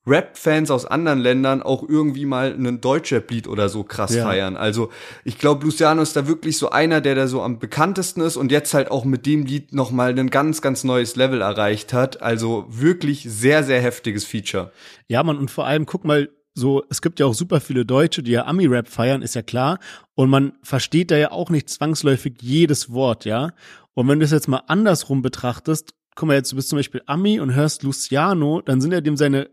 Rap-Fans 0.06 0.70
aus 0.70 0.86
anderen 0.86 1.20
Ländern 1.20 1.62
auch 1.62 1.88
irgendwie 1.88 2.26
mal 2.26 2.54
einen 2.54 2.82
Deutschrap-Lied 2.82 3.48
oder 3.48 3.70
so 3.70 3.84
krass 3.84 4.14
ja. 4.14 4.26
feiern. 4.26 4.58
Also 4.58 4.90
ich 5.24 5.38
glaube, 5.38 5.66
Luciano 5.66 6.02
ist 6.02 6.16
da 6.16 6.28
wirklich 6.28 6.58
so 6.58 6.70
einer, 6.70 7.00
der 7.00 7.16
da 7.16 7.28
so 7.28 7.42
am 7.42 7.60
bekanntesten 7.60 8.22
ist 8.22 8.36
und 8.36 8.52
jetzt 8.52 8.74
halt 8.74 8.92
auch 8.92 9.06
mit 9.06 9.26
dem 9.26 9.46
Lied 9.46 9.74
nochmal 9.74 10.18
ein 10.18 10.30
ganz, 10.30 10.62
ganz 10.62 10.84
neues 10.84 11.16
Level 11.16 11.42
erreicht 11.42 11.94
hat. 11.94 12.22
Also 12.22 12.66
wirklich 12.70 13.24
sehr, 13.24 13.64
sehr 13.64 13.82
heftiges 13.82 14.26
Feature. 14.26 14.72
Ja, 15.08 15.24
man, 15.24 15.38
und 15.38 15.50
vor 15.50 15.66
allem, 15.66 15.86
guck 15.86 16.04
mal, 16.04 16.30
so, 16.56 16.84
es 16.90 17.02
gibt 17.02 17.20
ja 17.20 17.26
auch 17.26 17.34
super 17.34 17.62
viele 17.62 17.86
Deutsche, 17.86 18.22
die 18.22 18.32
ja 18.32 18.46
Ami-Rap 18.46 18.88
feiern, 18.88 19.22
ist 19.22 19.36
ja 19.36 19.42
klar. 19.42 19.80
Und 20.16 20.30
man 20.30 20.54
versteht 20.62 21.12
da 21.12 21.18
ja 21.18 21.32
auch 21.32 21.50
nicht 21.50 21.70
zwangsläufig 21.70 22.36
jedes 22.42 22.92
Wort, 22.92 23.26
ja. 23.26 23.52
Und 23.96 24.08
wenn 24.08 24.20
du 24.20 24.26
es 24.26 24.32
jetzt 24.32 24.48
mal 24.48 24.64
andersrum 24.68 25.22
betrachtest, 25.22 25.94
guck 26.16 26.28
mal 26.28 26.36
jetzt, 26.36 26.52
du 26.52 26.56
bist 26.56 26.70
zum 26.70 26.78
Beispiel 26.78 27.02
Ami 27.06 27.40
und 27.40 27.56
hörst 27.56 27.84
Luciano, 27.84 28.62
dann 28.62 28.82
sind 28.82 28.92
ja 28.92 29.02
dem 29.02 29.18
seine 29.18 29.50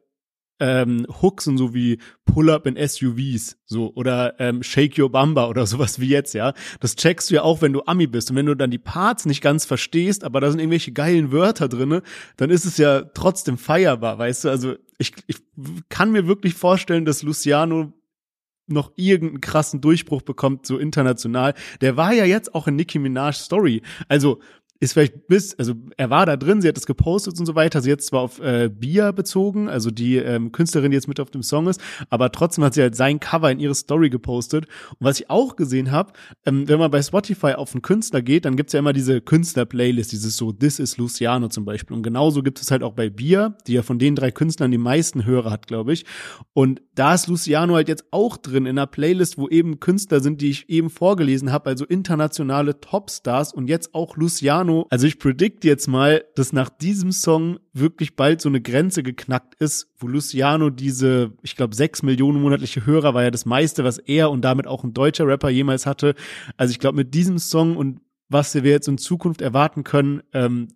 ähm, 0.61 1.07
Hooks 1.23 1.47
und 1.49 1.59
so 1.59 1.75
wie 1.75 1.99
Pull-up 2.25 2.67
in 2.67 2.77
SUVs, 2.77 3.59
so 3.65 3.93
oder 3.95 4.39
ähm, 4.39 4.63
Shake 4.63 4.99
Your 4.99 5.11
Bamba 5.11 5.49
oder 5.49 5.67
sowas 5.67 6.01
wie 6.01 6.09
jetzt, 6.09 6.35
ja. 6.35 6.53
Das 6.81 6.97
checkst 6.97 7.31
du 7.31 7.35
ja 7.35 7.43
auch, 7.43 7.63
wenn 7.63 7.73
du 7.73 7.83
Ami 7.87 8.07
bist 8.07 8.31
und 8.31 8.37
wenn 8.37 8.47
du 8.47 8.55
dann 8.55 8.71
die 8.71 8.79
Parts 8.79 9.27
nicht 9.27 9.41
ganz 9.41 9.65
verstehst, 9.65 10.23
aber 10.25 10.41
da 10.41 10.51
sind 10.51 10.61
irgendwelche 10.61 10.93
geilen 10.93 11.33
Wörter 11.33 11.69
drinne, 11.69 12.03
dann 12.37 12.51
ist 12.51 12.65
es 12.65 12.77
ja 12.77 13.03
trotzdem 13.03 13.59
feierbar, 13.59 14.19
weißt 14.19 14.45
du. 14.45 14.51
Also 14.51 14.75
ich, 14.99 15.13
ich 15.27 15.39
kann 15.89 16.13
mir 16.13 16.27
wirklich 16.27 16.55
vorstellen, 16.55 17.05
dass 17.05 17.23
Luciano 17.23 17.93
noch 18.71 18.93
irgendeinen 18.97 19.41
krassen 19.41 19.81
Durchbruch 19.81 20.23
bekommt, 20.23 20.67
so 20.67 20.79
international. 20.79 21.55
Der 21.81 21.97
war 21.97 22.13
ja 22.13 22.25
jetzt 22.25 22.55
auch 22.55 22.69
in 22.69 22.77
Nicki 22.77 22.99
Minaj 22.99 23.35
Story. 23.35 23.83
Also 24.09 24.41
ist 24.81 24.95
vielleicht 24.95 25.29
bis, 25.29 25.55
also 25.59 25.75
er 25.99 26.09
war 26.09 26.25
da 26.25 26.39
drin, 26.39 26.63
sie 26.63 26.69
hat 26.69 26.79
es 26.79 26.87
gepostet 26.87 27.39
und 27.39 27.45
so 27.45 27.55
weiter. 27.55 27.83
Sie 27.83 27.93
hat 27.93 28.01
zwar 28.01 28.23
auf 28.23 28.41
äh, 28.41 28.71
Bia 28.71 29.13
bezogen, 29.13 29.69
also 29.69 29.91
die 29.91 30.17
ähm, 30.17 30.53
Künstlerin, 30.53 30.91
die 30.91 30.95
jetzt 30.95 31.07
mit 31.07 31.21
auf 31.21 31.31
dem 31.31 31.43
Song 31.43 31.69
ist, 31.69 31.83
aber 32.09 32.33
trotzdem 32.33 32.65
hat 32.65 32.73
sie 32.73 32.81
halt 32.81 32.97
sein 32.97 33.21
Cover 33.21 33.51
in 33.51 33.61
ihre 33.61 33.75
Story 33.75 34.09
gepostet. 34.09 34.65
Und 34.99 35.07
was 35.07 35.21
ich 35.21 35.29
auch 35.29 35.57
gesehen 35.57 35.91
habe, 35.91 36.15
ähm, 36.47 36.67
wenn 36.67 36.79
man 36.79 36.91
bei 36.91 37.03
Spotify 37.03 37.53
auf 37.53 37.75
einen 37.75 37.83
Künstler 37.83 38.23
geht, 38.23 38.47
dann 38.47 38.57
gibt's 38.57 38.73
ja 38.73 38.79
immer 38.79 38.95
diese 38.95 39.21
Künstler-Playlist, 39.21 40.13
dieses 40.13 40.39
so 40.39 40.51
This 40.51 40.79
is 40.79 40.97
Luciano 40.97 41.49
zum 41.49 41.67
Beispiel. 41.67 41.95
Und 41.95 42.03
genauso 42.03 42.43
gibt 42.43 42.59
es 42.63 42.71
halt 42.71 42.83
auch 42.83 42.95
bei 42.95 43.11
Bia, 43.11 43.55
die 43.67 43.75
ja 43.75 43.83
von 43.83 43.99
den 43.99 44.17
drei 44.17 44.31
Künstlern 44.31 44.71
die 44.71 44.79
meisten 44.79 45.27
Hörer 45.27 45.51
hat, 45.51 45.67
glaube 45.67 45.93
ich. 45.93 46.07
Und 46.55 46.81
da 46.95 47.13
ist 47.15 47.27
Luciano 47.27 47.75
halt 47.75 47.89
jetzt 47.89 48.05
auch 48.13 48.39
drin 48.39 48.65
in 48.65 48.79
einer 48.79 48.87
Playlist, 48.87 49.37
wo 49.37 49.47
eben 49.49 49.79
Künstler 49.79 50.21
sind, 50.21 50.41
die 50.41 50.49
ich 50.49 50.71
eben 50.71 50.89
vorgelesen 50.89 51.53
habe, 51.53 51.69
also 51.69 51.85
internationale 51.85 52.81
Topstars 52.81 53.53
und 53.53 53.69
jetzt 53.69 53.95
auch 53.95 54.17
Luciano 54.17 54.70
Luciano, 54.71 54.87
also 54.91 55.07
ich 55.07 55.19
predict 55.19 55.65
jetzt 55.65 55.89
mal, 55.89 56.25
dass 56.35 56.53
nach 56.53 56.69
diesem 56.69 57.13
Song 57.13 57.59
wirklich 57.73 58.17
bald 58.17 58.41
so 58.41 58.49
eine 58.49 58.61
Grenze 58.61 59.03
geknackt 59.03 59.55
ist, 59.57 59.89
wo 59.99 60.07
Luciano 60.07 60.71
diese, 60.71 61.33
ich 61.43 61.57
glaube, 61.57 61.75
sechs 61.75 62.03
Millionen 62.03 62.41
monatliche 62.41 62.87
Hörer 62.87 63.15
war 63.15 63.23
ja 63.23 63.31
das 63.31 63.47
meiste, 63.47 63.85
was 63.85 63.99
er 63.99 64.31
und 64.31 64.43
damit 64.43 64.67
auch 64.67 64.85
ein 64.85 64.95
deutscher 64.95 65.27
Rapper 65.27 65.51
jemals 65.51 65.87
hatte. 65.87 66.15
Also 66.57 66.73
ich 66.73 66.79
glaube, 66.79 66.97
mit 66.97 67.15
diesem 67.15 67.39
Song 67.39 67.77
und 67.77 68.01
was 68.29 68.55
wir 68.55 68.63
jetzt 68.63 68.89
in 68.89 68.99
Zukunft 68.99 69.43
erwarten 69.43 69.83
können, 69.83 70.23
ähm, 70.33 70.69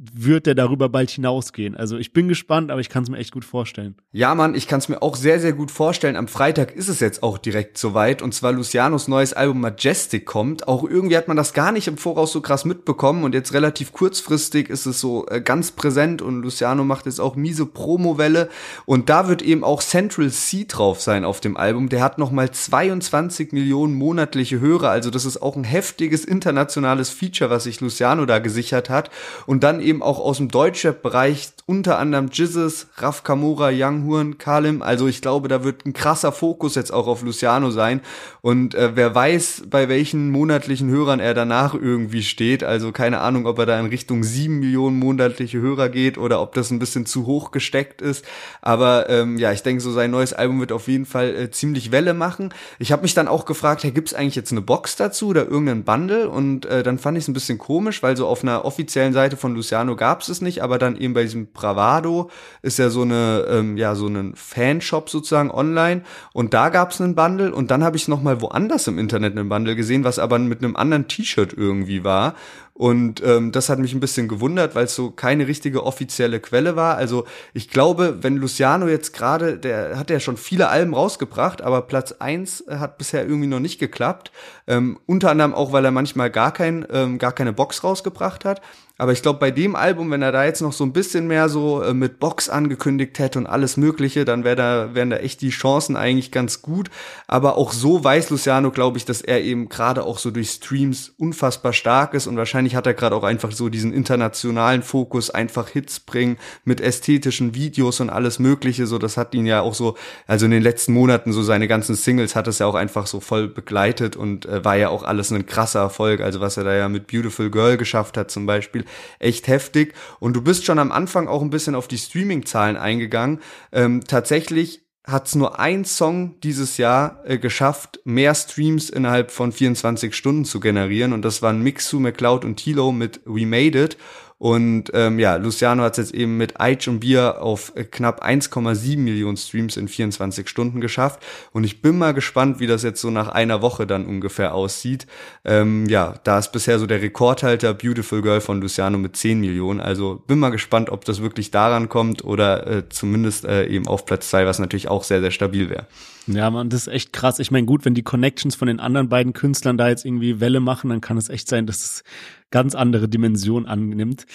wird 0.00 0.46
der 0.46 0.54
darüber 0.54 0.88
bald 0.88 1.10
hinausgehen. 1.10 1.76
Also 1.76 1.98
ich 1.98 2.12
bin 2.12 2.28
gespannt, 2.28 2.70
aber 2.70 2.80
ich 2.80 2.88
kann 2.88 3.02
es 3.02 3.10
mir 3.10 3.18
echt 3.18 3.32
gut 3.32 3.44
vorstellen. 3.44 3.96
Ja, 4.12 4.32
Mann, 4.36 4.54
ich 4.54 4.68
kann 4.68 4.78
es 4.78 4.88
mir 4.88 5.02
auch 5.02 5.16
sehr, 5.16 5.40
sehr 5.40 5.52
gut 5.52 5.72
vorstellen. 5.72 6.14
Am 6.14 6.28
Freitag 6.28 6.70
ist 6.76 6.88
es 6.88 7.00
jetzt 7.00 7.24
auch 7.24 7.36
direkt 7.36 7.78
soweit. 7.78 8.22
Und 8.22 8.32
zwar 8.32 8.52
Lucianos 8.52 9.08
neues 9.08 9.32
Album 9.32 9.60
Majestic 9.60 10.24
kommt. 10.24 10.68
Auch 10.68 10.84
irgendwie 10.84 11.16
hat 11.16 11.26
man 11.26 11.36
das 11.36 11.52
gar 11.52 11.72
nicht 11.72 11.88
im 11.88 11.98
Voraus 11.98 12.30
so 12.30 12.40
krass 12.40 12.64
mitbekommen. 12.64 13.24
Und 13.24 13.34
jetzt 13.34 13.52
relativ 13.52 13.92
kurzfristig 13.92 14.70
ist 14.70 14.86
es 14.86 15.00
so 15.00 15.26
äh, 15.26 15.40
ganz 15.40 15.72
präsent. 15.72 16.22
Und 16.22 16.42
Luciano 16.42 16.84
macht 16.84 17.06
jetzt 17.06 17.20
auch 17.20 17.34
miese 17.34 17.66
Promowelle. 17.66 18.50
Und 18.86 19.08
da 19.08 19.26
wird 19.26 19.42
eben 19.42 19.64
auch 19.64 19.82
Central 19.82 20.30
C 20.30 20.64
drauf 20.68 21.00
sein 21.00 21.24
auf 21.24 21.40
dem 21.40 21.56
Album. 21.56 21.88
Der 21.88 22.04
hat 22.04 22.18
nochmal 22.18 22.52
22 22.52 23.50
Millionen 23.50 23.94
monatliche 23.94 24.60
Hörer. 24.60 24.90
Also 24.90 25.10
das 25.10 25.24
ist 25.24 25.42
auch 25.42 25.56
ein 25.56 25.64
heftiges 25.64 26.24
internationales 26.24 27.10
Feature, 27.10 27.50
was 27.50 27.64
sich 27.64 27.80
Luciano 27.80 28.26
da 28.26 28.38
gesichert 28.38 28.90
hat. 28.90 29.10
Und 29.44 29.64
dann 29.64 29.87
eben 29.88 30.02
auch 30.02 30.18
aus 30.18 30.36
dem 30.36 30.48
Deutschrap-Bereich 30.48 31.50
unter 31.66 31.98
anderem 31.98 32.30
Jizzes, 32.32 32.86
Raf 32.96 33.24
Kamura, 33.24 33.70
Young 33.70 34.06
Horn, 34.06 34.38
Kalim. 34.38 34.80
Also 34.80 35.06
ich 35.06 35.20
glaube, 35.20 35.48
da 35.48 35.64
wird 35.64 35.84
ein 35.84 35.92
krasser 35.92 36.32
Fokus 36.32 36.76
jetzt 36.76 36.92
auch 36.92 37.06
auf 37.06 37.22
Luciano 37.22 37.70
sein. 37.70 38.00
Und 38.40 38.74
äh, 38.74 38.92
wer 38.94 39.14
weiß, 39.14 39.64
bei 39.68 39.90
welchen 39.90 40.30
monatlichen 40.30 40.88
Hörern 40.88 41.20
er 41.20 41.34
danach 41.34 41.74
irgendwie 41.74 42.22
steht. 42.22 42.64
Also 42.64 42.90
keine 42.92 43.20
Ahnung, 43.20 43.46
ob 43.46 43.58
er 43.58 43.66
da 43.66 43.78
in 43.78 43.86
Richtung 43.86 44.24
sieben 44.24 44.60
Millionen 44.60 44.98
monatliche 44.98 45.60
Hörer 45.60 45.90
geht 45.90 46.16
oder 46.16 46.40
ob 46.40 46.54
das 46.54 46.70
ein 46.70 46.78
bisschen 46.78 47.04
zu 47.04 47.26
hoch 47.26 47.50
gesteckt 47.50 48.00
ist. 48.00 48.24
Aber 48.62 49.10
ähm, 49.10 49.36
ja, 49.38 49.52
ich 49.52 49.62
denke, 49.62 49.82
so 49.82 49.92
sein 49.92 50.10
neues 50.10 50.32
Album 50.32 50.60
wird 50.60 50.72
auf 50.72 50.88
jeden 50.88 51.06
Fall 51.06 51.34
äh, 51.34 51.50
ziemlich 51.50 51.92
Welle 51.92 52.14
machen. 52.14 52.54
Ich 52.78 52.92
habe 52.92 53.02
mich 53.02 53.14
dann 53.14 53.28
auch 53.28 53.44
gefragt, 53.44 53.84
hey, 53.84 53.90
gibt's 53.90 54.14
eigentlich 54.14 54.36
jetzt 54.36 54.52
eine 54.52 54.62
Box 54.62 54.96
dazu 54.96 55.28
oder 55.28 55.46
irgendeinen 55.46 55.84
Bundle? 55.84 56.30
Und 56.30 56.64
äh, 56.66 56.82
dann 56.82 56.98
fand 56.98 57.18
ich 57.18 57.24
es 57.24 57.28
ein 57.28 57.34
bisschen 57.34 57.58
komisch, 57.58 58.02
weil 58.02 58.16
so 58.16 58.26
auf 58.26 58.42
einer 58.42 58.64
offiziellen 58.64 59.12
Seite 59.12 59.36
von 59.36 59.54
Luciano 59.54 59.77
gab's 59.84 60.28
es 60.28 60.40
nicht, 60.40 60.62
aber 60.62 60.78
dann 60.78 60.96
eben 60.96 61.14
bei 61.14 61.22
diesem 61.22 61.52
Bravado 61.52 62.30
ist 62.62 62.78
ja 62.78 62.90
so 62.90 63.02
eine, 63.02 63.46
ähm, 63.48 63.76
ja, 63.76 63.94
so 63.94 64.06
ein 64.06 64.34
Fanshop 64.34 65.10
sozusagen 65.10 65.50
online 65.50 66.02
und 66.32 66.54
da 66.54 66.68
gab's 66.68 67.00
einen 67.00 67.14
Bundle 67.14 67.54
und 67.54 67.70
dann 67.70 67.84
habe 67.84 67.96
ich 67.96 68.08
noch 68.08 68.22
mal 68.22 68.40
woanders 68.40 68.86
im 68.86 68.98
Internet 68.98 69.36
einen 69.36 69.48
Bundle 69.48 69.76
gesehen, 69.76 70.04
was 70.04 70.18
aber 70.18 70.38
mit 70.38 70.62
einem 70.62 70.76
anderen 70.76 71.08
T-Shirt 71.08 71.52
irgendwie 71.52 72.04
war 72.04 72.34
und 72.78 73.24
ähm, 73.24 73.50
das 73.50 73.68
hat 73.70 73.80
mich 73.80 73.92
ein 73.92 73.98
bisschen 73.98 74.28
gewundert, 74.28 74.76
weil 74.76 74.84
es 74.84 74.94
so 74.94 75.10
keine 75.10 75.48
richtige 75.48 75.82
offizielle 75.84 76.38
Quelle 76.38 76.76
war. 76.76 76.96
Also 76.96 77.26
ich 77.52 77.70
glaube, 77.70 78.18
wenn 78.22 78.36
Luciano 78.36 78.86
jetzt 78.86 79.12
gerade, 79.12 79.58
der 79.58 79.98
hat 79.98 80.10
ja 80.10 80.20
schon 80.20 80.36
viele 80.36 80.68
Alben 80.68 80.94
rausgebracht, 80.94 81.60
aber 81.60 81.82
Platz 81.82 82.12
eins 82.20 82.64
hat 82.70 82.96
bisher 82.96 83.26
irgendwie 83.26 83.48
noch 83.48 83.58
nicht 83.58 83.80
geklappt. 83.80 84.30
Ähm, 84.68 85.00
unter 85.06 85.32
anderem 85.32 85.54
auch, 85.54 85.72
weil 85.72 85.84
er 85.84 85.90
manchmal 85.90 86.30
gar 86.30 86.52
kein, 86.52 86.86
ähm, 86.92 87.18
gar 87.18 87.32
keine 87.32 87.52
Box 87.52 87.82
rausgebracht 87.82 88.44
hat. 88.44 88.62
Aber 89.00 89.12
ich 89.12 89.22
glaube, 89.22 89.38
bei 89.38 89.52
dem 89.52 89.76
Album, 89.76 90.10
wenn 90.10 90.22
er 90.22 90.32
da 90.32 90.44
jetzt 90.44 90.60
noch 90.60 90.72
so 90.72 90.82
ein 90.82 90.92
bisschen 90.92 91.28
mehr 91.28 91.48
so 91.48 91.82
äh, 91.82 91.94
mit 91.94 92.18
Box 92.18 92.48
angekündigt 92.48 93.20
hätte 93.20 93.38
und 93.38 93.46
alles 93.46 93.76
Mögliche, 93.76 94.24
dann 94.24 94.42
wär 94.42 94.56
da, 94.56 94.92
wären 94.92 95.10
da 95.10 95.18
echt 95.18 95.40
die 95.40 95.50
Chancen 95.50 95.94
eigentlich 95.94 96.32
ganz 96.32 96.62
gut. 96.62 96.90
Aber 97.28 97.56
auch 97.56 97.72
so 97.72 98.02
weiß 98.02 98.30
Luciano, 98.30 98.72
glaube 98.72 98.98
ich, 98.98 99.04
dass 99.04 99.20
er 99.20 99.40
eben 99.40 99.68
gerade 99.68 100.02
auch 100.02 100.18
so 100.18 100.32
durch 100.32 100.50
Streams 100.50 101.14
unfassbar 101.16 101.72
stark 101.72 102.12
ist 102.12 102.26
und 102.26 102.36
wahrscheinlich 102.36 102.74
hat 102.74 102.88
er 102.88 102.94
gerade 102.94 103.14
auch 103.14 103.22
einfach 103.22 103.52
so 103.52 103.68
diesen 103.68 103.92
internationalen 103.92 104.82
Fokus, 104.82 105.30
einfach 105.30 105.68
Hits 105.68 106.00
bringen 106.00 106.36
mit 106.64 106.80
ästhetischen 106.80 107.54
Videos 107.54 108.00
und 108.00 108.10
alles 108.10 108.40
Mögliche. 108.40 108.88
So, 108.88 108.98
das 108.98 109.16
hat 109.16 109.32
ihn 109.32 109.46
ja 109.46 109.60
auch 109.60 109.74
so, 109.74 109.96
also 110.26 110.44
in 110.46 110.50
den 110.50 110.62
letzten 110.62 110.92
Monaten 110.92 111.32
so 111.32 111.44
seine 111.44 111.68
ganzen 111.68 111.94
Singles 111.94 112.34
hat 112.34 112.48
es 112.48 112.58
ja 112.58 112.66
auch 112.66 112.74
einfach 112.74 113.06
so 113.06 113.20
voll 113.20 113.46
begleitet 113.46 114.16
und 114.16 114.46
äh, 114.46 114.64
war 114.64 114.76
ja 114.76 114.88
auch 114.88 115.04
alles 115.04 115.30
ein 115.30 115.46
krasser 115.46 115.80
Erfolg. 115.80 116.20
Also 116.20 116.40
was 116.40 116.56
er 116.56 116.64
da 116.64 116.74
ja 116.74 116.88
mit 116.88 117.06
Beautiful 117.06 117.48
Girl 117.48 117.76
geschafft 117.76 118.16
hat 118.16 118.32
zum 118.32 118.44
Beispiel 118.44 118.87
echt 119.18 119.48
heftig. 119.48 119.94
Und 120.20 120.34
du 120.34 120.42
bist 120.42 120.64
schon 120.64 120.78
am 120.78 120.92
Anfang 120.92 121.28
auch 121.28 121.42
ein 121.42 121.50
bisschen 121.50 121.74
auf 121.74 121.88
die 121.88 121.98
Streaming-Zahlen 121.98 122.76
eingegangen. 122.76 123.40
Ähm, 123.72 124.02
tatsächlich 124.06 124.82
hat 125.08 125.26
es 125.26 125.34
nur 125.34 125.58
ein 125.58 125.86
Song 125.86 126.38
dieses 126.42 126.76
Jahr 126.76 127.22
äh, 127.24 127.38
geschafft, 127.38 128.00
mehr 128.04 128.34
Streams 128.34 128.90
innerhalb 128.90 129.30
von 129.30 129.52
24 129.52 130.14
Stunden 130.14 130.44
zu 130.44 130.60
generieren. 130.60 131.14
Und 131.14 131.22
das 131.22 131.40
waren 131.40 131.62
Mixu, 131.62 131.98
McCloud 131.98 132.44
und 132.44 132.56
Tilo 132.56 132.92
mit 132.92 133.20
We 133.24 133.46
Made 133.46 133.82
It. 133.82 133.96
Und 134.38 134.92
ähm, 134.94 135.18
ja, 135.18 135.34
Luciano 135.34 135.82
hat 135.82 135.98
es 135.98 136.10
jetzt 136.10 136.14
eben 136.14 136.36
mit 136.36 136.60
Eich 136.60 136.88
und 136.88 137.00
Bier 137.00 137.42
auf 137.42 137.72
äh, 137.74 137.82
knapp 137.82 138.24
1,7 138.24 138.96
Millionen 138.96 139.36
Streams 139.36 139.76
in 139.76 139.88
24 139.88 140.48
Stunden 140.48 140.80
geschafft. 140.80 141.20
Und 141.52 141.64
ich 141.64 141.82
bin 141.82 141.98
mal 141.98 142.14
gespannt, 142.14 142.60
wie 142.60 142.68
das 142.68 142.84
jetzt 142.84 143.00
so 143.00 143.10
nach 143.10 143.28
einer 143.28 143.62
Woche 143.62 143.84
dann 143.84 144.06
ungefähr 144.06 144.54
aussieht. 144.54 145.08
Ähm, 145.44 145.86
ja, 145.86 146.14
da 146.22 146.38
ist 146.38 146.52
bisher 146.52 146.78
so 146.78 146.86
der 146.86 147.02
Rekordhalter 147.02 147.74
Beautiful 147.74 148.22
Girl 148.22 148.40
von 148.40 148.60
Luciano 148.60 148.96
mit 148.96 149.16
10 149.16 149.40
Millionen. 149.40 149.80
Also 149.80 150.22
bin 150.28 150.38
mal 150.38 150.50
gespannt, 150.50 150.90
ob 150.90 151.04
das 151.04 151.20
wirklich 151.20 151.50
daran 151.50 151.88
kommt 151.88 152.22
oder 152.22 152.64
äh, 152.66 152.88
zumindest 152.88 153.44
äh, 153.44 153.66
eben 153.66 153.88
auf 153.88 154.06
Platz 154.06 154.30
zwei, 154.30 154.46
was 154.46 154.60
natürlich 154.60 154.86
auch 154.86 155.02
sehr, 155.02 155.20
sehr 155.20 155.32
stabil 155.32 155.68
wäre. 155.68 155.86
Ja, 156.28 156.50
man, 156.50 156.68
das 156.68 156.82
ist 156.82 156.92
echt 156.92 157.12
krass. 157.12 157.38
Ich 157.38 157.50
meine, 157.50 157.66
gut, 157.66 157.84
wenn 157.84 157.94
die 157.94 158.02
Connections 158.02 158.54
von 158.54 158.68
den 158.68 158.80
anderen 158.80 159.08
beiden 159.08 159.32
Künstlern 159.32 159.78
da 159.78 159.88
jetzt 159.88 160.04
irgendwie 160.04 160.40
Welle 160.40 160.60
machen, 160.60 160.90
dann 160.90 161.00
kann 161.00 161.16
es 161.16 161.30
echt 161.30 161.48
sein, 161.48 161.66
dass 161.66 161.82
es 161.82 162.04
ganz 162.50 162.74
andere 162.74 163.08
Dimension 163.08 163.66
annimmt. 163.66 164.26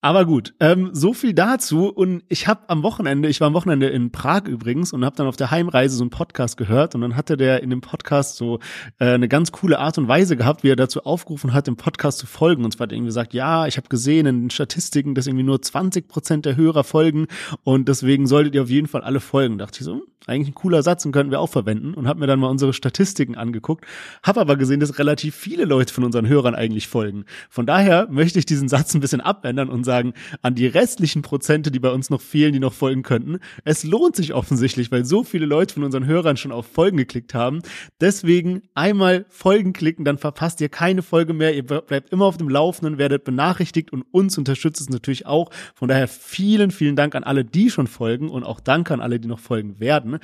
Aber 0.00 0.24
gut, 0.26 0.54
ähm, 0.60 0.90
so 0.92 1.12
viel 1.12 1.34
dazu. 1.34 1.88
Und 1.88 2.22
ich 2.28 2.46
habe 2.46 2.68
am 2.68 2.84
Wochenende, 2.84 3.28
ich 3.28 3.40
war 3.40 3.48
am 3.48 3.54
Wochenende 3.54 3.88
in 3.88 4.12
Prag 4.12 4.46
übrigens 4.46 4.92
und 4.92 5.04
habe 5.04 5.16
dann 5.16 5.26
auf 5.26 5.34
der 5.34 5.50
Heimreise 5.50 5.96
so 5.96 6.04
einen 6.04 6.10
Podcast 6.10 6.56
gehört. 6.56 6.94
Und 6.94 7.00
dann 7.00 7.16
hatte 7.16 7.36
der 7.36 7.64
in 7.64 7.70
dem 7.70 7.80
Podcast 7.80 8.36
so 8.36 8.60
äh, 9.00 9.06
eine 9.06 9.26
ganz 9.26 9.50
coole 9.50 9.80
Art 9.80 9.98
und 9.98 10.06
Weise 10.06 10.36
gehabt, 10.36 10.62
wie 10.62 10.70
er 10.70 10.76
dazu 10.76 11.02
aufgerufen 11.02 11.52
hat, 11.52 11.66
dem 11.66 11.76
Podcast 11.76 12.18
zu 12.18 12.28
folgen. 12.28 12.64
Und 12.64 12.70
zwar 12.70 12.84
hat 12.84 12.92
er 12.92 12.96
irgendwie 12.96 13.08
gesagt, 13.08 13.34
ja, 13.34 13.66
ich 13.66 13.76
habe 13.76 13.88
gesehen 13.88 14.26
in 14.26 14.42
den 14.42 14.50
Statistiken, 14.50 15.16
dass 15.16 15.26
irgendwie 15.26 15.44
nur 15.44 15.60
20 15.60 16.06
Prozent 16.06 16.46
der 16.46 16.56
Hörer 16.56 16.84
folgen. 16.84 17.26
Und 17.64 17.88
deswegen 17.88 18.28
solltet 18.28 18.54
ihr 18.54 18.62
auf 18.62 18.70
jeden 18.70 18.86
Fall 18.86 19.02
alle 19.02 19.18
folgen. 19.18 19.58
dachte 19.58 19.80
ich 19.80 19.84
so, 19.84 19.94
hm, 19.94 20.02
eigentlich 20.28 20.48
ein 20.48 20.54
cooler 20.54 20.82
Satz 20.84 21.04
und 21.06 21.12
könnten 21.12 21.32
wir 21.32 21.40
auch 21.40 21.50
verwenden. 21.50 21.94
Und 21.94 22.06
habe 22.06 22.20
mir 22.20 22.28
dann 22.28 22.38
mal 22.38 22.48
unsere 22.48 22.72
Statistiken 22.72 23.34
angeguckt. 23.34 23.84
Habe 24.22 24.40
aber 24.40 24.56
gesehen, 24.56 24.78
dass 24.78 24.98
relativ 25.00 25.34
viele 25.34 25.64
Leute 25.64 25.92
von 25.92 26.04
unseren 26.04 26.28
Hörern 26.28 26.54
eigentlich 26.54 26.86
folgen. 26.86 27.24
Von 27.50 27.66
daher 27.66 28.06
möchte 28.10 28.38
ich 28.38 28.46
diesen 28.46 28.68
Satz 28.68 28.94
ein 28.94 29.00
bisschen 29.00 29.20
abändern 29.20 29.68
und 29.68 29.87
sagen, 29.88 30.12
an 30.42 30.54
die 30.54 30.66
restlichen 30.66 31.22
Prozente, 31.22 31.70
die 31.70 31.78
bei 31.78 31.90
uns 31.90 32.10
noch 32.10 32.20
fehlen, 32.20 32.52
die 32.52 32.60
noch 32.60 32.74
folgen 32.74 33.02
könnten. 33.02 33.38
Es 33.64 33.84
lohnt 33.84 34.16
sich 34.16 34.34
offensichtlich, 34.34 34.92
weil 34.92 35.06
so 35.06 35.24
viele 35.24 35.46
Leute 35.46 35.72
von 35.72 35.82
unseren 35.82 36.04
Hörern 36.04 36.36
schon 36.36 36.52
auf 36.52 36.66
Folgen 36.66 36.98
geklickt 36.98 37.32
haben. 37.32 37.62
Deswegen 38.00 38.62
einmal 38.74 39.24
Folgen 39.30 39.72
klicken, 39.72 40.04
dann 40.04 40.18
verpasst 40.18 40.60
ihr 40.60 40.68
keine 40.68 41.00
Folge 41.00 41.32
mehr. 41.32 41.54
Ihr 41.54 41.64
bleibt 41.64 42.12
immer 42.12 42.26
auf 42.26 42.36
dem 42.36 42.50
Laufenden, 42.50 42.98
werdet 42.98 43.24
benachrichtigt 43.24 43.92
und 43.92 44.02
uns 44.10 44.36
unterstützt 44.36 44.82
es 44.82 44.90
natürlich 44.90 45.24
auch. 45.24 45.50
Von 45.74 45.88
daher 45.88 46.06
vielen, 46.06 46.70
vielen 46.70 46.96
Dank 46.96 47.14
an 47.14 47.24
alle, 47.24 47.44
die 47.44 47.70
schon 47.70 47.86
folgen 47.86 48.28
und 48.28 48.44
auch 48.44 48.60
Dank 48.60 48.90
an 48.90 49.00
alle, 49.00 49.18
die 49.18 49.28
noch 49.28 49.40
folgen 49.40 49.80
werden. 49.80 50.18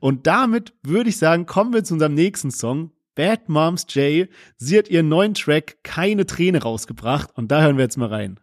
Und 0.00 0.26
damit 0.26 0.72
würde 0.82 1.10
ich 1.10 1.18
sagen, 1.18 1.44
kommen 1.44 1.74
wir 1.74 1.84
zu 1.84 1.94
unserem 1.94 2.14
nächsten 2.14 2.50
Song. 2.50 2.92
Bad 3.14 3.48
Moms 3.48 3.86
J. 3.90 4.28
Sie 4.56 4.78
hat 4.78 4.88
ihren 4.88 5.08
neuen 5.08 5.34
Track 5.34 5.78
Keine 5.82 6.26
Träne 6.26 6.62
rausgebracht 6.62 7.30
und 7.36 7.50
da 7.50 7.62
hören 7.62 7.76
wir 7.76 7.84
jetzt 7.84 7.98
mal 7.98 8.08
rein. 8.08 8.40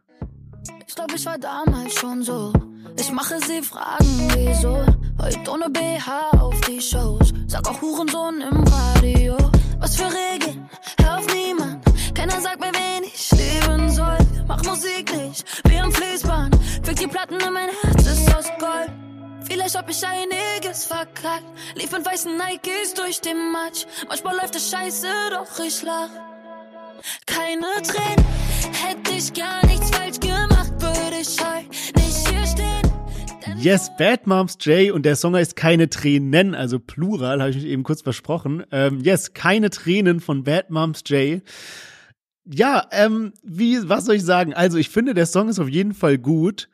Ich 0.87 0.95
glaub, 0.95 1.13
ich 1.13 1.25
war 1.25 1.37
damals 1.37 1.93
schon 1.93 2.23
so. 2.23 2.53
Ich 2.97 3.11
mache 3.11 3.39
sie 3.39 3.61
fragen, 3.61 4.31
wieso. 4.33 4.85
Heute 5.21 5.51
ohne 5.51 5.69
BH 5.69 6.31
auf 6.39 6.59
die 6.61 6.81
Shows. 6.81 7.33
Sag 7.47 7.67
auch 7.69 7.81
Hurensohn 7.81 8.41
im 8.41 8.63
Radio. 8.63 9.37
Was 9.79 9.95
für 9.95 10.05
Regeln? 10.05 10.69
Hör 11.01 11.19
auf 11.19 11.33
niemand. 11.33 11.83
Keiner 12.15 12.41
sagt 12.41 12.59
mir, 12.59 12.71
wen 12.73 13.03
ich 13.03 13.31
leben 13.31 13.89
soll. 13.91 14.17
Mach 14.47 14.63
Musik 14.63 15.15
nicht 15.15 15.45
wie 15.69 15.77
am 15.77 15.91
Fließband. 15.91 16.55
Füg 16.83 16.95
die 16.95 17.07
Platten 17.07 17.39
in 17.39 17.53
mein 17.53 17.69
Herz 17.81 18.05
ist 18.07 18.35
aus 18.35 18.47
Gold. 18.59 18.91
Vielleicht 19.41 19.77
hab 19.77 19.89
ich 19.89 20.03
einiges 20.05 20.85
verkackt. 20.85 21.45
Lief 21.75 21.93
in 21.93 22.05
weißen 22.05 22.31
Nikes 22.35 22.93
durch 22.95 23.21
den 23.21 23.51
Matsch. 23.51 23.85
Manchmal 24.07 24.35
läuft 24.35 24.55
es 24.55 24.69
scheiße, 24.69 25.07
doch 25.31 25.63
ich 25.63 25.83
lach. 25.83 26.09
Keine 27.25 27.67
Tränen, 27.83 28.25
hätte 28.73 29.11
ich 29.11 29.31
gar 29.33 29.65
nichts 29.67 29.89
falsch 29.91 30.19
gemacht, 30.19 30.56
Yes, 33.59 33.89
Bad 33.97 34.27
Moms 34.27 34.57
J 34.61 34.91
und 34.91 35.03
der 35.05 35.15
Song 35.15 35.35
heißt 35.35 35.55
Keine 35.55 35.89
Tränen, 35.89 36.55
also 36.55 36.79
Plural, 36.79 37.41
habe 37.41 37.49
ich 37.49 37.57
mich 37.57 37.65
eben 37.65 37.83
kurz 37.83 38.01
versprochen. 38.01 38.63
Ähm, 38.71 39.01
yes, 39.01 39.33
Keine 39.33 39.69
Tränen 39.69 40.21
von 40.21 40.43
Bad 40.43 40.69
Moms 40.69 41.03
J. 41.07 41.41
Ja, 42.45 42.87
ähm, 42.91 43.33
wie, 43.43 43.89
was 43.89 44.05
soll 44.05 44.15
ich 44.15 44.23
sagen? 44.23 44.53
Also, 44.53 44.77
ich 44.77 44.89
finde, 44.89 45.13
der 45.13 45.25
Song 45.25 45.49
ist 45.49 45.59
auf 45.59 45.67
jeden 45.67 45.93
Fall 45.93 46.17
gut. 46.17 46.69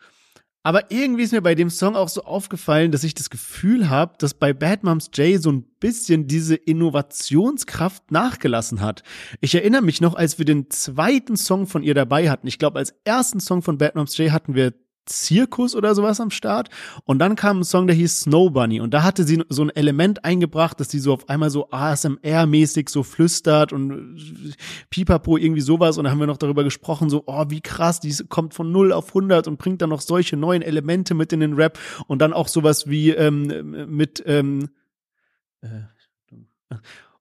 Aber 0.65 0.91
irgendwie 0.91 1.23
ist 1.23 1.33
mir 1.33 1.41
bei 1.41 1.55
dem 1.55 1.69
Song 1.69 1.97
auch 1.97 2.07
so 2.07 2.23
aufgefallen, 2.23 2.93
dass 2.93 3.03
ich 3.03 3.13
das 3.13 3.29
Gefühl 3.29 3.89
habe, 3.89 4.13
dass 4.17 4.33
bei 4.33 4.53
Bad 4.53 4.83
Moms 4.83 5.09
J 5.13 5.41
so 5.41 5.51
ein 5.51 5.63
bisschen 5.81 6.25
diese 6.25 6.55
Innovationskraft 6.55 8.11
nachgelassen 8.11 8.79
hat. 8.79 9.03
Ich 9.41 9.53
erinnere 9.53 9.81
mich 9.81 9.99
noch, 9.99 10.15
als 10.15 10.37
wir 10.37 10.45
den 10.45 10.69
zweiten 10.69 11.35
Song 11.35 11.67
von 11.67 11.83
ihr 11.83 11.93
dabei 11.93 12.29
hatten. 12.29 12.47
Ich 12.47 12.59
glaube, 12.59 12.79
als 12.79 12.95
ersten 13.03 13.41
Song 13.41 13.61
von 13.61 13.77
Bad 13.77 13.95
Moms 13.95 14.17
J 14.17 14.31
hatten 14.31 14.55
wir 14.55 14.73
Zirkus 15.05 15.75
oder 15.75 15.95
sowas 15.95 16.19
am 16.19 16.31
Start. 16.31 16.69
Und 17.05 17.19
dann 17.19 17.35
kam 17.35 17.59
ein 17.59 17.63
Song, 17.63 17.87
der 17.87 17.95
hieß 17.95 18.21
Snow 18.21 18.51
Bunny. 18.51 18.79
Und 18.79 18.93
da 18.93 19.03
hatte 19.03 19.23
sie 19.23 19.43
so 19.49 19.63
ein 19.63 19.69
Element 19.69 20.23
eingebracht, 20.23 20.79
dass 20.79 20.89
sie 20.89 20.99
so 20.99 21.13
auf 21.13 21.29
einmal 21.29 21.49
so 21.49 21.69
ASMR-mäßig 21.69 22.89
so 22.89 23.03
flüstert 23.03 23.73
und 23.73 24.55
pipapo 24.89 25.37
irgendwie 25.37 25.61
sowas. 25.61 25.97
Und 25.97 26.05
da 26.05 26.11
haben 26.11 26.19
wir 26.19 26.27
noch 26.27 26.37
darüber 26.37 26.63
gesprochen, 26.63 27.09
so, 27.09 27.23
oh, 27.25 27.45
wie 27.49 27.61
krass, 27.61 27.99
die 27.99 28.13
kommt 28.29 28.53
von 28.53 28.71
0 28.71 28.93
auf 28.93 29.09
100 29.09 29.47
und 29.47 29.57
bringt 29.57 29.81
dann 29.81 29.89
noch 29.89 30.01
solche 30.01 30.37
neuen 30.37 30.61
Elemente 30.61 31.13
mit 31.13 31.33
in 31.33 31.39
den 31.39 31.53
Rap. 31.53 31.79
Und 32.07 32.19
dann 32.19 32.33
auch 32.33 32.47
sowas 32.47 32.87
wie 32.87 33.11
ähm, 33.11 33.87
mit, 33.89 34.23
ähm, 34.25 34.69
äh, 35.61 35.67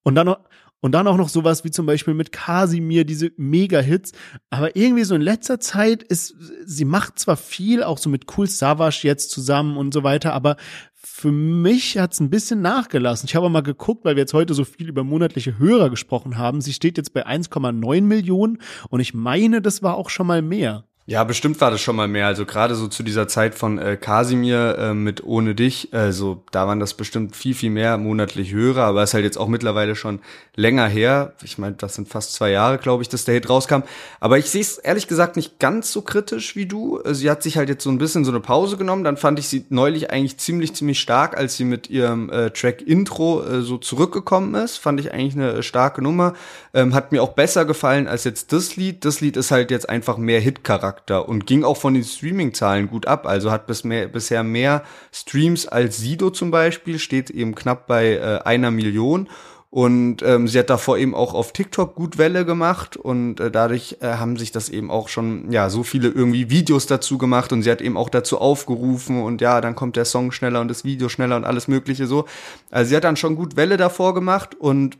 und 0.02 0.14
dann 0.14 0.26
noch, 0.26 0.40
und 0.82 0.92
dann 0.92 1.06
auch 1.06 1.16
noch 1.16 1.28
sowas 1.28 1.64
wie 1.64 1.70
zum 1.70 1.86
Beispiel 1.86 2.12
mit 2.12 2.32
Kasimir, 2.32 3.04
diese 3.04 3.30
Mega-Hits. 3.36 4.12
Aber 4.50 4.76
irgendwie 4.76 5.04
so 5.04 5.14
in 5.14 5.22
letzter 5.22 5.60
Zeit 5.60 6.02
ist, 6.02 6.34
sie 6.66 6.84
macht 6.84 7.20
zwar 7.20 7.36
viel, 7.36 7.84
auch 7.84 7.98
so 7.98 8.10
mit 8.10 8.26
Cool 8.36 8.48
Savage 8.48 9.00
jetzt 9.04 9.30
zusammen 9.30 9.76
und 9.76 9.94
so 9.94 10.02
weiter, 10.02 10.34
aber 10.34 10.56
für 10.94 11.30
mich 11.30 11.98
hat's 11.98 12.20
ein 12.20 12.30
bisschen 12.30 12.62
nachgelassen. 12.62 13.28
Ich 13.28 13.36
habe 13.36 13.48
mal 13.48 13.62
geguckt, 13.62 14.04
weil 14.04 14.16
wir 14.16 14.22
jetzt 14.22 14.34
heute 14.34 14.54
so 14.54 14.64
viel 14.64 14.88
über 14.88 15.04
monatliche 15.04 15.56
Hörer 15.58 15.88
gesprochen 15.88 16.36
haben. 16.36 16.60
Sie 16.60 16.72
steht 16.72 16.96
jetzt 16.96 17.14
bei 17.14 17.26
1,9 17.26 18.02
Millionen 18.02 18.58
und 18.88 18.98
ich 18.98 19.14
meine, 19.14 19.62
das 19.62 19.82
war 19.82 19.96
auch 19.96 20.10
schon 20.10 20.26
mal 20.26 20.42
mehr. 20.42 20.84
Ja, 21.04 21.24
bestimmt 21.24 21.60
war 21.60 21.72
das 21.72 21.80
schon 21.80 21.96
mal 21.96 22.06
mehr. 22.06 22.28
Also 22.28 22.46
gerade 22.46 22.76
so 22.76 22.86
zu 22.86 23.02
dieser 23.02 23.26
Zeit 23.26 23.56
von 23.56 23.76
äh, 23.76 23.96
Kasimir 23.96 24.78
äh, 24.78 24.94
mit 24.94 25.24
Ohne 25.24 25.56
dich, 25.56 25.88
also 25.90 26.44
da 26.52 26.68
waren 26.68 26.78
das 26.78 26.94
bestimmt 26.94 27.34
viel, 27.34 27.56
viel 27.56 27.70
mehr 27.70 27.98
monatlich 27.98 28.52
höher, 28.52 28.84
aber 28.84 29.02
ist 29.02 29.12
halt 29.12 29.24
jetzt 29.24 29.36
auch 29.36 29.48
mittlerweile 29.48 29.96
schon 29.96 30.20
länger 30.54 30.86
her. 30.86 31.32
Ich 31.42 31.58
meine, 31.58 31.74
das 31.74 31.96
sind 31.96 32.08
fast 32.08 32.34
zwei 32.34 32.52
Jahre, 32.52 32.78
glaube 32.78 33.02
ich, 33.02 33.08
dass 33.08 33.24
der 33.24 33.34
Hit 33.34 33.50
rauskam. 33.50 33.80
Aber 34.20 34.38
ich 34.38 34.48
sehe 34.48 34.60
es 34.60 34.78
ehrlich 34.78 35.08
gesagt 35.08 35.34
nicht 35.34 35.58
ganz 35.58 35.90
so 35.90 36.02
kritisch 36.02 36.54
wie 36.54 36.66
du. 36.66 37.00
Sie 37.10 37.28
hat 37.28 37.42
sich 37.42 37.56
halt 37.56 37.68
jetzt 37.68 37.82
so 37.82 37.90
ein 37.90 37.98
bisschen 37.98 38.24
so 38.24 38.30
eine 38.30 38.38
Pause 38.40 38.76
genommen. 38.76 39.02
Dann 39.02 39.16
fand 39.16 39.40
ich 39.40 39.48
sie 39.48 39.64
neulich 39.70 40.12
eigentlich 40.12 40.38
ziemlich, 40.38 40.72
ziemlich 40.72 41.00
stark, 41.00 41.36
als 41.36 41.56
sie 41.56 41.64
mit 41.64 41.90
ihrem 41.90 42.30
äh, 42.30 42.50
Track 42.50 42.80
Intro 42.80 43.42
äh, 43.42 43.62
so 43.62 43.76
zurückgekommen 43.76 44.54
ist. 44.54 44.76
Fand 44.76 45.00
ich 45.00 45.12
eigentlich 45.12 45.34
eine 45.34 45.64
starke 45.64 46.00
Nummer. 46.00 46.34
Ähm, 46.74 46.94
hat 46.94 47.10
mir 47.10 47.24
auch 47.24 47.32
besser 47.32 47.64
gefallen 47.64 48.06
als 48.06 48.22
jetzt 48.22 48.52
das 48.52 48.76
Lied. 48.76 49.04
Das 49.04 49.20
Lied 49.20 49.36
ist 49.36 49.50
halt 49.50 49.72
jetzt 49.72 49.88
einfach 49.88 50.16
mehr 50.16 50.38
Hit-Charakter. 50.38 50.91
Charakter 50.92 51.28
und 51.28 51.46
ging 51.46 51.64
auch 51.64 51.76
von 51.76 51.94
den 51.94 52.04
Streaming-Zahlen 52.04 52.88
gut 52.88 53.06
ab. 53.06 53.26
Also 53.26 53.50
hat 53.50 53.66
bis 53.66 53.84
mehr, 53.84 54.08
bisher 54.08 54.42
mehr 54.42 54.82
Streams 55.10 55.66
als 55.66 55.98
Sido 55.98 56.30
zum 56.30 56.50
Beispiel, 56.50 56.98
steht 56.98 57.30
eben 57.30 57.54
knapp 57.54 57.86
bei 57.86 58.14
äh, 58.14 58.40
einer 58.44 58.70
Million. 58.70 59.28
Und 59.70 60.22
ähm, 60.22 60.48
sie 60.48 60.58
hat 60.58 60.68
davor 60.68 60.98
eben 60.98 61.14
auch 61.14 61.32
auf 61.32 61.54
TikTok 61.54 61.94
gut 61.94 62.18
Welle 62.18 62.44
gemacht 62.44 62.98
und 62.98 63.40
äh, 63.40 63.50
dadurch 63.50 63.96
äh, 64.02 64.16
haben 64.16 64.36
sich 64.36 64.52
das 64.52 64.68
eben 64.68 64.90
auch 64.90 65.08
schon, 65.08 65.50
ja, 65.50 65.70
so 65.70 65.82
viele 65.82 66.08
irgendwie 66.08 66.50
Videos 66.50 66.86
dazu 66.86 67.16
gemacht 67.16 67.54
und 67.54 67.62
sie 67.62 67.70
hat 67.70 67.80
eben 67.80 67.96
auch 67.96 68.10
dazu 68.10 68.36
aufgerufen 68.36 69.22
und 69.22 69.40
ja, 69.40 69.62
dann 69.62 69.74
kommt 69.74 69.96
der 69.96 70.04
Song 70.04 70.30
schneller 70.30 70.60
und 70.60 70.68
das 70.68 70.84
Video 70.84 71.08
schneller 71.08 71.36
und 71.36 71.46
alles 71.46 71.68
mögliche 71.68 72.06
so. 72.06 72.26
Also 72.70 72.90
sie 72.90 72.96
hat 72.96 73.04
dann 73.04 73.16
schon 73.16 73.34
gut 73.34 73.56
Welle 73.56 73.78
davor 73.78 74.12
gemacht 74.12 74.54
und 74.54 74.98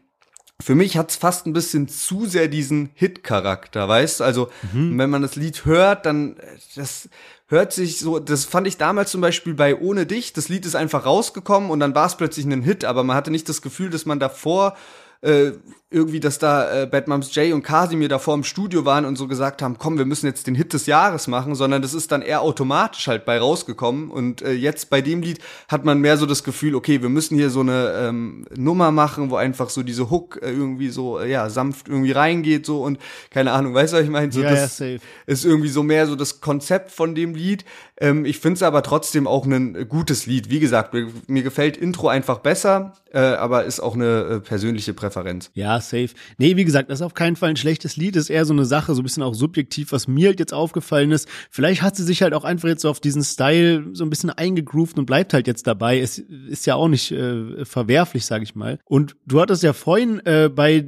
für 0.63 0.75
mich 0.75 0.97
hat's 0.97 1.17
fast 1.17 1.47
ein 1.47 1.53
bisschen 1.53 1.89
zu 1.89 2.27
sehr 2.27 2.49
diesen 2.49 2.91
Hit-Charakter, 2.95 3.89
weißt 3.89 4.21
du? 4.21 4.25
Also, 4.25 4.51
mhm. 4.73 4.97
wenn 4.99 5.11
man 5.11 5.23
das 5.23 5.37
Lied 5.37 5.65
hört, 5.65 6.07
dann 6.07 6.37
das 6.77 7.09
hört 7.49 7.73
sich 7.73 7.99
so, 7.99 8.19
das 8.19 8.45
fand 8.45 8.67
ich 8.67 8.79
damals 8.79 9.11
zum 9.11 9.21
Beispiel 9.21 9.55
bei 9.55 9.77
Ohne 9.77 10.07
dich, 10.07 10.33
das 10.33 10.49
Lied 10.49 10.65
ist 10.65 10.75
einfach 10.75 11.05
rausgekommen 11.05 11.71
und 11.71 11.81
dann 11.81 11.95
war 11.95 12.07
es 12.07 12.17
plötzlich 12.17 12.47
ein 12.47 12.63
Hit, 12.63 12.85
aber 12.85 13.05
man 13.05 13.17
hatte 13.17 13.31
nicht 13.31 13.49
das 13.49 13.61
Gefühl, 13.61 13.91
dass 13.91 14.07
man 14.07 14.21
davor 14.21 14.77
äh, 15.23 15.53
irgendwie, 15.93 16.21
dass 16.21 16.39
da 16.39 16.83
äh, 16.83 16.87
Bad 16.87 17.07
Moms 17.07 17.35
Jay 17.35 17.53
und 17.53 17.63
Casimir 17.63 18.09
da 18.09 18.19
vor 18.19 18.35
im 18.35 18.45
Studio 18.45 18.85
waren 18.85 19.05
und 19.05 19.17
so 19.17 19.29
gesagt 19.29 19.63
haben, 19.63 19.77
komm, 19.79 19.99
wir 19.99 20.05
müssen 20.05 20.27
jetzt 20.27 20.47
den 20.47 20.55
Hit 20.55 20.73
des 20.73 20.87
Jahres 20.87 21.29
machen, 21.29 21.55
sondern 21.55 21.83
das 21.83 21.95
ist 21.95 22.11
dann 22.13 22.23
eher 22.23 22.41
automatisch 22.41 23.07
halt 23.09 23.25
bei 23.25 23.39
rausgekommen. 23.39 24.11
Und 24.11 24.43
äh, 24.43 24.53
jetzt 24.53 24.91
bei 24.91 25.01
dem 25.01 25.23
Lied 25.23 25.39
hat 25.69 25.85
man 25.85 26.01
mehr 26.01 26.17
so 26.17 26.27
das 26.27 26.45
Gefühl, 26.45 26.75
okay, 26.75 27.03
wir 27.03 27.09
müssen 27.09 27.37
hier 27.37 27.51
so 27.51 27.61
eine 27.61 27.93
ähm, 28.09 28.47
Nummer 28.57 28.91
machen, 28.91 29.31
wo 29.31 29.37
einfach 29.37 29.69
so 29.69 29.83
diese 29.83 30.11
Hook 30.11 30.41
äh, 30.43 30.51
irgendwie 30.51 30.89
so, 30.89 31.19
äh, 31.19 31.31
ja, 31.31 31.51
sanft 31.51 31.89
irgendwie 31.89 32.13
reingeht 32.13 32.65
so 32.65 32.83
und 32.83 32.99
keine 33.31 33.53
Ahnung, 33.53 33.75
weißt 33.75 33.93
du, 33.93 33.99
was 33.99 34.05
ich 34.05 34.11
meine? 34.11 34.33
So, 34.33 34.41
ja, 34.41 34.51
das 34.51 34.79
ja, 34.79 34.97
ist 35.27 35.45
irgendwie 35.45 35.69
so 35.69 35.83
mehr 35.83 36.07
so 36.07 36.17
das 36.17 36.41
Konzept 36.41 36.91
von 36.91 37.15
dem 37.15 37.35
Lied. 37.35 37.65
Ähm, 38.01 38.25
ich 38.25 38.39
finde 38.39 38.57
es 38.57 38.63
aber 38.63 38.83
trotzdem 38.83 39.27
auch 39.27 39.45
ein 39.45 39.89
gutes 39.89 40.27
Lied. 40.27 40.49
Wie 40.49 40.61
gesagt, 40.61 40.95
mir, 40.95 41.09
mir 41.27 41.43
gefällt 41.43 41.77
Intro 41.77 42.09
einfach 42.09 42.39
besser, 42.39 42.95
äh, 43.13 43.19
aber 43.19 43.65
ist 43.65 43.81
auch 43.81 43.95
eine 43.95 44.23
äh, 44.23 44.41
persönliche 44.41 44.95
Präferenz. 44.95 45.12
Ja, 45.55 45.81
safe. 45.81 46.11
Nee, 46.39 46.57
wie 46.57 46.65
gesagt, 46.65 46.91
das 46.91 47.01
ist 47.01 47.07
auf 47.07 47.15
keinen 47.15 47.37
Fall 47.37 47.51
ein 47.51 47.57
schlechtes 47.57 47.97
Lied, 47.97 48.17
das 48.17 48.25
ist 48.25 48.31
eher 48.31 48.45
so 48.45 48.53
eine 48.53 48.65
Sache, 48.65 48.95
so 48.95 49.01
ein 49.01 49.05
bisschen 49.05 49.23
auch 49.23 49.35
subjektiv, 49.35 49.93
was 49.93 50.09
mir 50.09 50.29
halt 50.29 50.41
jetzt 50.41 50.55
aufgefallen 50.55 51.13
ist. 51.13 51.29
Vielleicht 51.51 51.83
hat 51.83 51.97
sie 51.97 52.05
sich 52.05 52.23
halt 52.23 52.35
auch 52.35 52.45
einfach 52.45 52.69
jetzt 52.69 52.83
so 52.83 52.91
auf 52.91 53.01
diesen 53.01 53.23
Style 53.23 53.91
so 53.93 54.05
ein 54.05 54.11
bisschen 54.11 54.31
eingegroovt 54.31 54.99
und 54.99 55.07
bleibt 55.07 55.35
halt 55.35 55.47
jetzt 55.47 55.67
dabei. 55.67 56.01
Es 56.01 56.19
ist 56.19 56.67
ja 56.67 56.75
auch 56.75 56.89
nicht 56.89 57.13
äh, 57.13 57.65
verwerflich, 57.65 58.25
sag 58.25 58.43
ich 58.43 58.55
mal. 58.55 58.79
Und 58.85 59.17
du 59.27 59.41
hattest 59.41 59.63
ja 59.63 59.73
vorhin 59.73 60.21
äh, 60.25 60.49
bei 60.49 60.87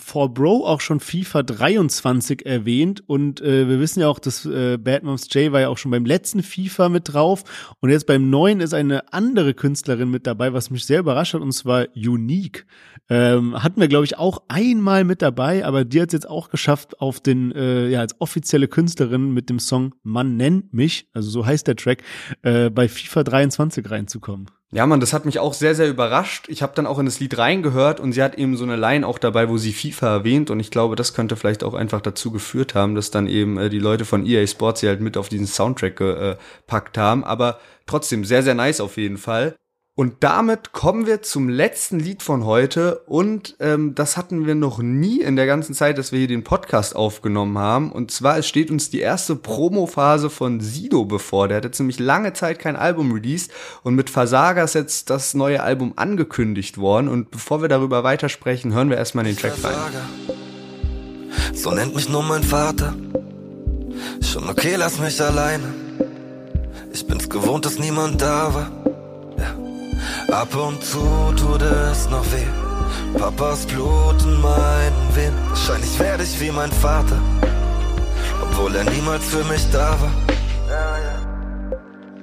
For 0.00 0.32
Bro 0.32 0.66
auch 0.66 0.80
schon 0.80 1.00
FIFA 1.00 1.42
23 1.42 2.46
erwähnt 2.46 3.02
und 3.06 3.40
äh, 3.40 3.68
wir 3.68 3.80
wissen 3.80 4.00
ja 4.00 4.08
auch, 4.08 4.18
dass 4.18 4.44
äh, 4.46 4.78
Bad 4.78 5.02
Moms 5.02 5.28
J 5.32 5.52
war 5.52 5.60
ja 5.60 5.68
auch 5.68 5.78
schon 5.78 5.90
beim 5.90 6.04
letzten 6.04 6.42
FIFA 6.42 6.88
mit 6.88 7.12
drauf 7.12 7.44
und 7.80 7.90
jetzt 7.90 8.06
beim 8.06 8.30
neuen 8.30 8.60
ist 8.60 8.74
eine 8.74 9.12
andere 9.12 9.54
Künstlerin 9.54 10.10
mit 10.10 10.26
dabei, 10.26 10.52
was 10.52 10.70
mich 10.70 10.86
sehr 10.86 11.00
überrascht 11.00 11.34
hat 11.34 11.42
und 11.42 11.52
zwar 11.52 11.86
Unique. 11.94 12.66
Ähm, 13.10 13.53
hatten 13.62 13.80
wir, 13.80 13.88
glaube 13.88 14.04
ich, 14.04 14.18
auch 14.18 14.42
einmal 14.48 15.04
mit 15.04 15.22
dabei, 15.22 15.64
aber 15.64 15.84
die 15.84 16.00
hat 16.00 16.08
es 16.08 16.12
jetzt 16.12 16.28
auch 16.28 16.50
geschafft, 16.50 17.00
auf 17.00 17.20
den, 17.20 17.52
äh, 17.52 17.88
ja, 17.88 18.00
als 18.00 18.20
offizielle 18.20 18.68
Künstlerin 18.68 19.32
mit 19.32 19.50
dem 19.50 19.58
Song 19.58 19.94
Man 20.02 20.36
nennt 20.36 20.72
mich, 20.74 21.08
also 21.12 21.30
so 21.30 21.46
heißt 21.46 21.66
der 21.66 21.76
Track, 21.76 22.02
äh, 22.42 22.70
bei 22.70 22.88
FIFA 22.88 23.24
23 23.24 23.90
reinzukommen. 23.90 24.46
Ja, 24.72 24.86
man, 24.86 24.98
das 24.98 25.12
hat 25.12 25.24
mich 25.24 25.38
auch 25.38 25.54
sehr, 25.54 25.76
sehr 25.76 25.88
überrascht. 25.88 26.48
Ich 26.48 26.60
habe 26.60 26.72
dann 26.74 26.86
auch 26.88 26.98
in 26.98 27.06
das 27.06 27.20
Lied 27.20 27.38
reingehört 27.38 28.00
und 28.00 28.12
sie 28.12 28.22
hat 28.22 28.34
eben 28.34 28.56
so 28.56 28.64
eine 28.64 28.74
Line 28.74 29.06
auch 29.06 29.18
dabei, 29.18 29.48
wo 29.48 29.56
sie 29.56 29.72
FIFA 29.72 30.08
erwähnt 30.08 30.50
und 30.50 30.58
ich 30.58 30.72
glaube, 30.72 30.96
das 30.96 31.14
könnte 31.14 31.36
vielleicht 31.36 31.62
auch 31.62 31.74
einfach 31.74 32.00
dazu 32.00 32.32
geführt 32.32 32.74
haben, 32.74 32.96
dass 32.96 33.12
dann 33.12 33.28
eben 33.28 33.56
äh, 33.56 33.70
die 33.70 33.78
Leute 33.78 34.04
von 34.04 34.26
EA 34.26 34.44
Sports 34.48 34.80
sie 34.80 34.88
halt 34.88 35.00
mit 35.00 35.16
auf 35.16 35.28
diesen 35.28 35.46
Soundtrack 35.46 35.96
gepackt 35.96 36.98
haben. 36.98 37.22
Aber 37.22 37.60
trotzdem 37.86 38.24
sehr, 38.24 38.42
sehr 38.42 38.54
nice 38.54 38.80
auf 38.80 38.96
jeden 38.96 39.16
Fall. 39.16 39.54
Und 39.96 40.24
damit 40.24 40.72
kommen 40.72 41.06
wir 41.06 41.22
zum 41.22 41.48
letzten 41.48 42.00
Lied 42.00 42.24
von 42.24 42.44
heute. 42.44 43.02
Und 43.06 43.54
ähm, 43.60 43.94
das 43.94 44.16
hatten 44.16 44.44
wir 44.44 44.56
noch 44.56 44.80
nie 44.80 45.20
in 45.20 45.36
der 45.36 45.46
ganzen 45.46 45.72
Zeit, 45.72 45.98
dass 45.98 46.10
wir 46.10 46.18
hier 46.18 46.26
den 46.26 46.42
Podcast 46.42 46.96
aufgenommen 46.96 47.58
haben. 47.58 47.92
Und 47.92 48.10
zwar, 48.10 48.38
es 48.38 48.48
steht 48.48 48.72
uns 48.72 48.90
die 48.90 48.98
erste 48.98 49.36
Promophase 49.36 50.30
von 50.30 50.58
Sido 50.58 51.04
bevor. 51.04 51.46
Der 51.46 51.58
hat 51.58 51.64
jetzt 51.64 51.78
nämlich 51.78 52.00
lange 52.00 52.32
Zeit 52.32 52.58
kein 52.58 52.74
Album 52.74 53.12
released. 53.12 53.52
Und 53.84 53.94
mit 53.94 54.10
Versager 54.10 54.64
ist 54.64 54.74
jetzt 54.74 55.10
das 55.10 55.34
neue 55.34 55.62
Album 55.62 55.92
angekündigt 55.94 56.76
worden. 56.76 57.06
Und 57.06 57.30
bevor 57.30 57.62
wir 57.62 57.68
darüber 57.68 58.02
weitersprechen, 58.02 58.72
hören 58.72 58.90
wir 58.90 58.96
erstmal 58.96 59.24
den 59.24 59.36
Track 59.36 59.54
rein. 59.62 59.74
So 61.52 61.70
nennt 61.70 61.94
mich 61.94 62.08
nur 62.08 62.24
mein 62.24 62.42
Vater. 62.42 62.96
Schon 64.20 64.48
okay, 64.48 64.74
lass 64.76 64.98
mich 64.98 65.22
alleine. 65.22 65.72
Ich 66.92 67.06
bin's 67.06 67.28
gewohnt, 67.28 67.64
dass 67.64 67.78
niemand 67.78 68.20
da 68.20 68.52
war. 68.52 68.83
Ab 70.34 70.52
und 70.56 70.82
zu 70.82 70.98
tut 71.36 71.62
es 71.62 72.10
noch 72.10 72.24
weh. 72.32 73.16
Papas 73.16 73.64
Blut 73.66 74.20
in 74.24 74.40
meinen 74.40 75.14
Venen. 75.14 75.38
Wahrscheinlich 75.48 75.96
werde 76.00 76.24
ich 76.24 76.40
wie 76.40 76.50
mein 76.50 76.72
Vater, 76.72 77.20
obwohl 78.42 78.74
er 78.74 78.82
niemals 78.90 79.24
für 79.26 79.44
mich 79.44 79.64
da 79.70 79.96
war. 80.00 80.10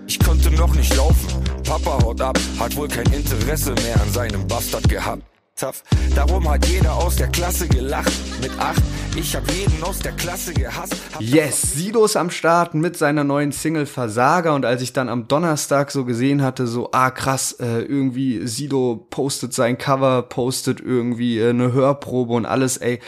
Ich 0.07 0.19
konnte 0.19 0.51
noch 0.51 0.75
nicht 0.75 0.93
laufen. 0.97 1.41
Papa 1.63 2.03
haut 2.03 2.19
ab, 2.19 2.37
hat 2.59 2.75
wohl 2.75 2.89
kein 2.89 3.05
Interesse 3.13 3.71
mehr 3.75 3.95
an 4.01 4.11
seinem 4.11 4.45
Bastard 4.45 4.89
gehabt 4.89 5.30
tough. 5.61 5.83
Darum 6.15 6.49
hat 6.49 6.65
jeder 6.65 6.93
aus 6.93 7.15
der 7.15 7.27
Klasse 7.27 7.67
gelacht. 7.67 8.11
Mit 8.41 8.51
acht, 8.59 8.81
ich 9.15 9.35
hab 9.35 9.49
jeden 9.51 9.83
aus 9.83 9.99
der 9.99 10.11
Klasse 10.13 10.53
gehasst. 10.53 10.95
Yes, 11.19 11.61
Sido 11.73 12.03
ist 12.03 12.17
am 12.17 12.31
Start 12.31 12.73
mit 12.73 12.97
seiner 12.97 13.23
neuen 13.23 13.51
Single 13.51 13.85
Versager. 13.85 14.55
Und 14.55 14.65
als 14.65 14.81
ich 14.81 14.91
dann 14.93 15.07
am 15.07 15.27
Donnerstag 15.27 15.91
so 15.91 16.03
gesehen 16.03 16.41
hatte, 16.41 16.67
so, 16.67 16.89
ah 16.91 17.11
krass, 17.11 17.53
äh, 17.53 17.81
irgendwie 17.81 18.47
Sido 18.47 19.05
postet 19.09 19.53
sein 19.53 19.77
Cover, 19.77 20.23
postet 20.23 20.81
irgendwie 20.81 21.39
äh, 21.39 21.49
eine 21.49 21.71
Hörprobe 21.71 22.33
und 22.33 22.45
alles, 22.45 22.77
ey 22.77 22.99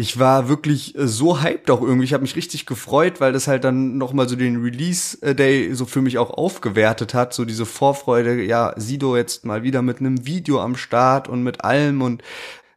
ich 0.00 0.18
war 0.18 0.48
wirklich 0.48 0.96
äh, 0.96 1.06
so 1.06 1.42
hyped 1.42 1.70
auch 1.70 1.82
irgendwie. 1.82 2.04
Ich 2.04 2.14
habe 2.14 2.22
mich 2.22 2.34
richtig 2.34 2.64
gefreut, 2.64 3.20
weil 3.20 3.32
das 3.32 3.46
halt 3.46 3.64
dann 3.64 3.98
noch 3.98 4.14
mal 4.14 4.28
so 4.28 4.34
den 4.34 4.62
Release 4.62 5.18
Day 5.34 5.74
so 5.74 5.84
für 5.84 6.00
mich 6.00 6.16
auch 6.16 6.30
aufgewertet 6.30 7.12
hat, 7.12 7.34
so 7.34 7.44
diese 7.44 7.66
Vorfreude, 7.66 8.42
ja, 8.42 8.72
Sido 8.76 9.14
jetzt 9.16 9.44
mal 9.44 9.62
wieder 9.62 9.82
mit 9.82 10.00
einem 10.00 10.26
Video 10.26 10.60
am 10.60 10.76
Start 10.76 11.28
und 11.28 11.42
mit 11.42 11.64
allem 11.64 12.00
und 12.00 12.22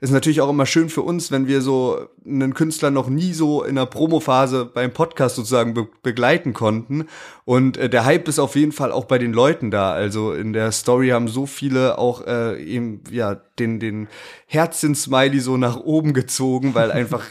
ist 0.03 0.11
natürlich 0.11 0.41
auch 0.41 0.49
immer 0.49 0.65
schön 0.65 0.89
für 0.89 1.01
uns, 1.01 1.31
wenn 1.31 1.47
wir 1.47 1.61
so 1.61 2.09
einen 2.25 2.53
Künstler 2.53 2.91
noch 2.91 3.07
nie 3.07 3.31
so 3.31 3.63
in 3.63 3.75
der 3.75 3.85
Promophase 3.85 4.65
beim 4.65 4.91
Podcast 4.91 5.37
sozusagen 5.37 5.73
be 5.73 5.87
begleiten 6.01 6.51
konnten. 6.51 7.05
Und 7.45 7.77
äh, 7.77 7.89
der 7.89 8.03
Hype 8.03 8.27
ist 8.27 8.37
auf 8.37 8.57
jeden 8.57 8.73
Fall 8.73 8.91
auch 8.91 9.05
bei 9.05 9.17
den 9.17 9.31
Leuten 9.31 9.71
da. 9.71 9.93
Also 9.93 10.33
in 10.33 10.51
der 10.51 10.73
Story 10.73 11.09
haben 11.09 11.29
so 11.29 11.45
viele 11.45 11.97
auch 11.99 12.27
äh, 12.27 12.61
eben 12.61 12.99
ja 13.11 13.35
den 13.59 13.79
den 13.79 14.09
Herzchen-Smiley 14.47 15.39
so 15.39 15.55
nach 15.55 15.77
oben 15.77 16.11
gezogen, 16.11 16.75
weil 16.75 16.91
einfach 16.91 17.23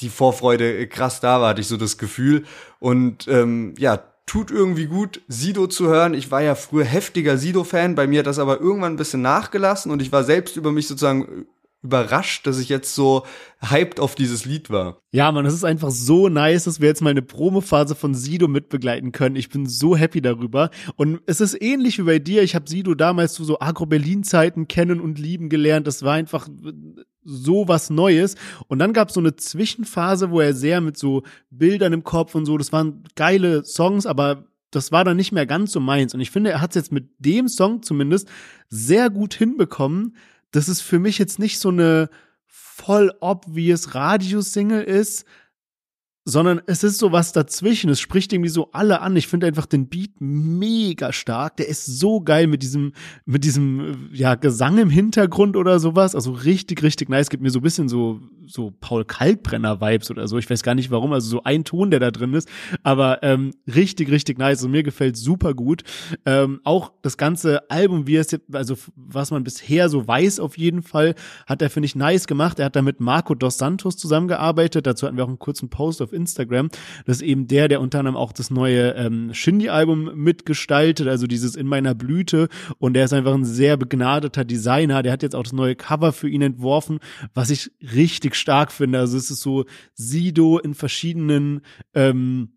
die 0.00 0.10
Vorfreude 0.10 0.86
krass 0.88 1.20
da 1.20 1.40
war, 1.40 1.48
hatte 1.48 1.62
ich 1.62 1.68
so 1.68 1.78
das 1.78 1.96
Gefühl. 1.96 2.44
Und 2.80 3.28
ähm, 3.28 3.72
ja, 3.78 3.98
tut 4.26 4.50
irgendwie 4.50 4.86
gut, 4.86 5.22
Sido 5.28 5.68
zu 5.68 5.86
hören. 5.86 6.12
Ich 6.12 6.30
war 6.30 6.42
ja 6.42 6.54
früher 6.54 6.84
heftiger 6.84 7.38
Sido-Fan, 7.38 7.94
bei 7.94 8.06
mir 8.06 8.18
hat 8.18 8.26
das 8.26 8.38
aber 8.38 8.60
irgendwann 8.60 8.92
ein 8.92 8.98
bisschen 8.98 9.22
nachgelassen 9.22 9.90
und 9.90 10.02
ich 10.02 10.12
war 10.12 10.22
selbst 10.22 10.58
über 10.58 10.70
mich 10.70 10.86
sozusagen 10.86 11.46
überrascht, 11.84 12.46
dass 12.46 12.58
ich 12.58 12.70
jetzt 12.70 12.94
so 12.94 13.24
hyped 13.60 14.00
auf 14.00 14.14
dieses 14.14 14.46
Lied 14.46 14.70
war. 14.70 15.02
Ja, 15.12 15.30
man, 15.30 15.44
es 15.44 15.52
ist 15.52 15.64
einfach 15.64 15.90
so 15.90 16.28
nice, 16.28 16.64
dass 16.64 16.80
wir 16.80 16.88
jetzt 16.88 17.02
mal 17.02 17.10
eine 17.10 17.22
Promophase 17.22 17.94
von 17.94 18.14
Sido 18.14 18.48
mitbegleiten 18.48 19.12
können. 19.12 19.36
Ich 19.36 19.50
bin 19.50 19.66
so 19.66 19.94
happy 19.94 20.22
darüber. 20.22 20.70
Und 20.96 21.20
es 21.26 21.42
ist 21.42 21.60
ähnlich 21.62 21.98
wie 21.98 22.04
bei 22.04 22.18
dir. 22.18 22.42
Ich 22.42 22.54
habe 22.54 22.68
Sido 22.68 22.94
damals 22.94 23.34
zu 23.34 23.44
so 23.44 23.60
Agro-Berlin-Zeiten 23.60 24.66
kennen 24.66 25.00
und 25.00 25.18
lieben 25.18 25.50
gelernt. 25.50 25.86
Das 25.86 26.02
war 26.02 26.14
einfach 26.14 26.48
so 27.22 27.68
was 27.68 27.90
Neues. 27.90 28.36
Und 28.66 28.78
dann 28.78 28.94
gab 28.94 29.08
es 29.08 29.14
so 29.14 29.20
eine 29.20 29.36
Zwischenphase, 29.36 30.30
wo 30.30 30.40
er 30.40 30.54
sehr 30.54 30.80
mit 30.80 30.96
so 30.96 31.22
Bildern 31.50 31.92
im 31.92 32.02
Kopf 32.02 32.34
und 32.34 32.46
so, 32.46 32.56
das 32.56 32.72
waren 32.72 33.04
geile 33.14 33.64
Songs, 33.64 34.06
aber 34.06 34.44
das 34.70 34.90
war 34.90 35.04
dann 35.04 35.16
nicht 35.16 35.32
mehr 35.32 35.46
ganz 35.46 35.72
so 35.72 35.80
meins. 35.80 36.14
Und 36.14 36.20
ich 36.20 36.30
finde, 36.30 36.50
er 36.50 36.60
hat 36.60 36.70
es 36.70 36.76
jetzt 36.76 36.92
mit 36.92 37.10
dem 37.18 37.48
Song 37.48 37.82
zumindest 37.82 38.28
sehr 38.68 39.10
gut 39.10 39.34
hinbekommen, 39.34 40.16
das 40.54 40.68
ist 40.68 40.82
für 40.82 41.00
mich 41.00 41.18
jetzt 41.18 41.38
nicht 41.38 41.58
so 41.58 41.70
eine 41.70 42.08
voll 42.46 43.12
obvious 43.20 43.94
Radio-Single 43.94 44.82
ist, 44.82 45.24
sondern 46.26 46.62
es 46.66 46.82
ist 46.82 46.98
so 46.98 47.12
was 47.12 47.32
dazwischen. 47.32 47.90
Es 47.90 48.00
spricht 48.00 48.32
irgendwie 48.32 48.48
so 48.48 48.70
alle 48.72 49.02
an. 49.02 49.14
Ich 49.14 49.28
finde 49.28 49.46
einfach 49.46 49.66
den 49.66 49.88
Beat 49.88 50.12
mega 50.20 51.12
stark. 51.12 51.58
Der 51.58 51.68
ist 51.68 51.84
so 51.84 52.22
geil 52.22 52.46
mit 52.46 52.62
diesem, 52.62 52.92
mit 53.26 53.44
diesem, 53.44 54.08
ja, 54.10 54.34
Gesang 54.34 54.78
im 54.78 54.88
Hintergrund 54.88 55.54
oder 55.54 55.78
sowas. 55.78 56.14
Also 56.14 56.32
richtig, 56.32 56.82
richtig 56.82 57.10
nice. 57.10 57.28
Gibt 57.28 57.42
mir 57.42 57.50
so 57.50 57.58
ein 57.58 57.62
bisschen 57.62 57.90
so, 57.90 58.20
so 58.46 58.72
Paul 58.80 59.04
Kalkbrenner-Vibes 59.04 60.10
oder 60.10 60.26
so. 60.26 60.38
Ich 60.38 60.48
weiß 60.48 60.62
gar 60.62 60.74
nicht 60.74 60.90
warum. 60.90 61.12
Also 61.12 61.28
so 61.28 61.42
ein 61.42 61.64
Ton, 61.64 61.90
der 61.90 62.00
da 62.00 62.10
drin 62.10 62.32
ist. 62.32 62.48
Aber 62.82 63.22
ähm, 63.22 63.52
richtig, 63.66 64.10
richtig 64.10 64.38
nice. 64.38 64.64
Und 64.64 64.70
mir 64.70 64.82
gefällt 64.82 65.18
super 65.18 65.52
gut. 65.52 65.82
Ähm, 66.24 66.60
auch 66.64 66.92
das 67.02 67.18
ganze 67.18 67.70
Album, 67.70 68.06
wie 68.06 68.16
es 68.16 68.30
jetzt, 68.30 68.54
also 68.54 68.76
was 68.96 69.30
man 69.30 69.44
bisher 69.44 69.90
so 69.90 70.08
weiß 70.08 70.40
auf 70.40 70.56
jeden 70.56 70.82
Fall, 70.82 71.16
hat 71.46 71.60
er, 71.60 71.68
finde 71.68 71.84
ich, 71.84 71.96
nice 71.96 72.26
gemacht. 72.26 72.58
Er 72.60 72.66
hat 72.66 72.76
da 72.76 72.82
mit 72.82 73.00
Marco 73.00 73.34
Dos 73.34 73.58
Santos 73.58 73.98
zusammengearbeitet. 73.98 74.86
Dazu 74.86 75.06
hatten 75.06 75.18
wir 75.18 75.24
auch 75.24 75.28
einen 75.28 75.38
kurzen 75.38 75.68
Post 75.68 76.00
auf 76.00 76.13
Instagram. 76.14 76.68
Das 77.06 77.16
ist 77.16 77.22
eben 77.22 77.46
der, 77.46 77.68
der 77.68 77.80
unter 77.80 77.98
anderem 77.98 78.16
auch 78.16 78.32
das 78.32 78.50
neue 78.50 78.94
ähm, 78.94 79.32
Shindy-Album 79.32 80.12
mitgestaltet, 80.14 81.08
also 81.08 81.26
dieses 81.26 81.56
In 81.56 81.66
meiner 81.66 81.94
Blüte. 81.94 82.48
Und 82.78 82.94
der 82.94 83.04
ist 83.04 83.12
einfach 83.12 83.34
ein 83.34 83.44
sehr 83.44 83.76
begnadeter 83.76 84.44
Designer. 84.44 85.02
Der 85.02 85.12
hat 85.12 85.22
jetzt 85.22 85.36
auch 85.36 85.42
das 85.42 85.52
neue 85.52 85.76
Cover 85.76 86.12
für 86.12 86.28
ihn 86.28 86.42
entworfen, 86.42 87.00
was 87.34 87.50
ich 87.50 87.70
richtig 87.80 88.36
stark 88.36 88.72
finde. 88.72 88.98
Also 88.98 89.16
es 89.16 89.30
ist 89.30 89.40
so 89.40 89.64
Sido 89.94 90.58
in 90.58 90.74
verschiedenen 90.74 91.60
ähm, 91.94 92.50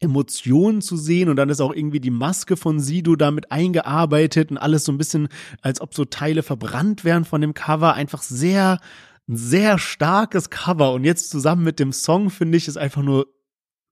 Emotionen 0.00 0.82
zu 0.82 0.96
sehen 0.96 1.30
und 1.30 1.36
dann 1.36 1.48
ist 1.48 1.60
auch 1.60 1.74
irgendwie 1.74 2.00
die 2.00 2.10
Maske 2.10 2.56
von 2.56 2.80
Sido 2.80 3.16
damit 3.16 3.50
eingearbeitet 3.50 4.50
und 4.50 4.58
alles 4.58 4.84
so 4.84 4.92
ein 4.92 4.98
bisschen, 4.98 5.28
als 5.62 5.80
ob 5.80 5.94
so 5.94 6.04
Teile 6.04 6.42
verbrannt 6.42 7.04
wären 7.04 7.24
von 7.24 7.40
dem 7.40 7.54
Cover. 7.54 7.94
Einfach 7.94 8.22
sehr, 8.22 8.78
ein 9.28 9.36
sehr 9.36 9.78
starkes 9.78 10.50
Cover 10.50 10.92
und 10.92 11.04
jetzt 11.04 11.30
zusammen 11.30 11.64
mit 11.64 11.80
dem 11.80 11.92
Song 11.92 12.30
finde 12.30 12.58
ich 12.58 12.68
es 12.68 12.76
einfach 12.76 13.02
nur 13.02 13.26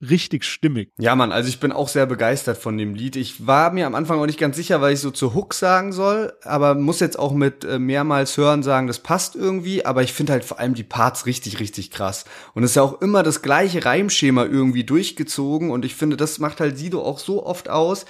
richtig 0.01 0.45
stimmig. 0.45 0.93
Ja, 0.99 1.15
Mann, 1.15 1.33
also 1.33 1.49
ich 1.49 1.61
bin 1.61 1.73
auch 1.73 1.89
sehr 1.89 2.07
begeistert 2.07 2.59
von 2.59 2.77
dem 2.77 2.95
Lied. 2.95 3.17
Ich 3.17 3.47
war 3.47 3.73
mir 3.73 3.87
am 3.87 3.95
Anfang 3.95 4.19
auch 4.19 4.27
nicht 4.27 4.39
ganz 4.39 4.57
sicher, 4.57 4.81
weil 4.81 4.95
ich 4.95 5.01
so 5.01 5.11
zur 5.11 5.35
Hook 5.35 5.55
sagen 5.55 5.93
soll, 5.93 6.33
aber 6.43 6.75
muss 6.75 7.01
jetzt 7.01 7.19
auch 7.19 7.33
mit 7.33 7.65
äh, 7.65 7.79
mehrmals 7.79 8.37
hören 8.37 8.63
sagen, 8.63 8.87
das 8.87 8.99
passt 8.99 9.35
irgendwie, 9.35 9.85
aber 9.85 10.03
ich 10.03 10.13
finde 10.13 10.33
halt 10.33 10.45
vor 10.45 10.59
allem 10.59 10.75
die 10.75 10.83
Parts 10.83 11.27
richtig, 11.27 11.61
richtig 11.61 11.91
krass. 11.91 12.25
Und 12.55 12.65
es 12.65 12.71
ist 12.71 12.77
ja 12.77 12.83
auch 12.83 13.01
immer 13.01 13.23
das 13.23 13.43
gleiche 13.43 13.85
Reimschema 13.85 14.45
irgendwie 14.45 14.85
durchgezogen 14.85 15.71
und 15.71 15.85
ich 15.85 15.95
finde, 15.95 16.17
das 16.17 16.39
macht 16.39 16.61
halt 16.61 16.77
Sido 16.77 17.03
auch 17.03 17.19
so 17.19 17.45
oft 17.45 17.69
aus. 17.69 18.05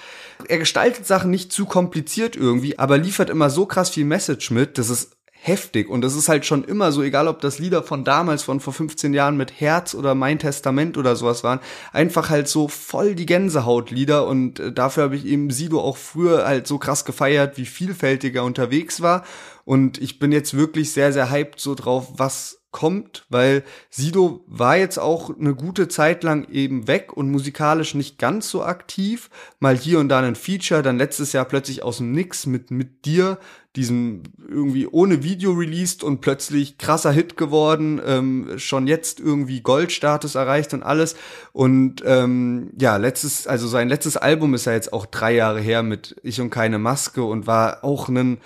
Er 0.47 0.57
gestaltet 0.57 1.05
Sachen 1.05 1.31
nicht 1.31 1.51
zu 1.51 1.65
kompliziert 1.65 2.35
irgendwie, 2.35 2.77
aber 2.77 2.97
liefert 2.97 3.29
immer 3.29 3.49
so 3.49 3.65
krass 3.65 3.89
viel 3.89 4.05
Message 4.05 4.51
mit, 4.51 4.77
dass 4.77 4.89
es 4.89 5.11
heftig. 5.47 5.89
Und 5.89 6.01
das 6.01 6.15
ist 6.15 6.27
halt 6.27 6.45
schon 6.45 6.63
immer 6.63 6.91
so, 6.91 7.03
egal 7.03 7.27
ob 7.27 7.39
das 7.39 7.59
Lieder 7.59 7.83
von 7.83 8.03
damals, 8.03 8.43
von 8.43 8.59
vor 8.59 8.73
15 8.73 9.13
Jahren 9.13 9.37
mit 9.37 9.59
Herz 9.59 9.93
oder 9.93 10.15
Mein 10.15 10.39
Testament 10.39 10.97
oder 10.97 11.15
sowas 11.15 11.43
waren, 11.43 11.59
einfach 11.93 12.29
halt 12.29 12.47
so 12.47 12.67
voll 12.67 13.15
die 13.15 13.25
Gänsehautlieder. 13.25 14.27
Und 14.27 14.59
äh, 14.59 14.71
dafür 14.71 15.03
habe 15.03 15.15
ich 15.15 15.25
eben 15.25 15.51
Sido 15.51 15.79
auch 15.79 15.97
früher 15.97 16.45
halt 16.45 16.67
so 16.67 16.77
krass 16.77 17.05
gefeiert, 17.05 17.57
wie 17.57 17.65
vielfältiger 17.65 18.43
unterwegs 18.43 19.01
war. 19.01 19.23
Und 19.65 19.99
ich 19.99 20.19
bin 20.19 20.31
jetzt 20.31 20.55
wirklich 20.55 20.91
sehr, 20.91 21.13
sehr 21.13 21.29
hyped 21.29 21.59
so 21.59 21.75
drauf, 21.75 22.13
was 22.17 22.59
kommt, 22.75 23.25
weil 23.29 23.63
Sido 23.89 24.43
war 24.47 24.75
jetzt 24.75 24.99
auch 24.99 25.29
eine 25.29 25.55
gute 25.55 25.87
Zeit 25.87 26.25
lang 26.25 26.49
eben 26.49 26.89
weg 26.89 27.13
und 27.13 27.31
musikalisch 27.31 27.95
nicht 27.95 28.19
ganz 28.19 28.49
so 28.49 28.63
aktiv. 28.63 29.29
Mal 29.59 29.77
hier 29.77 29.97
und 29.97 30.09
da 30.09 30.19
ein 30.19 30.35
Feature, 30.35 30.83
dann 30.83 30.97
letztes 30.97 31.31
Jahr 31.31 31.45
plötzlich 31.45 31.83
aus 31.83 31.97
dem 31.97 32.11
Nix 32.11 32.45
mit, 32.45 32.71
mit 32.71 33.05
dir, 33.05 33.39
diesem 33.75 34.23
irgendwie 34.47 34.87
ohne 34.87 35.23
Video 35.23 35.51
released 35.51 36.03
und 36.03 36.21
plötzlich 36.21 36.77
krasser 36.77 37.11
Hit 37.11 37.37
geworden, 37.37 38.01
ähm, 38.05 38.53
schon 38.57 38.87
jetzt 38.87 39.19
irgendwie 39.19 39.61
Goldstatus 39.61 40.35
erreicht 40.35 40.73
und 40.73 40.83
alles. 40.83 41.15
Und 41.51 42.01
ähm, 42.05 42.71
ja, 42.79 42.97
letztes, 42.97 43.47
also 43.47 43.67
sein 43.67 43.89
letztes 43.89 44.17
Album 44.17 44.53
ist 44.53 44.65
ja 44.65 44.73
jetzt 44.73 44.93
auch 44.93 45.05
drei 45.05 45.33
Jahre 45.33 45.59
her 45.59 45.83
mit 45.83 46.15
Ich 46.23 46.39
und 46.39 46.49
keine 46.49 46.79
Maske 46.79 47.23
und 47.23 47.47
war 47.47 47.83
auch 47.83 48.07
ein 48.09 48.37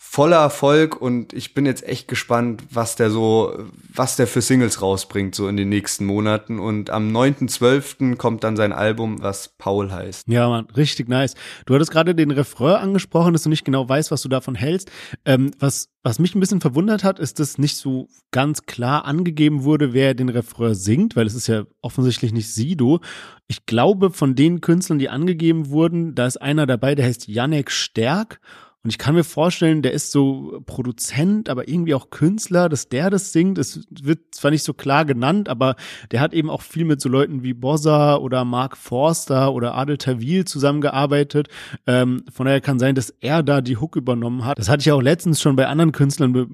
voller 0.00 0.36
Erfolg 0.36 1.02
und 1.02 1.32
ich 1.32 1.54
bin 1.54 1.66
jetzt 1.66 1.82
echt 1.86 2.06
gespannt, 2.06 2.62
was 2.70 2.94
der 2.94 3.10
so, 3.10 3.66
was 3.92 4.14
der 4.14 4.28
für 4.28 4.40
Singles 4.40 4.80
rausbringt, 4.80 5.34
so 5.34 5.48
in 5.48 5.56
den 5.56 5.68
nächsten 5.68 6.06
Monaten. 6.06 6.60
Und 6.60 6.88
am 6.90 7.10
9.12. 7.14 8.16
kommt 8.16 8.44
dann 8.44 8.56
sein 8.56 8.72
Album, 8.72 9.20
was 9.20 9.48
Paul 9.58 9.90
heißt. 9.90 10.28
Ja, 10.28 10.48
man, 10.48 10.66
richtig 10.66 11.08
nice. 11.08 11.34
Du 11.66 11.74
hattest 11.74 11.90
gerade 11.90 12.14
den 12.14 12.30
Refrain 12.30 12.76
angesprochen, 12.76 13.32
dass 13.32 13.42
du 13.42 13.48
nicht 13.48 13.64
genau 13.64 13.88
weißt, 13.88 14.12
was 14.12 14.22
du 14.22 14.28
davon 14.28 14.54
hältst. 14.54 14.88
Ähm, 15.24 15.50
was, 15.58 15.90
was 16.04 16.20
mich 16.20 16.32
ein 16.36 16.40
bisschen 16.40 16.60
verwundert 16.60 17.02
hat, 17.02 17.18
ist, 17.18 17.40
dass 17.40 17.58
nicht 17.58 17.76
so 17.76 18.08
ganz 18.30 18.66
klar 18.66 19.04
angegeben 19.04 19.64
wurde, 19.64 19.94
wer 19.94 20.14
den 20.14 20.28
Refrain 20.28 20.74
singt, 20.74 21.16
weil 21.16 21.26
es 21.26 21.34
ist 21.34 21.48
ja 21.48 21.64
offensichtlich 21.80 22.32
nicht 22.32 22.54
Sido. 22.54 23.00
Ich 23.48 23.66
glaube, 23.66 24.10
von 24.10 24.36
den 24.36 24.60
Künstlern, 24.60 25.00
die 25.00 25.08
angegeben 25.08 25.70
wurden, 25.70 26.14
da 26.14 26.26
ist 26.26 26.40
einer 26.40 26.66
dabei, 26.66 26.94
der 26.94 27.06
heißt 27.06 27.26
Janek 27.26 27.72
Stärk. 27.72 28.40
Und 28.84 28.90
ich 28.90 28.98
kann 28.98 29.16
mir 29.16 29.24
vorstellen, 29.24 29.82
der 29.82 29.92
ist 29.92 30.12
so 30.12 30.62
Produzent, 30.64 31.48
aber 31.48 31.68
irgendwie 31.68 31.94
auch 31.94 32.10
Künstler, 32.10 32.68
dass 32.68 32.88
der 32.88 33.10
das 33.10 33.32
singt. 33.32 33.58
Es 33.58 33.80
wird 33.90 34.32
zwar 34.32 34.52
nicht 34.52 34.62
so 34.62 34.72
klar 34.72 35.04
genannt, 35.04 35.48
aber 35.48 35.74
der 36.12 36.20
hat 36.20 36.32
eben 36.32 36.48
auch 36.48 36.62
viel 36.62 36.84
mit 36.84 37.00
so 37.00 37.08
Leuten 37.08 37.42
wie 37.42 37.54
Bossa 37.54 38.16
oder 38.16 38.44
Mark 38.44 38.76
Forster 38.76 39.52
oder 39.52 39.74
Adel 39.74 39.98
Tawil 39.98 40.44
zusammengearbeitet. 40.44 41.48
Ähm, 41.88 42.22
von 42.32 42.46
daher 42.46 42.60
kann 42.60 42.78
sein, 42.78 42.94
dass 42.94 43.10
er 43.10 43.42
da 43.42 43.60
die 43.60 43.78
Hook 43.78 43.96
übernommen 43.96 44.44
hat. 44.44 44.58
Das 44.58 44.68
hatte 44.68 44.80
ich 44.80 44.86
ja 44.86 44.94
auch 44.94 45.02
letztens 45.02 45.40
schon 45.40 45.56
bei 45.56 45.66
anderen 45.66 45.92
Künstlern 45.92 46.32
be 46.32 46.46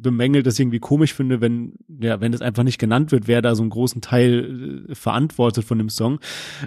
bemängelt, 0.00 0.46
dass 0.46 0.54
ich 0.54 0.60
irgendwie 0.60 0.80
komisch 0.80 1.12
finde, 1.12 1.42
wenn, 1.42 1.74
ja, 2.00 2.22
wenn 2.22 2.32
das 2.32 2.40
einfach 2.40 2.62
nicht 2.62 2.78
genannt 2.78 3.12
wird, 3.12 3.28
wer 3.28 3.42
da 3.42 3.54
so 3.54 3.62
einen 3.62 3.68
großen 3.68 4.00
Teil 4.00 4.86
äh, 4.88 4.94
verantwortet 4.94 5.64
von 5.64 5.76
dem 5.76 5.90
Song. 5.90 6.20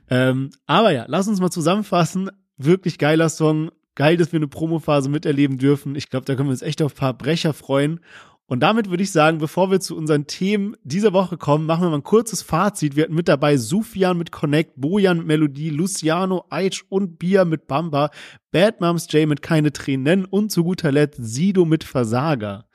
Ähm, 0.10 0.52
aber 0.68 0.92
ja, 0.92 1.06
lass 1.08 1.28
uns 1.28 1.40
mal 1.40 1.50
zusammenfassen. 1.50 2.30
Wirklich 2.58 3.00
geiler 3.00 3.30
Song, 3.30 3.72
geil, 3.96 4.18
dass 4.18 4.32
wir 4.32 4.38
eine 4.38 4.48
Promophase 4.48 5.10
miterleben 5.10 5.58
dürfen. 5.58 5.96
Ich 5.96 6.10
glaube, 6.10 6.26
da 6.26 6.36
können 6.36 6.50
wir 6.50 6.54
uns 6.54 6.62
echt 6.62 6.82
auf 6.82 6.94
ein 6.94 6.98
paar 6.98 7.18
Brecher 7.18 7.54
freuen. 7.54 8.00
Und 8.46 8.60
damit 8.60 8.90
würde 8.90 9.04
ich 9.04 9.12
sagen, 9.12 9.38
bevor 9.38 9.72
wir 9.72 9.80
zu 9.80 9.96
unseren 9.96 10.28
Themen 10.28 10.76
dieser 10.84 11.14
Woche 11.14 11.38
kommen, 11.38 11.66
machen 11.66 11.84
wir 11.84 11.90
mal 11.90 11.98
ein 11.98 12.04
kurzes 12.04 12.42
Fazit. 12.42 12.96
Wir 12.96 13.04
hatten 13.04 13.16
mit 13.16 13.28
dabei 13.28 13.58
Sufian 13.58 14.18
mit 14.18 14.32
Connect, 14.32 14.74
Bojan 14.76 15.20
mit 15.20 15.28
Melodie, 15.28 15.70
Luciano, 15.70 16.46
Aitch 16.50 16.84
und 16.90 17.18
Bia 17.18 17.46
mit 17.46 17.68
Bamba, 17.68 18.10
Bad 18.52 18.82
Moms 18.82 19.08
J 19.12 19.28
mit 19.28 19.42
Keine 19.42 19.72
Tränen 19.72 20.26
und 20.26 20.52
zu 20.52 20.64
guter 20.64 20.92
Letzt 20.92 21.24
Sido 21.24 21.64
mit 21.66 21.84
Versager. 21.84 22.66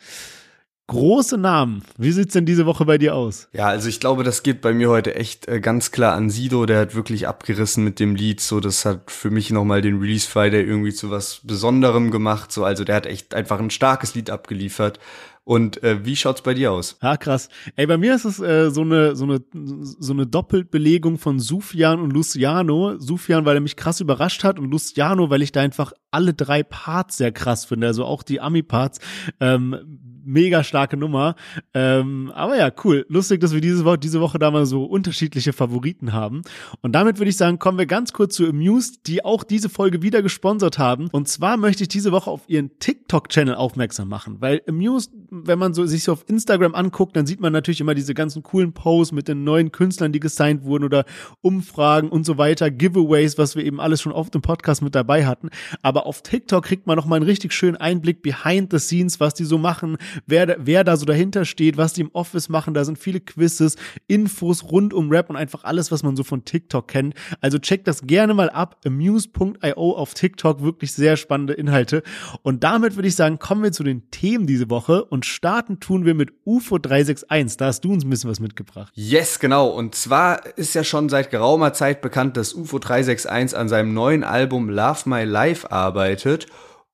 Große 0.89 1.37
Namen. 1.37 1.83
Wie 1.99 2.13
sieht's 2.13 2.33
denn 2.33 2.47
diese 2.47 2.65
Woche 2.65 2.87
bei 2.87 2.97
dir 2.97 3.15
aus? 3.15 3.49
Ja, 3.53 3.67
also 3.67 3.91
ich 3.91 4.01
glaube, 4.01 4.25
das 4.25 4.43
geht 4.43 4.63
bei 4.63 4.73
mir 4.73 4.89
heute 4.89 5.15
echt 5.15 5.47
äh, 5.47 5.61
ganz 5.61 5.93
klar 5.93 6.15
an 6.15 6.31
Sido. 6.31 6.65
Der 6.65 6.81
hat 6.81 6.95
wirklich 6.95 7.29
abgerissen 7.29 7.85
mit 7.85 8.01
dem 8.01 8.15
Lied. 8.15 8.41
So, 8.41 8.59
das 8.59 8.87
hat 8.87 9.11
für 9.11 9.31
mich 9.31 9.51
nochmal 9.51 9.83
den 9.83 9.99
Release 9.99 10.27
Friday 10.27 10.63
irgendwie 10.63 10.95
zu 10.95 11.11
was 11.11 11.43
Besonderem 11.45 12.11
gemacht. 12.11 12.53
So, 12.53 12.65
also 12.65 12.85
der 12.85 12.97
hat 12.97 13.05
echt 13.05 13.35
einfach 13.35 13.59
ein 13.61 13.69
starkes 13.69 14.15
Lied 14.15 14.31
abgeliefert. 14.31 14.99
Und 15.45 15.83
äh, 15.83 16.07
wie 16.07 16.17
schaut's 16.17 16.41
bei 16.41 16.55
dir 16.55 16.73
aus? 16.73 16.97
Ja, 17.03 17.19
krass. 17.19 17.51
Ey, 17.77 17.87
bei 17.87 17.99
mir 17.99 18.15
ist 18.15 18.25
es 18.25 18.41
äh, 18.41 18.71
so 18.71 18.81
eine 18.81 19.15
so 19.15 19.25
eine 19.25 19.43
so 19.53 20.15
eine 20.15 20.27
Doppelbelegung 20.27 21.19
von 21.19 21.39
Sufjan 21.39 22.01
und 22.01 22.15
Luciano. 22.15 22.99
Sufjan, 22.99 23.45
weil 23.45 23.57
er 23.57 23.61
mich 23.61 23.77
krass 23.77 24.01
überrascht 24.01 24.43
hat 24.43 24.59
und 24.59 24.71
Luciano, 24.71 25.29
weil 25.29 25.43
ich 25.43 25.53
da 25.53 25.61
einfach 25.61 25.93
alle 26.11 26.33
drei 26.33 26.63
Parts 26.63 27.19
sehr 27.19 27.33
krass 27.33 27.67
finde. 27.67 27.89
Also 27.89 28.07
auch 28.07 28.23
die 28.23 28.41
Ami-Parts. 28.41 29.01
Ähm, 29.39 30.01
mega 30.29 30.63
starke 30.63 30.97
Nummer. 30.97 31.35
Ähm, 31.75 32.31
aber 32.35 32.57
ja, 32.57 32.71
cool. 32.85 33.07
Lustig, 33.09 33.41
dass 33.41 33.55
wir 33.55 33.61
diese 33.61 33.85
Woche, 33.85 33.99
diese 33.99 34.21
Woche 34.21 34.39
da 34.39 34.51
mal 34.51 34.67
so 34.67 34.85
unterschiedliche 34.85 35.53
Favoriten 35.53 36.13
haben. 36.13 36.43
Und 36.83 36.93
damit 36.93 37.19
würde 37.19 37.31
ich 37.31 37.37
sagen, 37.37 37.59
kommen 37.59 37.79
wir 37.79 37.87
ganz 37.87 38.13
kurz 38.13 38.35
zu 38.35 38.47
Amused, 38.47 39.07
die 39.07 39.25
auch 39.25 39.43
diese 39.43 39.69
Folge 39.69 40.03
wieder 40.03 40.23
gesponsert 40.23 40.79
haben. 40.79 41.09
Und 41.11 41.29
zwar 41.29 41.57
möchte 41.57 41.83
ich 41.83 41.89
diese 41.89 42.13
Woche 42.13 42.31
auf 42.31 42.43
ihren 42.47 42.79
TikTok-Channel 42.79 43.55
aufmerksam 43.55 44.09
machen, 44.09 44.37
weil 44.41 44.63
Amused, 44.69 45.13
wenn 45.31 45.59
man 45.59 45.75
so 45.75 45.87
sich 45.87 46.05
so 46.05 46.13
auf 46.13 46.25
Instagram 46.29 46.75
anguckt, 46.75 47.17
dann 47.17 47.27
sieht 47.27 47.41
man 47.41 47.53
natürlich 47.53 47.81
immer 47.81 47.95
diese 47.95 48.15
ganzen 48.15 48.43
coolen 48.43 48.73
Posts 48.73 49.13
mit 49.13 49.29
den 49.29 49.45
neuen 49.45 49.73
Künstlern, 49.73 50.13
die 50.13 50.21
gesigned 50.21 50.65
wurden 50.65 50.85
oder 50.85 51.05
Umfragen 51.41 52.11
und 52.11 52.25
so 52.25 52.37
weiter, 52.37 52.71
Giveaways, 52.71 53.39
was 53.39 53.57
wir 53.57 53.65
eben 53.65 53.81
alles 53.81 54.03
schon 54.03 54.13
oft 54.13 54.35
im 54.35 54.43
Podcast 54.43 54.83
mit 54.83 54.95
dabei 54.95 55.27
hatten. 55.27 55.49
Aber 55.83 56.07
auf 56.07 56.23
TikTok 56.23 56.65
kriegt 56.65 56.87
man 56.87 56.97
noch 56.97 57.07
mal 57.07 57.17
einen 57.17 57.25
richtig 57.25 57.53
schönen 57.53 57.77
Einblick 57.77 58.23
behind 58.23 58.71
the 58.71 58.79
scenes, 58.79 59.21
was 59.21 59.35
die 59.35 59.45
so 59.45 59.57
machen, 59.59 59.97
wer, 60.27 60.57
wer 60.59 60.85
da 60.85 60.97
so 60.97 61.05
dahinter 61.07 61.45
steht, 61.45 61.77
was 61.77 61.93
die 61.93 62.03
im 62.03 62.11
Office 62.13 62.49
machen. 62.49 62.75
Da 62.75 62.85
sind 62.85 62.99
viele 62.99 63.21
Quizzes, 63.21 63.77
Infos 64.07 64.65
rund 64.65 64.95
um 64.95 65.11
Rap 65.11 65.31
und 65.31 65.37
einfach 65.37 65.65
alles, 65.65 65.91
was 65.91 66.03
man 66.03 66.17
so 66.17 66.25
von 66.25 66.45
TikTok 66.45 66.89
kennt. 66.89 67.15
Also 67.41 67.59
checkt 67.59 67.87
das 67.87 68.03
gerne 68.03 68.35
mal 68.35 68.51
ab. 68.51 68.77
Amuse.io 68.85 69.93
auf 69.97 70.15
TikTok. 70.15 70.63
Wirklich 70.63 70.93
sehr 70.93 71.17
spannende 71.17 71.55
Inhalte. 71.55 72.03
Und 72.43 72.65
damit 72.65 72.97
würde 72.97 73.09
ich 73.09 73.17
sagen, 73.17 73.39
kommen 73.39 73.63
wir 73.63 73.73
zu 73.73 73.85
den 73.85 74.11
Themen 74.11 74.47
diese 74.47 74.71
Woche 74.71 75.05
und 75.05 75.27
starten 75.27 75.81
tun 75.81 76.05
wir 76.05 76.15
mit 76.15 76.33
UFO 76.45 76.79
361. 76.79 77.57
Da 77.57 77.67
hast 77.67 77.85
du 77.85 77.93
uns 77.93 78.05
ein 78.05 78.11
bisschen 78.11 78.31
was 78.31 78.41
mitgebracht. 78.41 78.93
Yes, 78.95 79.39
genau. 79.39 79.69
Und 79.69 79.95
zwar 79.95 80.57
ist 80.57 80.75
ja 80.75 80.85
schon 80.85 81.09
seit 81.09 81.31
geraumer 81.31 81.73
Zeit 81.73 82.01
bekannt, 82.01 82.37
dass 82.37 82.55
UFO 82.55 82.79
361 82.79 83.59
an 83.59 83.69
seinem 83.69 83.95
neuen 83.95 84.25
Album 84.25 84.69
Love 84.69 85.09
My 85.09 85.25
Life 85.25 85.71
arbeitet. 85.71 86.47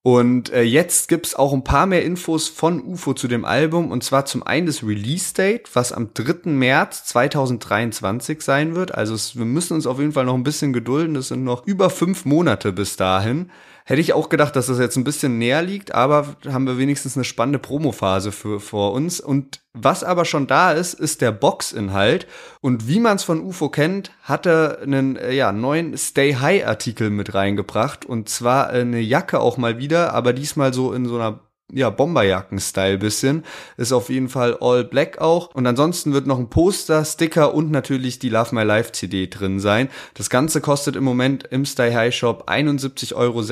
Und 0.06 0.52
äh, 0.52 0.60
jetzt 0.60 1.08
gibt's 1.08 1.34
auch 1.34 1.54
ein 1.54 1.64
paar 1.64 1.86
mehr 1.86 2.04
Infos 2.04 2.50
von 2.50 2.84
UFO 2.84 3.14
zu 3.14 3.26
dem 3.26 3.46
Album. 3.46 3.90
Und 3.90 4.04
zwar 4.04 4.26
zum 4.26 4.42
einen 4.42 4.66
das 4.66 4.82
Release-Date, 4.82 5.74
was 5.74 5.92
am 5.92 6.12
3. 6.12 6.50
März 6.50 7.06
2023 7.06 8.42
sein 8.42 8.74
wird. 8.74 8.94
Also 8.94 9.14
es, 9.14 9.34
wir 9.38 9.46
müssen 9.46 9.72
uns 9.72 9.86
auf 9.86 9.98
jeden 9.98 10.12
Fall 10.12 10.26
noch 10.26 10.34
ein 10.34 10.42
bisschen 10.42 10.74
gedulden. 10.74 11.14
Das 11.14 11.28
sind 11.28 11.42
noch 11.42 11.66
über 11.66 11.88
fünf 11.88 12.26
Monate 12.26 12.70
bis 12.70 12.96
dahin. 12.96 13.50
Hätte 13.86 14.00
ich 14.00 14.14
auch 14.14 14.30
gedacht, 14.30 14.56
dass 14.56 14.68
das 14.68 14.78
jetzt 14.78 14.96
ein 14.96 15.04
bisschen 15.04 15.36
näher 15.36 15.60
liegt, 15.60 15.94
aber 15.94 16.36
haben 16.48 16.66
wir 16.66 16.78
wenigstens 16.78 17.16
eine 17.16 17.24
spannende 17.24 17.58
Promophase 17.58 18.32
für, 18.32 18.58
vor 18.58 18.92
uns. 18.92 19.20
Und 19.20 19.60
was 19.74 20.02
aber 20.02 20.24
schon 20.24 20.46
da 20.46 20.72
ist, 20.72 20.94
ist 20.94 21.20
der 21.20 21.32
Boxinhalt. 21.32 22.26
Und 22.62 22.88
wie 22.88 22.98
man 22.98 23.16
es 23.16 23.24
von 23.24 23.42
UFO 23.42 23.68
kennt, 23.68 24.10
hat 24.22 24.46
er 24.46 24.80
einen 24.80 25.16
äh, 25.16 25.32
ja, 25.32 25.52
neuen 25.52 25.98
Stay 25.98 26.34
High 26.34 26.66
Artikel 26.66 27.10
mit 27.10 27.34
reingebracht. 27.34 28.06
Und 28.06 28.30
zwar 28.30 28.70
eine 28.70 29.00
Jacke 29.00 29.38
auch 29.40 29.58
mal 29.58 29.76
wieder, 29.76 30.14
aber 30.14 30.32
diesmal 30.32 30.72
so 30.72 30.94
in 30.94 31.04
so 31.04 31.16
einer 31.16 31.40
ja, 31.74 31.90
Bomberjacken-Style 31.90 32.98
bisschen. 32.98 33.44
Ist 33.76 33.92
auf 33.92 34.08
jeden 34.08 34.28
Fall 34.28 34.56
all 34.60 34.84
black 34.84 35.20
auch. 35.20 35.54
Und 35.54 35.66
ansonsten 35.66 36.12
wird 36.12 36.26
noch 36.26 36.38
ein 36.38 36.48
Poster, 36.48 37.04
Sticker 37.04 37.54
und 37.54 37.70
natürlich 37.70 38.18
die 38.18 38.28
Love 38.28 38.54
My 38.54 38.62
Life 38.62 38.92
CD 38.92 39.26
drin 39.26 39.60
sein. 39.60 39.88
Das 40.14 40.30
Ganze 40.30 40.60
kostet 40.60 40.96
im 40.96 41.04
Moment 41.04 41.44
im 41.50 41.64
Style 41.64 41.94
High 41.94 42.14
Shop 42.14 42.48
71,66 42.48 43.14
Euro. 43.14 43.42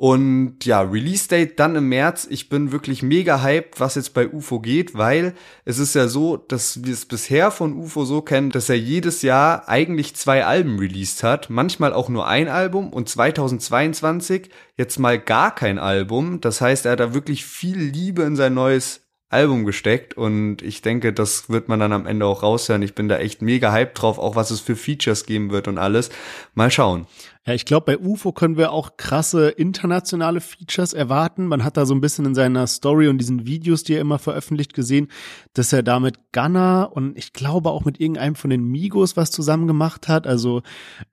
Und 0.00 0.64
ja, 0.64 0.80
Release 0.80 1.28
Date 1.28 1.60
dann 1.60 1.76
im 1.76 1.90
März. 1.90 2.26
Ich 2.30 2.48
bin 2.48 2.72
wirklich 2.72 3.02
mega 3.02 3.42
hyped, 3.42 3.80
was 3.80 3.96
jetzt 3.96 4.14
bei 4.14 4.30
UFO 4.30 4.58
geht, 4.58 4.96
weil 4.96 5.34
es 5.66 5.78
ist 5.78 5.94
ja 5.94 6.08
so, 6.08 6.38
dass 6.38 6.82
wir 6.86 6.94
es 6.94 7.04
bisher 7.04 7.50
von 7.50 7.74
UFO 7.74 8.06
so 8.06 8.22
kennen, 8.22 8.48
dass 8.48 8.70
er 8.70 8.78
jedes 8.78 9.20
Jahr 9.20 9.68
eigentlich 9.68 10.16
zwei 10.16 10.46
Alben 10.46 10.78
released 10.78 11.22
hat. 11.22 11.50
Manchmal 11.50 11.92
auch 11.92 12.08
nur 12.08 12.26
ein 12.26 12.48
Album 12.48 12.94
und 12.94 13.10
2022 13.10 14.48
jetzt 14.78 14.98
mal 14.98 15.18
gar 15.18 15.54
kein 15.54 15.78
Album. 15.78 16.40
Das 16.40 16.62
heißt, 16.62 16.86
er 16.86 16.92
hat 16.92 17.00
da 17.00 17.12
wirklich 17.12 17.44
viel 17.44 17.76
Liebe 17.76 18.22
in 18.22 18.36
sein 18.36 18.54
neues 18.54 19.02
Album 19.28 19.64
gesteckt 19.64 20.14
und 20.14 20.60
ich 20.60 20.82
denke, 20.82 21.12
das 21.12 21.50
wird 21.50 21.68
man 21.68 21.78
dann 21.78 21.92
am 21.92 22.06
Ende 22.06 22.26
auch 22.26 22.42
raushören. 22.42 22.82
Ich 22.82 22.96
bin 22.96 23.08
da 23.08 23.18
echt 23.18 23.42
mega 23.42 23.70
hyped 23.70 24.00
drauf, 24.00 24.18
auch 24.18 24.34
was 24.34 24.50
es 24.50 24.60
für 24.60 24.76
Features 24.76 25.24
geben 25.24 25.50
wird 25.50 25.68
und 25.68 25.78
alles. 25.78 26.10
Mal 26.54 26.70
schauen. 26.70 27.06
Ja, 27.46 27.54
ich 27.54 27.64
glaube, 27.64 27.86
bei 27.86 27.98
UFO 27.98 28.32
können 28.32 28.58
wir 28.58 28.70
auch 28.70 28.98
krasse 28.98 29.48
internationale 29.48 30.42
Features 30.42 30.92
erwarten. 30.92 31.46
Man 31.46 31.64
hat 31.64 31.78
da 31.78 31.86
so 31.86 31.94
ein 31.94 32.02
bisschen 32.02 32.26
in 32.26 32.34
seiner 32.34 32.66
Story 32.66 33.08
und 33.08 33.16
diesen 33.16 33.46
Videos, 33.46 33.82
die 33.82 33.94
er 33.94 34.02
immer 34.02 34.18
veröffentlicht, 34.18 34.74
gesehen, 34.74 35.08
dass 35.54 35.72
er 35.72 35.82
da 35.82 36.00
mit 36.00 36.32
Gunner 36.32 36.90
und 36.92 37.16
ich 37.16 37.32
glaube 37.32 37.70
auch 37.70 37.86
mit 37.86 37.98
irgendeinem 37.98 38.34
von 38.34 38.50
den 38.50 38.64
Migos 38.64 39.16
was 39.16 39.30
zusammen 39.30 39.66
gemacht 39.66 40.06
hat. 40.06 40.26
Also 40.26 40.60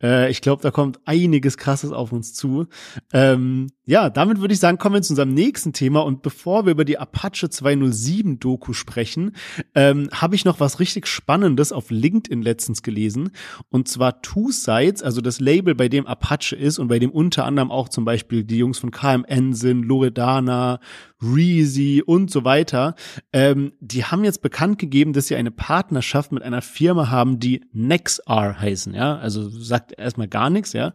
äh, 0.03 0.29
ich 0.29 0.41
glaube, 0.41 0.61
da 0.61 0.69
kommt 0.69 0.99
einiges 1.05 1.57
Krasses 1.57 1.93
auf 1.93 2.11
uns 2.11 2.33
zu. 2.33 2.67
Ähm, 3.13 3.67
ja, 3.85 4.09
damit 4.09 4.41
würde 4.41 4.53
ich 4.53 4.59
sagen, 4.59 4.77
kommen 4.77 4.95
wir 4.95 5.01
zu 5.01 5.13
unserem 5.13 5.33
nächsten 5.33 5.71
Thema. 5.71 6.01
Und 6.01 6.23
bevor 6.23 6.65
wir 6.65 6.73
über 6.73 6.83
die 6.83 6.97
Apache 6.97 7.49
207 7.49 8.37
Doku 8.37 8.73
sprechen, 8.73 9.33
ähm, 9.75 10.09
habe 10.11 10.35
ich 10.35 10.43
noch 10.43 10.59
was 10.59 10.81
richtig 10.81 11.07
Spannendes 11.07 11.71
auf 11.71 11.89
LinkedIn 11.89 12.41
letztens 12.41 12.83
gelesen. 12.83 13.31
Und 13.69 13.87
zwar 13.87 14.21
Two 14.21 14.51
Sides, 14.51 15.03
also 15.03 15.21
das 15.21 15.39
Label, 15.39 15.73
bei 15.73 15.87
dem 15.87 16.05
ist 16.55 16.79
und 16.79 16.87
bei 16.87 16.99
dem 16.99 17.11
unter 17.11 17.45
anderem 17.45 17.71
auch 17.71 17.89
zum 17.89 18.05
Beispiel 18.05 18.43
die 18.43 18.57
Jungs 18.57 18.79
von 18.79 18.91
KMN 18.91 19.53
sind, 19.53 19.83
Loredana, 19.83 20.79
Reezy 21.21 22.03
und 22.05 22.29
so 22.29 22.43
weiter. 22.43 22.95
Ähm, 23.33 23.73
die 23.79 24.05
haben 24.05 24.23
jetzt 24.23 24.41
bekannt 24.41 24.77
gegeben, 24.77 25.13
dass 25.13 25.27
sie 25.27 25.35
eine 25.35 25.51
Partnerschaft 25.51 26.31
mit 26.31 26.43
einer 26.43 26.61
Firma 26.61 27.09
haben, 27.09 27.39
die 27.39 27.65
Nexar 27.73 28.59
heißen, 28.59 28.93
ja. 28.93 29.17
Also 29.17 29.49
sagt 29.49 29.97
erstmal 29.97 30.27
gar 30.27 30.49
nichts, 30.49 30.73
ja. 30.73 30.93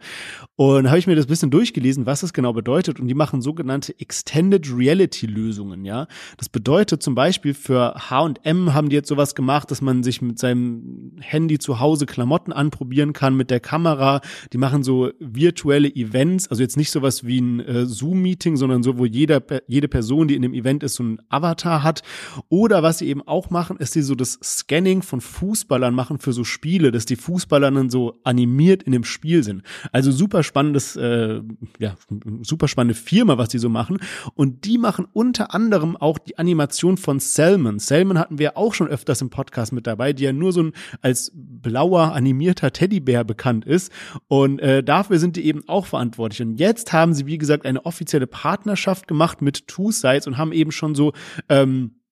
Und 0.54 0.88
habe 0.88 0.98
ich 0.98 1.06
mir 1.06 1.16
das 1.16 1.26
bisschen 1.26 1.50
durchgelesen, 1.50 2.06
was 2.06 2.20
das 2.20 2.32
genau 2.32 2.52
bedeutet. 2.52 3.00
Und 3.00 3.08
die 3.08 3.14
machen 3.14 3.42
sogenannte 3.42 3.98
Extended 3.98 4.72
Reality 4.72 5.26
Lösungen, 5.26 5.84
ja. 5.84 6.06
Das 6.36 6.48
bedeutet 6.48 7.02
zum 7.02 7.14
Beispiel 7.14 7.54
für 7.54 7.94
H&M 8.10 8.74
haben 8.74 8.88
die 8.90 8.96
jetzt 8.96 9.08
sowas 9.08 9.34
gemacht, 9.34 9.70
dass 9.70 9.80
man 9.80 10.04
sich 10.04 10.22
mit 10.22 10.38
seinem 10.38 11.16
Handy 11.20 11.58
zu 11.58 11.80
Hause 11.80 12.06
Klamotten 12.06 12.52
anprobieren 12.52 13.12
kann 13.12 13.36
mit 13.36 13.50
der 13.50 13.60
Kamera. 13.60 14.20
Die 14.52 14.58
machen 14.58 14.84
so 14.84 15.10
virtuelle 15.18 15.88
Events, 15.88 16.48
also 16.48 16.62
jetzt 16.62 16.76
nicht 16.76 16.90
sowas 16.90 17.24
wie 17.26 17.40
ein 17.40 17.60
äh, 17.60 17.86
Zoom-Meeting, 17.86 18.56
sondern 18.56 18.82
so, 18.82 18.98
wo 18.98 19.04
jeder, 19.04 19.42
jede 19.66 19.88
Person 19.88 20.11
Person, 20.12 20.28
die 20.28 20.36
in 20.36 20.42
dem 20.42 20.52
Event 20.52 20.82
ist, 20.82 20.96
so 20.96 21.04
ein 21.04 21.22
Avatar 21.30 21.82
hat. 21.82 22.02
Oder 22.50 22.82
was 22.82 22.98
sie 22.98 23.08
eben 23.08 23.22
auch 23.26 23.48
machen, 23.48 23.78
ist 23.78 23.94
die 23.94 24.02
so 24.02 24.14
das 24.14 24.38
Scanning 24.42 25.00
von 25.00 25.22
Fußballern 25.22 25.94
machen 25.94 26.18
für 26.18 26.34
so 26.34 26.44
Spiele, 26.44 26.92
dass 26.92 27.06
die 27.06 27.16
Fußballer 27.16 27.70
dann 27.70 27.88
so 27.88 28.20
animiert 28.22 28.82
in 28.82 28.92
dem 28.92 29.04
Spiel 29.04 29.42
sind. 29.42 29.62
Also 29.90 30.12
super 30.12 30.42
spannendes, 30.42 30.96
äh, 30.96 31.40
ja, 31.78 31.94
super 32.42 32.68
spannende 32.68 32.94
Firma, 32.94 33.38
was 33.38 33.48
die 33.48 33.58
so 33.58 33.70
machen. 33.70 33.98
Und 34.34 34.66
die 34.66 34.76
machen 34.76 35.06
unter 35.14 35.54
anderem 35.54 35.96
auch 35.96 36.18
die 36.18 36.36
Animation 36.36 36.98
von 36.98 37.18
Selman. 37.18 37.78
Selman 37.78 38.18
hatten 38.18 38.38
wir 38.38 38.58
auch 38.58 38.74
schon 38.74 38.88
öfters 38.88 39.22
im 39.22 39.30
Podcast 39.30 39.72
mit 39.72 39.86
dabei, 39.86 40.12
die 40.12 40.24
ja 40.24 40.32
nur 40.32 40.52
so 40.52 40.64
ein 40.64 40.72
als 41.00 41.32
blauer 41.34 42.12
animierter 42.12 42.70
Teddybär 42.70 43.24
bekannt 43.24 43.64
ist. 43.64 43.90
Und 44.28 44.60
äh, 44.60 44.82
dafür 44.82 45.18
sind 45.18 45.36
die 45.36 45.46
eben 45.46 45.66
auch 45.68 45.86
verantwortlich. 45.86 46.42
Und 46.42 46.60
jetzt 46.60 46.92
haben 46.92 47.14
sie, 47.14 47.24
wie 47.24 47.38
gesagt, 47.38 47.64
eine 47.64 47.86
offizielle 47.86 48.26
Partnerschaft 48.26 49.08
gemacht 49.08 49.40
mit 49.40 49.68
Two 49.68 49.90
Sites 50.03 50.26
und 50.26 50.36
haben 50.36 50.53
eben 50.53 50.72
schon 50.72 50.94
so 50.94 51.12
ähm, 51.48 52.03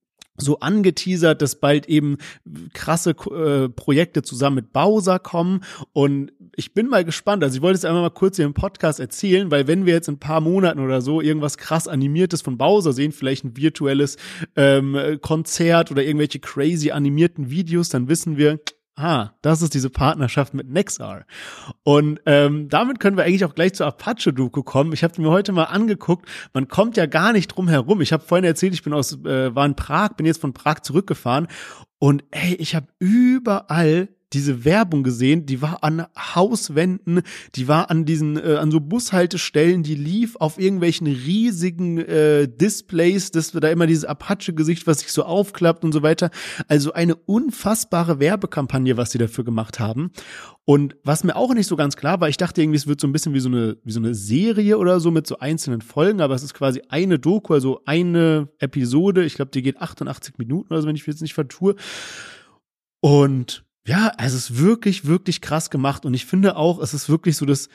so 0.42 0.60
angeteasert, 0.60 1.42
dass 1.42 1.56
bald 1.56 1.86
eben 1.86 2.16
krasse 2.72 3.10
äh, 3.10 3.68
Projekte 3.68 4.22
zusammen 4.22 4.56
mit 4.56 4.72
Bowser 4.72 5.18
kommen 5.18 5.60
und 5.92 6.32
ich 6.56 6.74
bin 6.74 6.88
mal 6.88 7.04
gespannt. 7.04 7.44
Also 7.44 7.56
ich 7.56 7.62
wollte 7.62 7.78
es 7.78 7.84
einfach 7.84 8.00
mal 8.00 8.10
kurz 8.10 8.36
hier 8.36 8.44
im 8.44 8.54
Podcast 8.54 9.00
erzählen, 9.00 9.50
weil 9.50 9.66
wenn 9.66 9.86
wir 9.86 9.94
jetzt 9.94 10.08
in 10.08 10.14
ein 10.14 10.20
paar 10.20 10.40
Monaten 10.40 10.80
oder 10.80 11.00
so 11.00 11.20
irgendwas 11.20 11.58
krass 11.58 11.88
animiertes 11.88 12.42
von 12.42 12.58
Bowser 12.58 12.92
sehen, 12.92 13.12
vielleicht 13.12 13.44
ein 13.44 13.56
virtuelles 13.56 14.16
ähm, 14.56 15.18
Konzert 15.20 15.90
oder 15.90 16.02
irgendwelche 16.02 16.40
crazy 16.40 16.90
animierten 16.90 17.50
Videos, 17.50 17.88
dann 17.88 18.08
wissen 18.08 18.36
wir, 18.36 18.60
ah, 18.96 19.30
das 19.42 19.62
ist 19.62 19.74
diese 19.74 19.90
Partnerschaft 19.90 20.54
mit 20.54 20.68
Nexar. 20.68 21.24
Und 21.82 22.20
ähm, 22.26 22.68
damit 22.68 23.00
können 23.00 23.16
wir 23.16 23.24
eigentlich 23.24 23.44
auch 23.44 23.54
gleich 23.54 23.74
zur 23.74 23.86
Apache-Doku 23.86 24.62
kommen. 24.62 24.92
Ich 24.92 25.04
habe 25.04 25.20
mir 25.20 25.30
heute 25.30 25.52
mal 25.52 25.64
angeguckt, 25.64 26.28
man 26.52 26.68
kommt 26.68 26.96
ja 26.96 27.06
gar 27.06 27.32
nicht 27.32 27.48
drum 27.48 27.68
herum. 27.68 28.00
Ich 28.00 28.12
habe 28.12 28.24
vorhin 28.24 28.44
erzählt, 28.44 28.74
ich 28.74 28.82
bin 28.82 28.92
aus, 28.92 29.12
äh, 29.24 29.54
war 29.54 29.66
in 29.66 29.76
Prag, 29.76 30.10
bin 30.16 30.26
jetzt 30.26 30.40
von 30.40 30.52
Prag 30.52 30.80
zurückgefahren 30.80 31.48
und 31.98 32.24
ey, 32.30 32.54
ich 32.54 32.74
habe 32.74 32.86
überall 32.98 34.08
diese 34.32 34.64
Werbung 34.64 35.02
gesehen, 35.02 35.46
die 35.46 35.60
war 35.60 35.82
an 35.82 36.06
Hauswänden, 36.16 37.22
die 37.54 37.68
war 37.68 37.90
an 37.90 38.04
diesen, 38.04 38.36
äh, 38.36 38.56
an 38.56 38.70
so 38.70 38.80
Bushaltestellen, 38.80 39.82
die 39.82 39.94
lief 39.94 40.36
auf 40.36 40.58
irgendwelchen 40.58 41.06
riesigen 41.06 41.98
äh, 41.98 42.48
Displays, 42.48 43.30
das 43.30 43.52
da 43.52 43.68
immer 43.68 43.86
dieses 43.86 44.04
Apache-Gesicht, 44.04 44.86
was 44.86 45.00
sich 45.00 45.12
so 45.12 45.24
aufklappt 45.24 45.84
und 45.84 45.92
so 45.92 46.02
weiter. 46.02 46.30
Also 46.68 46.92
eine 46.92 47.16
unfassbare 47.16 48.20
Werbekampagne, 48.20 48.96
was 48.96 49.10
sie 49.10 49.18
dafür 49.18 49.44
gemacht 49.44 49.80
haben. 49.80 50.12
Und 50.64 50.96
was 51.02 51.24
mir 51.24 51.34
auch 51.34 51.52
nicht 51.52 51.66
so 51.66 51.74
ganz 51.74 51.96
klar 51.96 52.20
war, 52.20 52.28
ich 52.28 52.36
dachte 52.36 52.62
irgendwie, 52.62 52.76
es 52.76 52.86
wird 52.86 53.00
so 53.00 53.08
ein 53.08 53.12
bisschen 53.12 53.34
wie 53.34 53.40
so 53.40 53.48
eine, 53.48 53.78
wie 53.82 53.90
so 53.90 53.98
eine 53.98 54.14
Serie 54.14 54.78
oder 54.78 55.00
so 55.00 55.10
mit 55.10 55.26
so 55.26 55.38
einzelnen 55.38 55.80
Folgen, 55.80 56.20
aber 56.20 56.34
es 56.34 56.44
ist 56.44 56.54
quasi 56.54 56.80
eine 56.88 57.18
Doku, 57.18 57.54
also 57.54 57.80
eine 57.86 58.48
Episode. 58.58 59.24
Ich 59.24 59.34
glaube, 59.34 59.50
die 59.50 59.62
geht 59.62 59.80
88 59.80 60.38
Minuten 60.38 60.72
oder 60.72 60.82
so, 60.82 60.86
wenn 60.86 60.94
ich 60.94 61.06
jetzt 61.06 61.22
nicht 61.22 61.34
vertue. 61.34 61.74
Und 63.00 63.64
ja, 63.86 64.12
es 64.18 64.34
ist 64.34 64.58
wirklich, 64.58 65.06
wirklich 65.06 65.40
krass 65.40 65.70
gemacht 65.70 66.04
und 66.04 66.14
ich 66.14 66.26
finde 66.26 66.56
auch, 66.56 66.80
es 66.80 66.94
ist 66.94 67.08
wirklich 67.08 67.36
so 67.36 67.46
das 67.46 67.68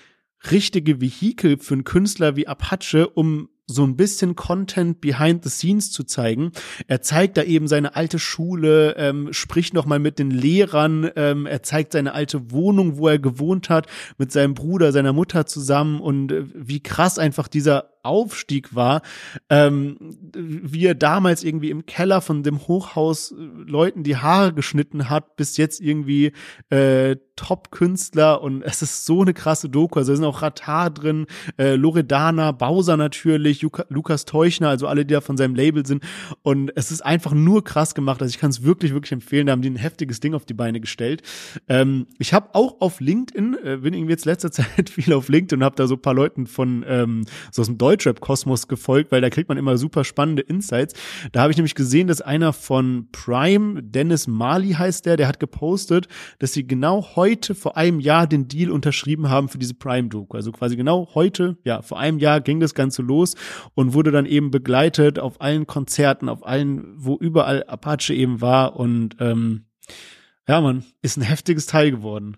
richtige 0.51 1.01
Vehikel 1.01 1.57
für 1.57 1.73
einen 1.73 1.83
Künstler 1.83 2.35
wie 2.35 2.47
Apache, 2.47 3.09
um 3.09 3.49
so 3.67 3.83
ein 3.83 3.95
bisschen 3.95 4.35
Content 4.35 5.01
behind 5.01 5.43
the 5.43 5.49
scenes 5.49 5.91
zu 5.91 6.03
zeigen. 6.03 6.51
Er 6.87 7.01
zeigt 7.01 7.37
da 7.37 7.43
eben 7.43 7.67
seine 7.67 7.95
alte 7.95 8.19
Schule, 8.19 8.95
ähm, 8.97 9.33
spricht 9.33 9.73
noch 9.73 9.87
mal 9.87 9.97
mit 9.97 10.19
den 10.19 10.29
Lehrern, 10.29 11.09
ähm, 11.15 11.47
er 11.47 11.63
zeigt 11.63 11.93
seine 11.93 12.13
alte 12.13 12.51
Wohnung, 12.51 12.97
wo 12.97 13.07
er 13.07 13.17
gewohnt 13.17 13.69
hat, 13.69 13.87
mit 14.19 14.31
seinem 14.31 14.53
Bruder, 14.53 14.91
seiner 14.91 15.13
Mutter 15.13 15.47
zusammen 15.47 15.99
und 15.99 16.31
äh, 16.31 16.43
wie 16.53 16.81
krass 16.81 17.17
einfach 17.17 17.47
dieser 17.47 17.94
Aufstieg 18.05 18.75
war, 18.75 19.01
ähm, 19.49 19.97
wie 20.33 20.85
er 20.85 20.95
damals 20.95 21.43
irgendwie 21.43 21.69
im 21.69 21.85
Keller 21.85 22.21
von 22.21 22.43
dem 22.43 22.67
Hochhaus 22.67 23.31
äh, 23.31 23.35
Leuten 23.35 24.03
die 24.03 24.17
Haare 24.17 24.53
geschnitten 24.53 25.09
hat, 25.09 25.35
bis 25.35 25.57
jetzt 25.57 25.81
irgendwie 25.81 26.31
äh, 26.69 27.17
Top-Künstler 27.35 28.41
und 28.41 28.61
es 28.61 28.81
ist 28.81 29.05
so 29.05 29.21
eine 29.21 29.33
krasse 29.33 29.69
Doku. 29.69 29.99
Also 29.99 30.13
da 30.13 30.15
sind 30.15 30.25
auch 30.25 30.41
Ratar 30.41 30.89
drin, 30.89 31.25
äh, 31.57 31.75
Loredana, 31.75 32.53
Bowser 32.53 32.95
natürlich, 32.95 33.61
Juka, 33.61 33.85
Lukas 33.89 34.25
Teuchner, 34.25 34.69
also 34.69 34.87
alle, 34.87 35.05
die 35.05 35.13
da 35.13 35.21
von 35.21 35.35
seinem 35.35 35.55
Label 35.55 35.85
sind. 35.85 36.03
Und 36.43 36.71
es 36.75 36.91
ist 36.91 37.01
einfach 37.01 37.33
nur 37.33 37.63
krass 37.63 37.93
gemacht. 37.93 38.21
Also 38.21 38.31
ich 38.31 38.39
kann 38.39 38.51
es 38.51 38.63
wirklich, 38.63 38.93
wirklich 38.93 39.11
empfehlen. 39.11 39.47
Da 39.47 39.51
haben 39.51 39.61
die 39.61 39.69
ein 39.69 39.75
heftiges 39.75 40.21
Ding 40.21 40.33
auf 40.33 40.45
die 40.45 40.53
Beine 40.53 40.79
gestellt. 40.79 41.23
Ähm, 41.67 42.07
ich 42.19 42.33
habe 42.33 42.55
auch 42.55 42.79
auf 42.79 43.01
LinkedIn, 43.01 43.57
äh, 43.63 43.77
bin 43.77 43.93
irgendwie 43.93 44.13
jetzt 44.13 44.25
letzter 44.25 44.51
Zeit 44.53 44.89
viel 44.89 45.13
auf 45.13 45.27
LinkedIn 45.27 45.59
und 45.59 45.65
habe 45.65 45.75
da 45.75 45.87
so 45.87 45.95
ein 45.95 46.01
paar 46.01 46.13
Leuten 46.13 46.47
von 46.47 46.85
ähm, 46.87 47.25
so 47.51 47.61
aus 47.61 47.67
dem 47.67 47.77
Deutschrap-Kosmos 47.95 48.67
gefolgt, 48.67 49.11
weil 49.11 49.21
da 49.21 49.29
kriegt 49.29 49.47
man 49.47 49.57
immer 49.57 49.77
super 49.77 50.03
spannende 50.03 50.41
Insights. 50.41 50.93
Da 51.31 51.41
habe 51.41 51.51
ich 51.51 51.57
nämlich 51.57 51.75
gesehen, 51.75 52.07
dass 52.07 52.21
einer 52.21 52.51
von 52.51 53.07
Prime, 53.11 53.81
Dennis 53.81 54.27
Mali 54.27 54.73
heißt 54.73 55.05
der, 55.05 55.17
der 55.17 55.27
hat 55.27 55.39
gepostet, 55.39 56.07
dass 56.39 56.53
sie 56.53 56.67
genau 56.67 57.15
heute 57.15 57.55
vor 57.55 57.77
einem 57.77 57.99
Jahr 57.99 58.27
den 58.27 58.47
Deal 58.47 58.69
unterschrieben 58.69 59.29
haben 59.29 59.47
für 59.47 59.57
diese 59.57 59.75
Prime-Doku. 59.75 60.35
Also 60.35 60.51
quasi 60.51 60.75
genau 60.75 61.09
heute, 61.15 61.57
ja, 61.63 61.81
vor 61.81 61.99
einem 61.99 62.19
Jahr 62.19 62.41
ging 62.41 62.59
das 62.59 62.73
Ganze 62.73 63.01
los 63.01 63.35
und 63.73 63.93
wurde 63.93 64.11
dann 64.11 64.25
eben 64.25 64.51
begleitet 64.51 65.19
auf 65.19 65.39
allen 65.39 65.65
Konzerten, 65.65 66.27
auf 66.27 66.45
allen, 66.45 66.93
wo 66.97 67.15
überall 67.15 67.63
Apache 67.63 68.13
eben 68.13 68.41
war 68.41 68.75
und 68.75 69.15
ähm, 69.19 69.65
ja, 70.47 70.61
man, 70.61 70.83
ist 71.01 71.17
ein 71.17 71.23
heftiges 71.23 71.65
Teil 71.65 71.91
geworden. 71.91 72.37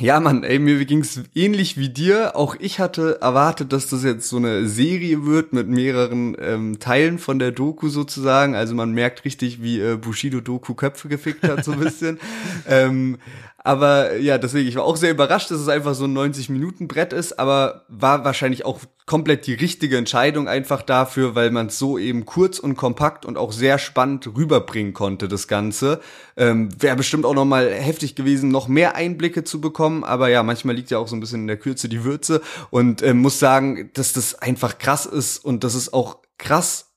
Ja, 0.00 0.18
Mann, 0.20 0.42
ey, 0.42 0.58
mir 0.58 0.84
ging's 0.86 1.20
ähnlich 1.34 1.76
wie 1.76 1.90
dir. 1.90 2.34
Auch 2.34 2.56
ich 2.58 2.80
hatte 2.80 3.20
erwartet, 3.20 3.72
dass 3.72 3.88
das 3.88 4.02
jetzt 4.02 4.26
so 4.28 4.38
eine 4.38 4.66
Serie 4.66 5.26
wird 5.26 5.52
mit 5.52 5.68
mehreren 5.68 6.34
ähm, 6.40 6.78
Teilen 6.80 7.18
von 7.18 7.38
der 7.38 7.52
Doku 7.52 7.88
sozusagen. 7.88 8.54
Also 8.56 8.74
man 8.74 8.92
merkt 8.92 9.24
richtig, 9.26 9.62
wie 9.62 9.80
äh, 9.80 9.96
Bushido 9.96 10.40
Doku 10.40 10.74
Köpfe 10.74 11.08
gefickt 11.08 11.44
hat, 11.44 11.64
so 11.64 11.72
ein 11.72 11.80
bisschen. 11.80 12.18
ähm, 12.66 13.18
aber 13.64 14.16
ja, 14.16 14.38
deswegen, 14.38 14.68
ich 14.68 14.76
war 14.76 14.84
auch 14.84 14.96
sehr 14.96 15.12
überrascht, 15.12 15.50
dass 15.50 15.60
es 15.60 15.68
einfach 15.68 15.94
so 15.94 16.04
ein 16.04 16.16
90-Minuten-Brett 16.16 17.12
ist, 17.12 17.38
aber 17.38 17.84
war 17.88 18.24
wahrscheinlich 18.24 18.64
auch 18.64 18.80
komplett 19.06 19.46
die 19.46 19.54
richtige 19.54 19.96
Entscheidung 19.96 20.48
einfach 20.48 20.82
dafür, 20.82 21.34
weil 21.34 21.50
man 21.50 21.66
es 21.66 21.78
so 21.78 21.98
eben 21.98 22.24
kurz 22.24 22.58
und 22.58 22.76
kompakt 22.76 23.24
und 23.24 23.36
auch 23.36 23.52
sehr 23.52 23.78
spannend 23.78 24.26
rüberbringen 24.36 24.94
konnte, 24.94 25.28
das 25.28 25.48
Ganze. 25.48 26.00
Ähm, 26.36 26.68
Wäre 26.80 26.96
bestimmt 26.96 27.24
auch 27.24 27.34
nochmal 27.34 27.70
heftig 27.70 28.14
gewesen, 28.14 28.50
noch 28.50 28.68
mehr 28.68 28.96
Einblicke 28.96 29.44
zu 29.44 29.60
bekommen, 29.60 30.04
aber 30.04 30.28
ja, 30.28 30.42
manchmal 30.42 30.74
liegt 30.74 30.90
ja 30.90 30.98
auch 30.98 31.08
so 31.08 31.16
ein 31.16 31.20
bisschen 31.20 31.42
in 31.42 31.46
der 31.46 31.56
Kürze 31.56 31.88
die 31.88 32.04
Würze 32.04 32.42
und 32.70 33.02
äh, 33.02 33.14
muss 33.14 33.38
sagen, 33.38 33.90
dass 33.94 34.12
das 34.12 34.34
einfach 34.36 34.78
krass 34.78 35.06
ist 35.06 35.44
und 35.44 35.64
das 35.64 35.74
ist 35.74 35.92
auch 35.92 36.18
krass 36.38 36.91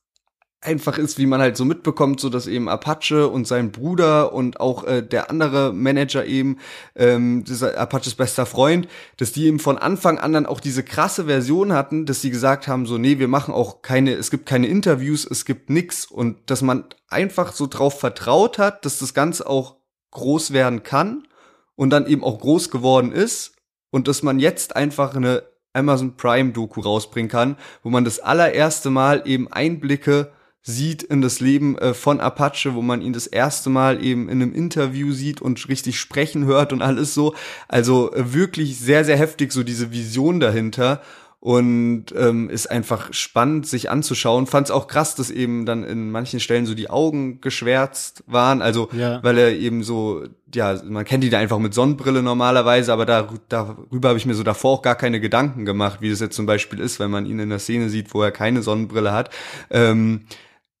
einfach 0.60 0.98
ist, 0.98 1.18
wie 1.18 1.26
man 1.26 1.40
halt 1.40 1.56
so 1.56 1.64
mitbekommt, 1.64 2.18
so 2.18 2.28
dass 2.28 2.46
eben 2.46 2.68
Apache 2.68 3.28
und 3.28 3.46
sein 3.46 3.70
Bruder 3.70 4.32
und 4.32 4.58
auch 4.58 4.84
äh, 4.84 5.02
der 5.02 5.30
andere 5.30 5.72
Manager 5.72 6.24
eben, 6.24 6.58
ähm, 6.94 7.44
dieser 7.44 7.78
Apaches 7.78 8.14
bester 8.14 8.46
Freund, 8.46 8.88
dass 9.18 9.32
die 9.32 9.46
eben 9.46 9.58
von 9.58 9.78
Anfang 9.78 10.18
an 10.18 10.32
dann 10.32 10.46
auch 10.46 10.60
diese 10.60 10.82
krasse 10.82 11.26
Version 11.26 11.72
hatten, 11.72 12.06
dass 12.06 12.20
sie 12.20 12.30
gesagt 12.30 12.68
haben, 12.68 12.86
so, 12.86 12.98
nee, 12.98 13.18
wir 13.18 13.28
machen 13.28 13.54
auch 13.54 13.82
keine, 13.82 14.14
es 14.14 14.30
gibt 14.30 14.46
keine 14.46 14.66
Interviews, 14.66 15.26
es 15.30 15.44
gibt 15.44 15.70
nix. 15.70 16.06
Und 16.06 16.50
dass 16.50 16.62
man 16.62 16.84
einfach 17.08 17.52
so 17.52 17.66
drauf 17.66 18.00
vertraut 18.00 18.58
hat, 18.58 18.84
dass 18.84 18.98
das 18.98 19.14
Ganze 19.14 19.46
auch 19.46 19.76
groß 20.10 20.52
werden 20.52 20.82
kann 20.82 21.28
und 21.76 21.90
dann 21.90 22.06
eben 22.06 22.24
auch 22.24 22.40
groß 22.40 22.70
geworden 22.70 23.12
ist 23.12 23.52
und 23.90 24.08
dass 24.08 24.22
man 24.22 24.40
jetzt 24.40 24.74
einfach 24.74 25.14
eine 25.14 25.44
Amazon 25.74 26.16
Prime 26.16 26.52
Doku 26.52 26.80
rausbringen 26.80 27.30
kann, 27.30 27.56
wo 27.82 27.90
man 27.90 28.04
das 28.04 28.18
allererste 28.18 28.88
Mal 28.90 29.22
eben 29.26 29.52
Einblicke 29.52 30.32
sieht 30.68 31.04
in 31.04 31.22
das 31.22 31.38
Leben 31.38 31.78
äh, 31.78 31.94
von 31.94 32.18
Apache, 32.18 32.74
wo 32.74 32.82
man 32.82 33.00
ihn 33.00 33.12
das 33.12 33.28
erste 33.28 33.70
Mal 33.70 34.02
eben 34.02 34.28
in 34.28 34.42
einem 34.42 34.52
Interview 34.52 35.12
sieht 35.12 35.40
und 35.40 35.68
richtig 35.68 35.98
sprechen 36.00 36.44
hört 36.44 36.72
und 36.72 36.82
alles 36.82 37.14
so. 37.14 37.36
Also 37.68 38.12
äh, 38.12 38.34
wirklich 38.34 38.76
sehr, 38.76 39.04
sehr 39.04 39.16
heftig 39.16 39.52
so 39.52 39.62
diese 39.62 39.92
Vision 39.92 40.40
dahinter 40.40 41.00
und 41.38 42.06
ähm, 42.16 42.50
ist 42.50 42.68
einfach 42.68 43.12
spannend 43.12 43.68
sich 43.68 43.90
anzuschauen. 43.90 44.48
Fand 44.48 44.66
es 44.66 44.70
auch 44.72 44.88
krass, 44.88 45.14
dass 45.14 45.30
eben 45.30 45.66
dann 45.66 45.84
in 45.84 46.10
manchen 46.10 46.40
Stellen 46.40 46.66
so 46.66 46.74
die 46.74 46.90
Augen 46.90 47.40
geschwärzt 47.40 48.24
waren, 48.26 48.60
also 48.60 48.88
ja. 48.90 49.22
weil 49.22 49.38
er 49.38 49.52
eben 49.52 49.84
so, 49.84 50.24
ja, 50.52 50.80
man 50.82 51.04
kennt 51.04 51.22
ihn 51.22 51.30
da 51.30 51.38
einfach 51.38 51.60
mit 51.60 51.74
Sonnenbrille 51.74 52.24
normalerweise, 52.24 52.92
aber 52.92 53.06
da, 53.06 53.28
darüber 53.48 54.08
habe 54.08 54.18
ich 54.18 54.26
mir 54.26 54.34
so 54.34 54.42
davor 54.42 54.78
auch 54.78 54.82
gar 54.82 54.96
keine 54.96 55.20
Gedanken 55.20 55.64
gemacht, 55.64 56.00
wie 56.00 56.10
das 56.10 56.18
jetzt 56.18 56.34
zum 56.34 56.46
Beispiel 56.46 56.80
ist, 56.80 56.98
wenn 56.98 57.12
man 57.12 57.26
ihn 57.26 57.38
in 57.38 57.50
der 57.50 57.60
Szene 57.60 57.88
sieht, 57.88 58.12
wo 58.12 58.22
er 58.22 58.32
keine 58.32 58.62
Sonnenbrille 58.62 59.12
hat. 59.12 59.30
Ähm, 59.70 60.22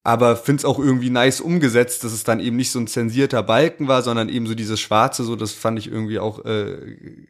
aber 0.06 0.36
find's 0.36 0.64
auch 0.64 0.78
irgendwie 0.78 1.10
nice 1.10 1.40
umgesetzt, 1.40 2.04
dass 2.04 2.12
es 2.12 2.22
dann 2.22 2.38
eben 2.38 2.54
nicht 2.54 2.70
so 2.70 2.78
ein 2.78 2.86
zensierter 2.86 3.42
Balken 3.42 3.88
war, 3.88 4.02
sondern 4.02 4.28
eben 4.28 4.46
so 4.46 4.54
dieses 4.54 4.78
Schwarze, 4.78 5.24
so 5.24 5.34
das 5.34 5.50
fand 5.50 5.80
ich 5.80 5.90
irgendwie 5.90 6.20
auch, 6.20 6.44
äh, 6.44 7.26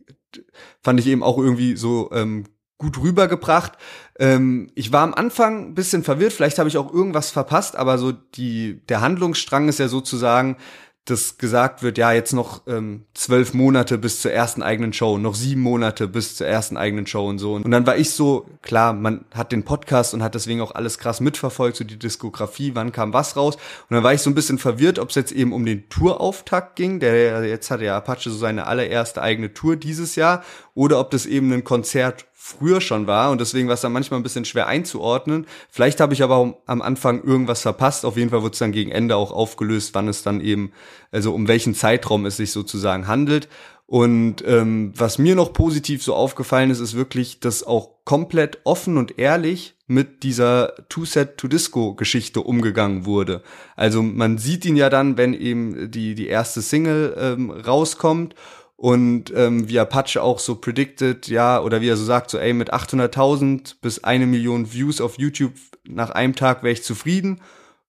fand 0.83 1.01
ich 1.01 1.07
eben 1.07 1.23
auch 1.23 1.39
irgendwie 1.39 1.75
so 1.77 2.11
ähm, 2.13 2.45
gut 2.77 3.01
rübergebracht. 3.01 3.73
Ähm, 4.19 4.71
ich 4.75 4.93
war 4.93 5.05
am 5.05 5.15
Anfang 5.15 5.69
ein 5.69 5.75
bisschen 5.75 6.05
verwirrt, 6.05 6.35
vielleicht 6.35 6.59
habe 6.59 6.69
ich 6.69 6.77
auch 6.77 6.93
irgendwas 6.93 7.31
verpasst, 7.31 7.77
aber 7.77 7.97
so 7.97 8.13
die 8.13 8.83
der 8.91 9.01
Handlungsstrang 9.01 9.71
ist 9.71 9.79
ja 9.79 9.89
sozusagen, 9.89 10.59
dass 11.07 11.39
gesagt 11.39 11.83
wird, 11.83 11.99
ja, 11.99 12.13
jetzt 12.13 12.33
noch 12.33 12.63
ähm, 12.67 13.05
zwölf 13.15 13.55
Monate 13.55 13.97
bis 13.97 14.21
zur 14.21 14.33
ersten 14.33 14.63
eigenen 14.63 14.93
Show, 14.93 15.19
noch 15.19 15.37
sieben 15.37 15.61
Monate 15.61 16.09
bis 16.09 16.37
zur 16.37 16.49
ersten 16.49 16.77
eigenen 16.77 17.07
Show 17.07 17.29
und 17.29 17.39
so. 17.39 17.55
Und 17.55 17.71
dann 17.71 17.87
war 17.87 17.97
ich 17.97 18.11
so, 18.11 18.47
klar, 18.61 18.93
man 18.93 19.25
hat 19.33 19.53
den 19.53 19.63
Podcast 19.63 20.15
und 20.15 20.23
hat 20.23 20.35
deswegen 20.35 20.61
auch 20.61 20.75
alles 20.75 20.99
krass 20.99 21.21
mitverfolgt, 21.21 21.77
so 21.77 21.85
die 21.85 21.99
Diskografie, 21.99 22.73
wann 22.75 22.91
kam 22.91 23.13
was 23.13 23.37
raus. 23.37 23.55
Und 23.89 23.95
dann 23.95 24.03
war 24.03 24.15
ich 24.15 24.21
so 24.21 24.31
ein 24.31 24.35
bisschen 24.35 24.59
verwirrt, 24.59 24.99
ob 24.99 25.11
es 25.11 25.15
jetzt 25.15 25.33
eben 25.33 25.53
um 25.53 25.65
den 25.65 25.89
Tourauftakt 25.89 26.75
ging, 26.75 26.99
der 26.99 27.47
jetzt 27.47 27.71
hat 27.71 27.81
ja 27.81 27.97
Apache 27.97 28.29
so 28.29 28.37
seine 28.37 28.67
allererste 28.67 29.23
eigene 29.23 29.55
Tour 29.55 29.77
dieses 29.77 30.17
Jahr, 30.17 30.43
oder 30.75 30.99
ob 30.99 31.13
das 31.13 31.25
eben 31.25 31.53
ein 31.53 31.65
Konzert 31.65 32.27
früher 32.47 32.81
schon 32.81 33.09
war 33.09 33.33
und 33.33 33.41
deswegen 33.41 33.67
war 33.67 33.75
es 33.75 33.81
dann 33.81 33.93
manchmal 33.93 34.21
ein 34.21 34.23
bisschen 34.23 34.45
schwer 34.45 34.69
einzuordnen. 34.69 35.47
Vielleicht 35.69 36.01
habe 36.01 36.15
ich 36.15 36.23
aber 36.23 36.57
am 36.67 36.81
Anfang 36.81 37.25
irgendwas 37.25 37.63
verpasst. 37.63 38.05
Auf 38.05 38.17
jeden 38.17 38.31
Fall 38.31 38.45
wird 38.45 38.55
es 38.55 38.61
dann 38.61 38.71
gegen 38.71 38.93
Ende 38.93 39.17
auch 39.17 39.33
aufgelöst, 39.33 39.95
wann 39.95 40.07
es 40.07 40.23
dann 40.23 40.41
eben, 40.41 40.71
also 41.11 41.35
um 41.35 41.49
welchen 41.49 41.75
Zeitraum 41.75 42.25
es 42.25 42.37
sich 42.37 42.53
sozusagen 42.53 43.09
handelt. 43.09 43.49
Und 43.87 44.45
ähm, 44.47 44.93
was 44.97 45.19
mir 45.19 45.35
noch 45.35 45.53
positiv 45.53 46.03
so 46.03 46.15
aufgefallen 46.15 46.71
ist, 46.71 46.81
ist 46.81 46.95
wirklich, 46.95 47.41
dass 47.41 47.65
auch 47.65 47.91
komplett 48.05 48.59
offen 48.65 48.97
und 48.97 49.19
ehrlich 49.19 49.75
mit 49.89 50.23
dieser 50.23 50.75
Two-Set-to-Disco-Geschichte 50.89 52.41
umgegangen 52.41 53.07
wurde. 53.07 53.43
Also 53.77 54.03
man 54.03 54.39
sieht 54.39 54.65
ihn 54.65 54.77
ja 54.77 54.91
dann, 54.91 55.17
wenn 55.17 55.35
eben 55.35 55.91
die, 55.91 56.15
die 56.15 56.27
erste 56.27 56.63
Single 56.63 57.17
ähm, 57.19 57.51
rauskommt 57.51 58.35
und 58.77 59.33
ähm, 59.35 59.69
wie 59.69 59.79
Apache 59.79 60.23
auch 60.23 60.39
so 60.39 60.57
predicted, 60.57 61.29
ja, 61.29 61.61
oder 61.61 61.81
wie 61.81 61.89
er 61.89 61.97
so 61.97 62.05
sagt, 62.05 62.31
so 62.31 62.39
ey, 62.39 62.53
mit 62.53 62.73
800.000 62.73 63.77
bis 63.81 64.05
eine 64.05 64.27
Million 64.27 64.73
Views 64.73 65.01
auf 65.01 65.19
YouTube 65.19 65.55
nach 65.85 66.11
einem 66.11 66.35
Tag 66.35 66.63
wäre 66.63 66.73
ich 66.73 66.83
zufrieden. 66.83 67.41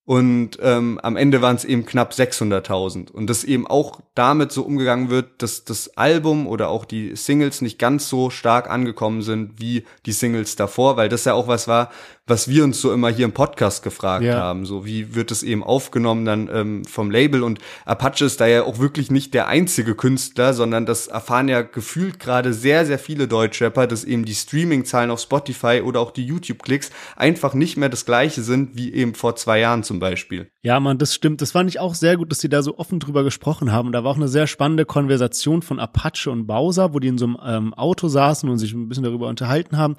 Und 0.06 0.58
ähm, 0.62 0.98
am 1.02 1.16
Ende 1.16 1.42
waren 1.42 1.56
es 1.56 1.66
eben 1.66 1.84
knapp 1.84 2.12
600.000 2.12 3.10
und 3.10 3.28
dass 3.28 3.44
eben 3.44 3.66
auch 3.66 4.00
damit 4.14 4.52
so 4.52 4.62
umgegangen 4.62 5.10
wird, 5.10 5.42
dass 5.42 5.64
das 5.64 5.98
Album 5.98 6.46
oder 6.46 6.70
auch 6.70 6.86
die 6.86 7.14
Singles 7.14 7.60
nicht 7.60 7.78
ganz 7.78 8.08
so 8.08 8.30
stark 8.30 8.70
angekommen 8.70 9.20
sind 9.20 9.60
wie 9.60 9.84
die 10.06 10.12
Singles 10.12 10.56
davor, 10.56 10.96
weil 10.96 11.10
das 11.10 11.26
ja 11.26 11.34
auch 11.34 11.46
was 11.46 11.68
war, 11.68 11.90
was 12.28 12.48
wir 12.48 12.64
uns 12.64 12.80
so 12.80 12.92
immer 12.92 13.08
hier 13.08 13.24
im 13.24 13.32
Podcast 13.32 13.82
gefragt 13.82 14.24
ja. 14.24 14.38
haben. 14.38 14.66
So, 14.66 14.84
wie 14.84 15.14
wird 15.14 15.30
es 15.30 15.42
eben 15.42 15.62
aufgenommen 15.62 16.24
dann 16.24 16.48
ähm, 16.52 16.84
vom 16.84 17.10
Label? 17.10 17.42
Und 17.42 17.58
Apache 17.84 18.24
ist 18.24 18.40
da 18.40 18.46
ja 18.46 18.64
auch 18.64 18.78
wirklich 18.78 19.10
nicht 19.10 19.34
der 19.34 19.48
einzige 19.48 19.94
Künstler, 19.94 20.54
sondern 20.54 20.86
das 20.86 21.06
erfahren 21.06 21.48
ja 21.48 21.62
gefühlt 21.62 22.18
gerade 22.18 22.52
sehr, 22.52 22.86
sehr 22.86 22.98
viele 22.98 23.28
Deutschrapper, 23.28 23.86
dass 23.86 24.04
eben 24.04 24.24
die 24.24 24.34
Streaming-Zahlen 24.34 25.10
auf 25.10 25.20
Spotify 25.20 25.82
oder 25.84 26.00
auch 26.00 26.10
die 26.10 26.24
YouTube-Klicks 26.24 26.90
einfach 27.16 27.54
nicht 27.54 27.76
mehr 27.76 27.88
das 27.88 28.04
gleiche 28.04 28.42
sind 28.42 28.76
wie 28.76 28.92
eben 28.92 29.14
vor 29.14 29.36
zwei 29.36 29.60
Jahren 29.60 29.82
zum 29.82 29.98
Beispiel. 29.98 30.50
Ja, 30.62 30.80
man, 30.80 30.98
das 30.98 31.14
stimmt. 31.14 31.40
Das 31.40 31.52
fand 31.52 31.70
ich 31.70 31.80
auch 31.80 31.94
sehr 31.94 32.16
gut, 32.16 32.30
dass 32.30 32.38
die 32.38 32.48
da 32.48 32.62
so 32.62 32.78
offen 32.78 33.00
drüber 33.00 33.24
gesprochen 33.24 33.72
haben. 33.72 33.86
Und 33.86 33.92
da 33.92 34.04
war 34.04 34.12
auch 34.12 34.16
eine 34.16 34.28
sehr 34.28 34.46
spannende 34.46 34.84
Konversation 34.84 35.62
von 35.62 35.78
Apache 35.78 36.30
und 36.30 36.46
Bowser, 36.46 36.94
wo 36.94 36.98
die 36.98 37.08
in 37.08 37.18
so 37.18 37.26
einem 37.26 37.38
ähm, 37.44 37.74
Auto 37.74 38.08
saßen 38.08 38.48
und 38.48 38.58
sich 38.58 38.72
ein 38.72 38.88
bisschen 38.88 39.04
darüber 39.04 39.28
unterhalten 39.28 39.76
haben. 39.76 39.96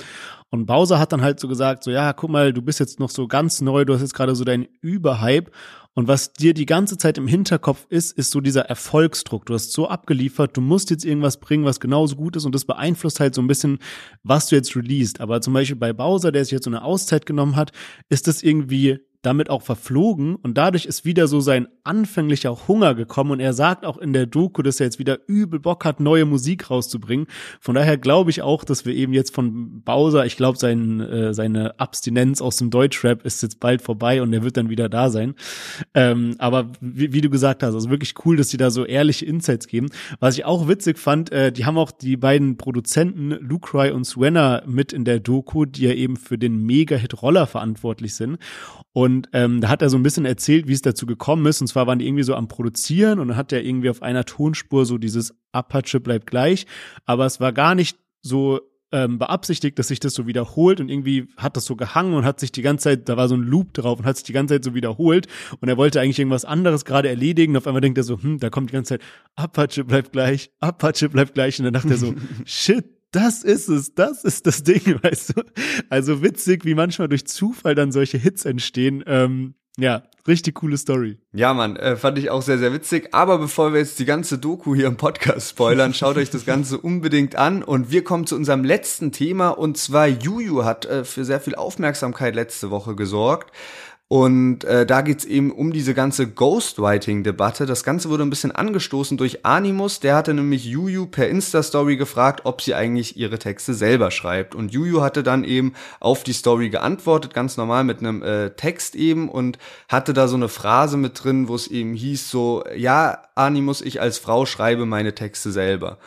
Und 0.51 0.65
Bowser 0.65 0.99
hat 0.99 1.11
dann 1.11 1.21
halt 1.21 1.39
so 1.39 1.47
gesagt, 1.47 1.83
so 1.83 1.91
ja, 1.91 2.11
guck 2.13 2.29
mal, 2.29 2.53
du 2.53 2.61
bist 2.61 2.79
jetzt 2.79 2.99
noch 2.99 3.09
so 3.09 3.27
ganz 3.27 3.61
neu, 3.61 3.85
du 3.85 3.93
hast 3.93 4.01
jetzt 4.01 4.15
gerade 4.15 4.35
so 4.35 4.43
deinen 4.43 4.67
Überhype. 4.81 5.51
Und 5.93 6.07
was 6.07 6.33
dir 6.33 6.53
die 6.53 6.65
ganze 6.65 6.97
Zeit 6.97 7.17
im 7.17 7.27
Hinterkopf 7.27 7.85
ist, 7.89 8.17
ist 8.17 8.31
so 8.31 8.41
dieser 8.41 8.61
Erfolgsdruck. 8.61 9.45
Du 9.45 9.53
hast 9.53 9.73
so 9.73 9.87
abgeliefert, 9.87 10.55
du 10.55 10.61
musst 10.61 10.89
jetzt 10.91 11.03
irgendwas 11.03 11.39
bringen, 11.39 11.65
was 11.65 11.79
genauso 11.79 12.15
gut 12.15 12.35
ist 12.35 12.45
und 12.45 12.55
das 12.55 12.65
beeinflusst 12.65 13.19
halt 13.19 13.35
so 13.35 13.41
ein 13.41 13.47
bisschen, 13.47 13.79
was 14.23 14.47
du 14.47 14.55
jetzt 14.55 14.75
released. 14.75 15.19
Aber 15.19 15.41
zum 15.41 15.53
Beispiel 15.53 15.75
bei 15.75 15.93
Bowser, 15.93 16.31
der 16.31 16.45
sich 16.45 16.53
jetzt 16.53 16.65
so 16.65 16.69
eine 16.69 16.83
Auszeit 16.83 17.25
genommen 17.25 17.55
hat, 17.55 17.71
ist 18.07 18.27
das 18.27 18.43
irgendwie 18.43 18.99
damit 19.21 19.49
auch 19.49 19.61
verflogen 19.61 20.35
und 20.35 20.57
dadurch 20.57 20.85
ist 20.85 21.03
wieder 21.03 21.27
so 21.27 21.41
sein 21.41 21.67
anfänglicher 21.89 22.67
Hunger 22.67 22.93
gekommen 22.93 23.31
und 23.31 23.39
er 23.39 23.53
sagt 23.53 23.83
auch 23.83 23.97
in 23.97 24.13
der 24.13 24.27
Doku, 24.27 24.61
dass 24.61 24.79
er 24.79 24.85
jetzt 24.85 24.99
wieder 24.99 25.17
übel 25.25 25.59
Bock 25.59 25.85
hat, 25.85 25.99
neue 25.99 26.25
Musik 26.25 26.69
rauszubringen. 26.69 27.25
Von 27.59 27.73
daher 27.73 27.97
glaube 27.97 28.29
ich 28.29 28.43
auch, 28.43 28.63
dass 28.63 28.85
wir 28.85 28.93
eben 28.93 29.11
jetzt 29.11 29.33
von 29.33 29.81
Bowser, 29.81 30.23
ich 30.27 30.37
glaube, 30.37 30.59
sein, 30.59 30.99
äh, 30.99 31.33
seine 31.33 31.79
Abstinenz 31.79 32.41
aus 32.41 32.57
dem 32.57 32.69
Deutschrap 32.69 33.25
ist 33.25 33.41
jetzt 33.41 33.59
bald 33.59 33.81
vorbei 33.81 34.21
und 34.21 34.31
er 34.33 34.43
wird 34.43 34.55
dann 34.55 34.69
wieder 34.69 34.87
da 34.87 35.09
sein. 35.09 35.33
Ähm, 35.95 36.35
aber 36.37 36.71
wie, 36.79 37.11
wie, 37.11 37.21
du 37.21 37.31
gesagt 37.31 37.63
hast, 37.63 37.73
also 37.73 37.89
wirklich 37.89 38.13
cool, 38.23 38.37
dass 38.37 38.49
die 38.49 38.57
da 38.57 38.69
so 38.69 38.85
ehrliche 38.85 39.25
Insights 39.25 39.65
geben. 39.65 39.89
Was 40.19 40.37
ich 40.37 40.45
auch 40.45 40.67
witzig 40.67 40.99
fand, 40.99 41.31
äh, 41.31 41.51
die 41.51 41.65
haben 41.65 41.79
auch 41.79 41.89
die 41.89 42.17
beiden 42.17 42.57
Produzenten 42.57 43.31
Lucry 43.31 43.89
und 43.89 44.05
Swenna 44.05 44.61
mit 44.67 44.93
in 44.93 45.05
der 45.05 45.19
Doku, 45.19 45.65
die 45.65 45.85
ja 45.85 45.93
eben 45.93 46.17
für 46.17 46.37
den 46.37 46.63
Mega-Hit 46.67 47.19
Roller 47.23 47.47
verantwortlich 47.47 48.13
sind. 48.13 48.37
Und 48.91 49.29
ähm, 49.33 49.61
da 49.61 49.69
hat 49.69 49.81
er 49.81 49.89
so 49.89 49.97
ein 49.97 50.03
bisschen 50.03 50.25
erzählt, 50.25 50.67
wie 50.67 50.73
es 50.73 50.81
dazu 50.81 51.05
gekommen 51.05 51.45
ist. 51.45 51.61
Und 51.61 51.67
zwar 51.67 51.78
waren 51.87 51.99
die 51.99 52.07
irgendwie 52.07 52.23
so 52.23 52.35
am 52.35 52.47
Produzieren 52.47 53.19
und 53.19 53.29
dann 53.29 53.37
hat 53.37 53.51
er 53.51 53.63
irgendwie 53.63 53.89
auf 53.89 54.01
einer 54.01 54.25
Tonspur 54.25 54.85
so 54.85 54.97
dieses 54.97 55.35
Apache 55.51 55.99
bleibt 55.99 56.27
gleich. 56.27 56.65
Aber 57.05 57.25
es 57.25 57.39
war 57.39 57.53
gar 57.53 57.75
nicht 57.75 57.97
so 58.21 58.59
ähm, 58.91 59.19
beabsichtigt, 59.19 59.77
dass 59.77 59.89
sich 59.89 59.99
das 59.99 60.13
so 60.13 60.25
wiederholt 60.25 60.81
und 60.81 60.89
irgendwie 60.89 61.27
hat 61.37 61.55
das 61.55 61.65
so 61.65 61.75
gehangen 61.75 62.13
und 62.13 62.25
hat 62.25 62.39
sich 62.39 62.51
die 62.51 62.61
ganze 62.61 62.85
Zeit, 62.85 63.07
da 63.07 63.17
war 63.17 63.27
so 63.27 63.35
ein 63.35 63.43
Loop 63.43 63.73
drauf 63.73 63.99
und 63.99 64.05
hat 64.05 64.17
sich 64.17 64.23
die 64.23 64.33
ganze 64.33 64.55
Zeit 64.55 64.63
so 64.63 64.73
wiederholt 64.73 65.27
und 65.59 65.69
er 65.69 65.77
wollte 65.77 66.01
eigentlich 66.01 66.19
irgendwas 66.19 66.45
anderes 66.45 66.85
gerade 66.85 67.09
erledigen. 67.09 67.53
Und 67.53 67.57
auf 67.57 67.67
einmal 67.67 67.81
denkt 67.81 67.97
er 67.97 68.03
so, 68.03 68.21
hm, 68.21 68.39
da 68.39 68.49
kommt 68.49 68.71
die 68.71 68.73
ganze 68.73 68.97
Zeit 68.97 69.01
Apache 69.35 69.83
bleibt 69.83 70.11
gleich, 70.11 70.51
Apache 70.59 71.09
bleibt 71.09 71.35
gleich 71.35 71.59
und 71.59 71.65
dann 71.65 71.73
dachte 71.73 71.89
er 71.89 71.97
so, 71.97 72.15
shit, 72.45 72.85
das 73.11 73.43
ist 73.43 73.69
es, 73.69 73.93
das 73.95 74.23
ist 74.23 74.47
das 74.47 74.63
Ding, 74.63 74.99
weißt 75.03 75.37
du? 75.37 75.43
Also 75.89 76.23
witzig, 76.23 76.65
wie 76.65 76.75
manchmal 76.75 77.09
durch 77.09 77.27
Zufall 77.27 77.75
dann 77.75 77.91
solche 77.91 78.17
Hits 78.17 78.45
entstehen. 78.45 79.03
Ähm, 79.05 79.55
ja, 79.77 80.03
richtig 80.29 80.55
coole 80.55 80.77
Story. 80.77 81.17
Ja, 81.33 81.53
Mann, 81.53 81.75
äh, 81.75 81.97
fand 81.97 82.17
ich 82.17 82.29
auch 82.29 82.41
sehr, 82.41 82.57
sehr 82.57 82.71
witzig. 82.71 83.09
Aber 83.11 83.37
bevor 83.37 83.73
wir 83.73 83.79
jetzt 83.79 83.99
die 83.99 84.05
ganze 84.05 84.37
Doku 84.37 84.73
hier 84.73 84.87
im 84.87 84.95
Podcast 84.95 85.49
spoilern, 85.49 85.93
schaut 85.93 86.15
euch 86.15 86.29
das 86.29 86.45
Ganze 86.45 86.77
unbedingt 86.77 87.35
an. 87.35 87.63
Und 87.63 87.91
wir 87.91 88.03
kommen 88.03 88.25
zu 88.25 88.35
unserem 88.35 88.63
letzten 88.63 89.11
Thema. 89.11 89.49
Und 89.49 89.77
zwar 89.77 90.07
Juju 90.07 90.63
hat 90.63 90.85
äh, 90.85 91.03
für 91.03 91.25
sehr 91.25 91.41
viel 91.41 91.55
Aufmerksamkeit 91.55 92.35
letzte 92.35 92.71
Woche 92.71 92.95
gesorgt. 92.95 93.51
Und 94.11 94.63
äh, 94.63 94.87
da 94.87 95.01
geht's 95.01 95.23
eben 95.23 95.51
um 95.51 95.71
diese 95.71 95.93
ganze 95.93 96.27
Ghostwriting-Debatte. 96.27 97.67
Das 97.67 97.83
Ganze 97.83 98.09
wurde 98.09 98.23
ein 98.23 98.31
bisschen 98.31 98.51
angestoßen 98.51 99.17
durch 99.17 99.45
Animus. 99.45 99.99
Der 99.99 100.15
hatte 100.15 100.33
nämlich 100.33 100.65
Juju 100.65 101.05
per 101.05 101.29
Insta-Story 101.29 101.95
gefragt, 101.95 102.41
ob 102.43 102.63
sie 102.63 102.73
eigentlich 102.73 103.17
ihre 103.17 103.37
Texte 103.37 103.75
selber 103.75 104.09
schreibt. 104.09 104.55
Und 104.55 104.71
Juju 104.71 105.01
hatte 105.01 105.21
dann 105.21 105.43
eben 105.43 105.75
auf 105.99 106.23
die 106.23 106.33
Story 106.33 106.71
geantwortet, 106.71 107.35
ganz 107.35 107.55
normal 107.55 107.83
mit 107.83 107.99
einem 107.99 108.23
äh, 108.23 108.49
Text 108.49 108.95
eben 108.95 109.29
und 109.29 109.59
hatte 109.87 110.13
da 110.13 110.27
so 110.27 110.37
eine 110.37 110.49
Phrase 110.49 110.97
mit 110.97 111.23
drin, 111.23 111.47
wo 111.47 111.53
es 111.53 111.67
eben 111.67 111.93
hieß 111.93 112.31
so, 112.31 112.63
ja, 112.75 113.21
Animus, 113.35 113.79
ich 113.79 114.01
als 114.01 114.17
Frau 114.17 114.47
schreibe 114.47 114.87
meine 114.87 115.13
Texte 115.13 115.51
selber 115.51 115.99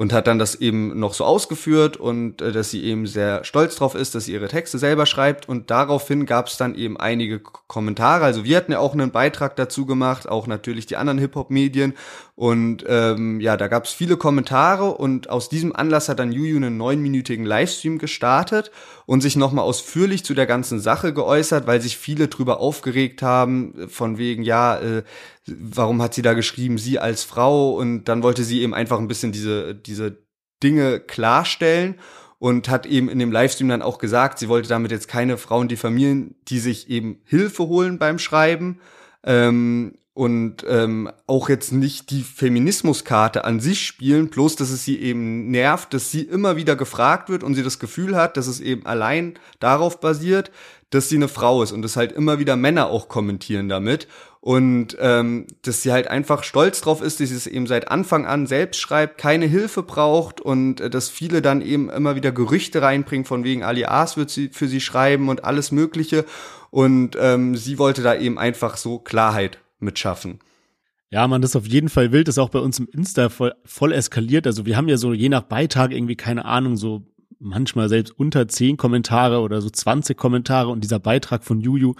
und 0.00 0.14
hat 0.14 0.28
dann 0.28 0.38
das 0.38 0.54
eben 0.54 0.98
noch 0.98 1.12
so 1.12 1.26
ausgeführt 1.26 1.98
und 1.98 2.40
äh, 2.40 2.52
dass 2.52 2.70
sie 2.70 2.82
eben 2.84 3.06
sehr 3.06 3.44
stolz 3.44 3.76
drauf 3.76 3.94
ist, 3.94 4.14
dass 4.14 4.24
sie 4.24 4.32
ihre 4.32 4.48
Texte 4.48 4.78
selber 4.78 5.04
schreibt 5.04 5.46
und 5.46 5.70
daraufhin 5.70 6.24
gab 6.24 6.46
es 6.46 6.56
dann 6.56 6.74
eben 6.74 6.98
einige 6.98 7.38
Kommentare. 7.38 8.24
Also 8.24 8.42
wir 8.42 8.56
hatten 8.56 8.72
ja 8.72 8.78
auch 8.78 8.94
einen 8.94 9.10
Beitrag 9.10 9.56
dazu 9.56 9.84
gemacht, 9.84 10.26
auch 10.26 10.46
natürlich 10.46 10.86
die 10.86 10.96
anderen 10.96 11.18
Hip-Hop-Medien 11.18 11.92
und 12.40 12.86
ähm, 12.88 13.38
ja, 13.38 13.58
da 13.58 13.68
gab 13.68 13.84
es 13.84 13.92
viele 13.92 14.16
Kommentare 14.16 14.94
und 14.94 15.28
aus 15.28 15.50
diesem 15.50 15.76
Anlass 15.76 16.08
hat 16.08 16.20
dann 16.20 16.32
Juju 16.32 16.56
einen 16.56 16.78
neunminütigen 16.78 17.44
Livestream 17.44 17.98
gestartet 17.98 18.70
und 19.04 19.20
sich 19.20 19.36
nochmal 19.36 19.66
ausführlich 19.66 20.24
zu 20.24 20.32
der 20.32 20.46
ganzen 20.46 20.80
Sache 20.80 21.12
geäußert, 21.12 21.66
weil 21.66 21.82
sich 21.82 21.98
viele 21.98 22.28
drüber 22.28 22.58
aufgeregt 22.60 23.20
haben, 23.20 23.86
von 23.90 24.16
wegen, 24.16 24.42
ja, 24.42 24.78
äh, 24.78 25.02
warum 25.48 26.00
hat 26.00 26.14
sie 26.14 26.22
da 26.22 26.32
geschrieben, 26.32 26.78
sie 26.78 26.98
als 26.98 27.24
Frau? 27.24 27.74
Und 27.74 28.04
dann 28.04 28.22
wollte 28.22 28.42
sie 28.42 28.62
eben 28.62 28.72
einfach 28.72 28.98
ein 28.98 29.08
bisschen 29.08 29.32
diese, 29.32 29.74
diese 29.74 30.16
Dinge 30.62 30.98
klarstellen 30.98 31.96
und 32.38 32.70
hat 32.70 32.86
eben 32.86 33.10
in 33.10 33.18
dem 33.18 33.32
Livestream 33.32 33.68
dann 33.68 33.82
auch 33.82 33.98
gesagt, 33.98 34.38
sie 34.38 34.48
wollte 34.48 34.70
damit 34.70 34.92
jetzt 34.92 35.08
keine 35.08 35.36
Frauen 35.36 35.68
diffamieren, 35.68 36.36
die 36.48 36.58
sich 36.58 36.88
eben 36.88 37.20
Hilfe 37.26 37.64
holen 37.64 37.98
beim 37.98 38.18
Schreiben. 38.18 38.80
Ähm, 39.24 39.92
und 40.12 40.64
ähm, 40.68 41.10
auch 41.26 41.48
jetzt 41.48 41.72
nicht 41.72 42.10
die 42.10 42.22
Feminismuskarte 42.22 43.44
an 43.44 43.60
sich 43.60 43.86
spielen, 43.86 44.28
bloß 44.28 44.56
dass 44.56 44.70
es 44.70 44.84
sie 44.84 44.98
eben 45.00 45.50
nervt, 45.50 45.94
dass 45.94 46.10
sie 46.10 46.22
immer 46.22 46.56
wieder 46.56 46.74
gefragt 46.74 47.28
wird 47.28 47.44
und 47.44 47.54
sie 47.54 47.62
das 47.62 47.78
Gefühl 47.78 48.16
hat, 48.16 48.36
dass 48.36 48.48
es 48.48 48.60
eben 48.60 48.86
allein 48.86 49.38
darauf 49.60 50.00
basiert, 50.00 50.50
dass 50.90 51.08
sie 51.08 51.16
eine 51.16 51.28
Frau 51.28 51.62
ist 51.62 51.70
und 51.70 51.82
dass 51.82 51.96
halt 51.96 52.10
immer 52.10 52.40
wieder 52.40 52.56
Männer 52.56 52.88
auch 52.88 53.08
kommentieren 53.08 53.68
damit. 53.68 54.08
Und 54.40 54.96
ähm, 54.98 55.46
dass 55.62 55.82
sie 55.82 55.92
halt 55.92 56.08
einfach 56.08 56.44
stolz 56.44 56.80
drauf 56.80 57.02
ist, 57.02 57.20
dass 57.20 57.28
sie 57.28 57.36
es 57.36 57.46
eben 57.46 57.66
seit 57.66 57.90
Anfang 57.90 58.26
an 58.26 58.46
selbst 58.46 58.80
schreibt, 58.80 59.18
keine 59.18 59.46
Hilfe 59.46 59.82
braucht 59.82 60.40
und 60.40 60.80
äh, 60.80 60.90
dass 60.90 61.08
viele 61.08 61.42
dann 61.42 61.60
eben 61.60 61.90
immer 61.90 62.16
wieder 62.16 62.32
Gerüchte 62.32 62.82
reinbringen 62.82 63.26
von 63.26 63.44
wegen 63.44 63.62
Alias 63.62 64.16
wird 64.16 64.30
sie 64.30 64.48
für 64.48 64.66
sie 64.66 64.80
schreiben 64.80 65.28
und 65.28 65.44
alles 65.44 65.72
Mögliche. 65.72 66.24
Und 66.70 67.16
ähm, 67.20 67.54
sie 67.56 67.78
wollte 67.78 68.02
da 68.02 68.14
eben 68.14 68.38
einfach 68.38 68.76
so 68.76 68.98
Klarheit 68.98 69.58
mitschaffen. 69.82 70.38
Ja, 71.10 71.26
man, 71.26 71.42
das 71.42 71.52
ist 71.52 71.56
auf 71.56 71.66
jeden 71.66 71.88
Fall 71.88 72.12
wild, 72.12 72.28
das 72.28 72.34
ist 72.34 72.38
auch 72.38 72.50
bei 72.50 72.60
uns 72.60 72.78
im 72.78 72.86
Insta 72.86 73.28
voll, 73.28 73.52
voll 73.64 73.92
eskaliert. 73.92 74.46
Also 74.46 74.64
wir 74.64 74.76
haben 74.76 74.88
ja 74.88 74.96
so 74.96 75.12
je 75.12 75.28
nach 75.28 75.42
Beitrag 75.42 75.92
irgendwie, 75.92 76.16
keine 76.16 76.44
Ahnung, 76.44 76.76
so 76.76 77.04
manchmal 77.40 77.88
selbst 77.88 78.16
unter 78.16 78.46
zehn 78.46 78.76
Kommentare 78.76 79.40
oder 79.40 79.60
so 79.60 79.70
20 79.70 80.16
Kommentare 80.16 80.68
und 80.68 80.84
dieser 80.84 81.00
Beitrag 81.00 81.42
von 81.42 81.60
Juju 81.60 81.94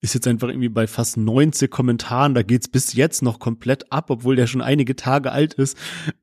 ist 0.00 0.14
jetzt 0.14 0.26
einfach 0.26 0.48
irgendwie 0.48 0.70
bei 0.70 0.86
fast 0.86 1.16
90 1.16 1.70
Kommentaren. 1.70 2.34
Da 2.34 2.42
geht's 2.42 2.66
bis 2.66 2.94
jetzt 2.94 3.22
noch 3.22 3.38
komplett 3.38 3.92
ab, 3.92 4.10
obwohl 4.10 4.36
der 4.36 4.46
schon 4.46 4.62
einige 4.62 4.96
Tage 4.96 5.30
alt 5.32 5.54
ist. 5.54 5.76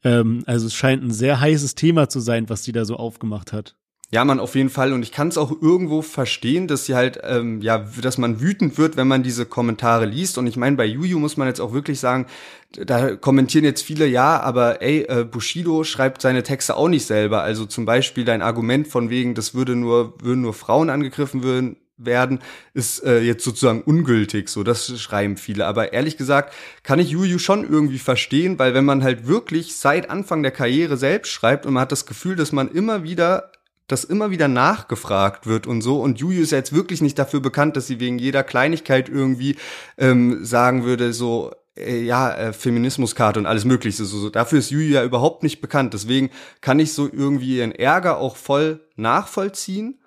Ähm, 0.03 0.43
also 0.45 0.67
es 0.67 0.73
scheint 0.73 1.03
ein 1.03 1.11
sehr 1.11 1.39
heißes 1.39 1.75
Thema 1.75 2.09
zu 2.09 2.19
sein, 2.19 2.49
was 2.49 2.63
die 2.63 2.71
da 2.71 2.83
so 2.83 2.97
aufgemacht 2.97 3.53
hat. 3.53 3.75
Ja, 4.11 4.23
man 4.25 4.39
auf 4.39 4.53
jeden 4.53 4.69
Fall. 4.69 4.93
Und 4.93 5.01
ich 5.01 5.11
kann 5.11 5.29
es 5.29 5.39
auch 5.39 5.51
irgendwo 5.59 6.03
verstehen, 6.03 6.67
dass 6.67 6.85
sie 6.85 6.93
halt, 6.93 7.19
ähm, 7.23 7.61
ja, 7.61 7.79
dass 7.79 8.19
man 8.19 8.39
wütend 8.41 8.77
wird, 8.77 8.95
wenn 8.95 9.07
man 9.07 9.23
diese 9.23 9.47
Kommentare 9.47 10.05
liest. 10.05 10.37
Und 10.37 10.45
ich 10.45 10.55
meine, 10.55 10.75
bei 10.75 10.85
Juju 10.85 11.17
muss 11.17 11.35
man 11.35 11.47
jetzt 11.47 11.59
auch 11.59 11.73
wirklich 11.73 11.99
sagen, 11.99 12.27
da 12.73 13.15
kommentieren 13.15 13.65
jetzt 13.65 13.81
viele, 13.81 14.05
ja, 14.05 14.39
aber 14.39 14.83
ey, 14.83 15.01
äh, 15.09 15.23
Bushido 15.23 15.83
schreibt 15.83 16.21
seine 16.21 16.43
Texte 16.43 16.75
auch 16.75 16.89
nicht 16.89 17.07
selber. 17.07 17.41
Also 17.41 17.65
zum 17.65 17.85
Beispiel 17.85 18.23
dein 18.23 18.43
Argument 18.43 18.87
von 18.87 19.09
wegen, 19.09 19.33
das 19.33 19.55
würde 19.55 19.75
nur, 19.75 20.13
würden 20.21 20.41
nur 20.41 20.53
Frauen 20.53 20.91
angegriffen 20.91 21.41
würden, 21.41 21.77
werden, 21.97 22.39
ist 22.75 23.03
äh, 23.03 23.19
jetzt 23.21 23.43
sozusagen 23.43 23.81
ungültig. 23.81 24.49
So, 24.49 24.63
das 24.63 24.99
schreiben 24.99 25.37
viele. 25.37 25.65
Aber 25.65 25.93
ehrlich 25.93 26.17
gesagt 26.17 26.53
kann 26.83 26.99
ich 26.99 27.09
Juju 27.09 27.39
schon 27.39 27.67
irgendwie 27.67 27.99
verstehen, 27.99 28.59
weil 28.59 28.75
wenn 28.75 28.85
man 28.85 29.03
halt 29.03 29.25
wirklich 29.27 29.75
seit 29.75 30.09
Anfang 30.11 30.43
der 30.43 30.51
Karriere 30.51 30.97
selbst 30.97 31.31
schreibt 31.31 31.65
und 31.65 31.73
man 31.73 31.81
hat 31.81 31.91
das 31.91 32.05
Gefühl, 32.05 32.35
dass 32.35 32.51
man 32.51 32.69
immer 32.69 33.03
wieder 33.03 33.52
dass 33.87 34.03
immer 34.03 34.31
wieder 34.31 34.47
nachgefragt 34.47 35.45
wird 35.45 35.67
und 35.67 35.81
so. 35.81 36.01
Und 36.01 36.19
Juju 36.19 36.41
ist 36.41 36.51
jetzt 36.51 36.73
wirklich 36.73 37.01
nicht 37.01 37.19
dafür 37.19 37.41
bekannt, 37.41 37.75
dass 37.75 37.87
sie 37.87 37.99
wegen 37.99 38.17
jeder 38.17 38.43
Kleinigkeit 38.43 39.09
irgendwie 39.09 39.57
ähm, 39.97 40.43
sagen 40.45 40.85
würde, 40.85 41.13
so, 41.13 41.51
äh, 41.75 42.01
ja, 42.01 42.33
äh, 42.33 42.53
Feminismuskarte 42.53 43.39
und 43.39 43.45
alles 43.45 43.65
Mögliche. 43.65 44.05
So, 44.05 44.17
so. 44.19 44.29
Dafür 44.29 44.59
ist 44.59 44.71
Juju 44.71 44.93
ja 44.93 45.03
überhaupt 45.03 45.43
nicht 45.43 45.61
bekannt. 45.61 45.93
Deswegen 45.93 46.29
kann 46.61 46.79
ich 46.79 46.93
so 46.93 47.09
irgendwie 47.11 47.57
ihren 47.57 47.71
Ärger 47.71 48.17
auch 48.17 48.35
voll 48.35 48.87
nachvollziehen. 48.95 49.99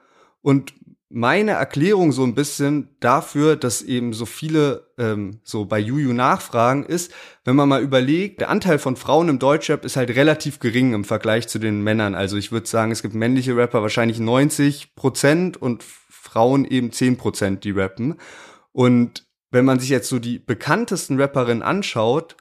Und 0.42 0.74
meine 1.16 1.52
Erklärung 1.52 2.12
so 2.12 2.24
ein 2.24 2.34
bisschen 2.34 2.90
dafür, 3.00 3.56
dass 3.56 3.80
eben 3.80 4.12
so 4.12 4.26
viele 4.26 4.90
ähm, 4.98 5.40
so 5.44 5.64
bei 5.64 5.78
Juju 5.78 6.12
nachfragen, 6.12 6.84
ist, 6.84 7.10
wenn 7.46 7.56
man 7.56 7.70
mal 7.70 7.82
überlegt, 7.82 8.42
der 8.42 8.50
Anteil 8.50 8.78
von 8.78 8.96
Frauen 8.96 9.30
im 9.30 9.38
Deutschrap 9.38 9.86
ist 9.86 9.96
halt 9.96 10.10
relativ 10.10 10.58
gering 10.58 10.92
im 10.92 11.04
Vergleich 11.04 11.48
zu 11.48 11.58
den 11.58 11.80
Männern. 11.80 12.14
Also 12.14 12.36
ich 12.36 12.52
würde 12.52 12.66
sagen, 12.66 12.92
es 12.92 13.00
gibt 13.00 13.14
männliche 13.14 13.56
Rapper 13.56 13.80
wahrscheinlich 13.80 14.20
90 14.20 14.94
Prozent 14.94 15.56
und 15.56 15.82
Frauen 15.82 16.66
eben 16.66 16.92
10 16.92 17.16
Prozent, 17.16 17.64
die 17.64 17.70
rappen. 17.70 18.16
Und 18.72 19.26
wenn 19.50 19.64
man 19.64 19.80
sich 19.80 19.88
jetzt 19.88 20.10
so 20.10 20.18
die 20.18 20.38
bekanntesten 20.38 21.18
Rapperinnen 21.18 21.62
anschaut, 21.62 22.36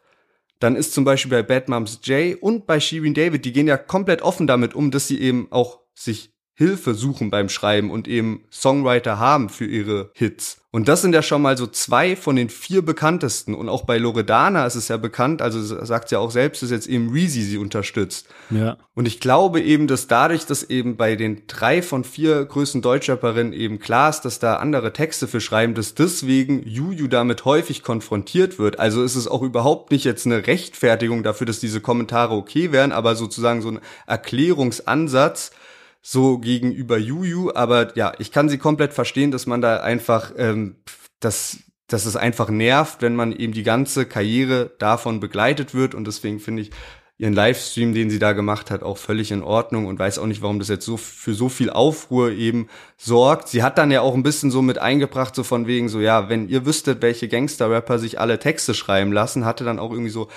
dann 0.59 0.75
ist 0.75 0.93
zum 0.93 1.05
Beispiel 1.05 1.31
bei 1.31 1.43
Bad 1.43 1.69
Moms 1.69 2.01
J 2.03 2.37
und 2.41 2.67
bei 2.67 2.81
Shirin 2.81 3.13
David, 3.13 3.45
die 3.45 3.53
gehen 3.53 3.67
ja 3.67 3.77
komplett 3.77 4.21
offen 4.21 4.47
damit 4.47 4.73
um, 4.73 4.91
dass 4.91 5.07
sie 5.07 5.21
eben 5.21 5.47
auch 5.49 5.79
sich 5.93 6.34
Hilfe 6.57 6.95
suchen 6.95 7.29
beim 7.29 7.49
Schreiben 7.49 7.91
und 7.91 8.07
eben 8.07 8.45
Songwriter 8.49 9.19
haben 9.19 9.49
für 9.49 9.65
ihre 9.65 10.11
Hits. 10.13 10.61
Und 10.71 10.89
das 10.89 11.01
sind 11.01 11.13
ja 11.13 11.21
schon 11.21 11.41
mal 11.41 11.57
so 11.57 11.67
zwei 11.67 12.17
von 12.17 12.35
den 12.35 12.49
vier 12.49 12.81
bekanntesten. 12.81 13.53
Und 13.53 13.69
auch 13.69 13.83
bei 13.83 13.97
Loredana 13.97 14.65
ist 14.65 14.75
es 14.75 14.89
ja 14.89 14.97
bekannt, 14.97 15.41
also 15.41 15.61
sagt 15.61 16.11
ja 16.11 16.19
auch 16.19 16.31
selbst, 16.31 16.63
dass 16.63 16.69
jetzt 16.69 16.87
eben 16.87 17.11
Reezy 17.11 17.43
sie 17.43 17.57
unterstützt. 17.57 18.27
Ja. 18.49 18.75
Und 18.93 19.05
ich 19.05 19.21
glaube 19.21 19.61
eben, 19.61 19.87
dass 19.87 20.07
dadurch, 20.07 20.45
dass 20.45 20.63
eben 20.63 20.97
bei 20.97 21.15
den 21.15 21.43
drei 21.47 21.81
von 21.81 22.03
vier 22.03 22.43
größten 22.43 22.81
Deutschrapperinnen 22.81 23.53
eben 23.53 23.79
klar 23.79 24.09
ist, 24.09 24.21
dass 24.21 24.39
da 24.39 24.57
andere 24.57 24.91
Texte 24.91 25.29
für 25.29 25.39
schreiben, 25.39 25.75
dass 25.75 25.93
deswegen 25.93 26.67
Juju 26.67 27.07
damit 27.07 27.45
häufig 27.45 27.81
konfrontiert 27.81 28.59
wird. 28.59 28.77
Also 28.77 29.01
ist 29.03 29.15
es 29.15 29.29
auch 29.29 29.43
überhaupt 29.43 29.91
nicht 29.91 30.03
jetzt 30.03 30.25
eine 30.25 30.45
Rechtfertigung 30.45 31.23
dafür, 31.23 31.47
dass 31.47 31.61
diese 31.61 31.79
Kommentare 31.79 32.33
okay 32.33 32.73
wären, 32.73 32.91
aber 32.91 33.15
sozusagen 33.15 33.61
so 33.61 33.69
ein 33.69 33.79
Erklärungsansatz, 34.07 35.51
so 36.07 36.37
gegenüber 36.37 36.99
Juju, 36.99 37.49
aber 37.55 37.97
ja, 37.97 38.13
ich 38.19 38.31
kann 38.31 38.47
sie 38.47 38.59
komplett 38.59 38.93
verstehen, 38.93 39.31
dass 39.31 39.47
man 39.47 39.59
da 39.59 39.77
einfach, 39.77 40.31
ähm, 40.37 40.75
dass, 41.19 41.57
dass 41.87 42.05
es 42.05 42.15
einfach 42.15 42.49
nervt, 42.49 43.01
wenn 43.01 43.15
man 43.15 43.31
eben 43.31 43.53
die 43.53 43.63
ganze 43.63 44.05
Karriere 44.05 44.69
davon 44.77 45.19
begleitet 45.19 45.73
wird 45.73 45.95
und 45.95 46.05
deswegen 46.05 46.39
finde 46.39 46.61
ich 46.61 46.69
ihren 47.17 47.33
Livestream, 47.33 47.95
den 47.95 48.11
sie 48.11 48.19
da 48.19 48.33
gemacht 48.33 48.69
hat, 48.69 48.83
auch 48.83 48.99
völlig 48.99 49.31
in 49.31 49.41
Ordnung 49.41 49.87
und 49.87 49.97
weiß 49.97 50.19
auch 50.19 50.27
nicht, 50.27 50.43
warum 50.43 50.59
das 50.59 50.67
jetzt 50.67 50.85
so 50.85 50.95
für 50.95 51.33
so 51.33 51.49
viel 51.49 51.71
Aufruhr 51.71 52.29
eben 52.29 52.67
sorgt. 52.97 53.47
Sie 53.47 53.63
hat 53.63 53.79
dann 53.79 53.89
ja 53.89 54.01
auch 54.01 54.13
ein 54.13 54.21
bisschen 54.21 54.51
so 54.51 54.61
mit 54.61 54.77
eingebracht, 54.77 55.33
so 55.33 55.41
von 55.41 55.65
wegen 55.65 55.89
so, 55.89 55.99
ja, 55.99 56.29
wenn 56.29 56.47
ihr 56.49 56.67
wüsstet, 56.67 57.01
welche 57.01 57.27
Gangster-Rapper 57.27 57.97
sich 57.97 58.19
alle 58.19 58.37
Texte 58.37 58.75
schreiben 58.75 59.11
lassen, 59.11 59.43
hatte 59.43 59.63
dann 59.63 59.79
auch 59.79 59.89
irgendwie 59.89 60.11
so 60.11 60.27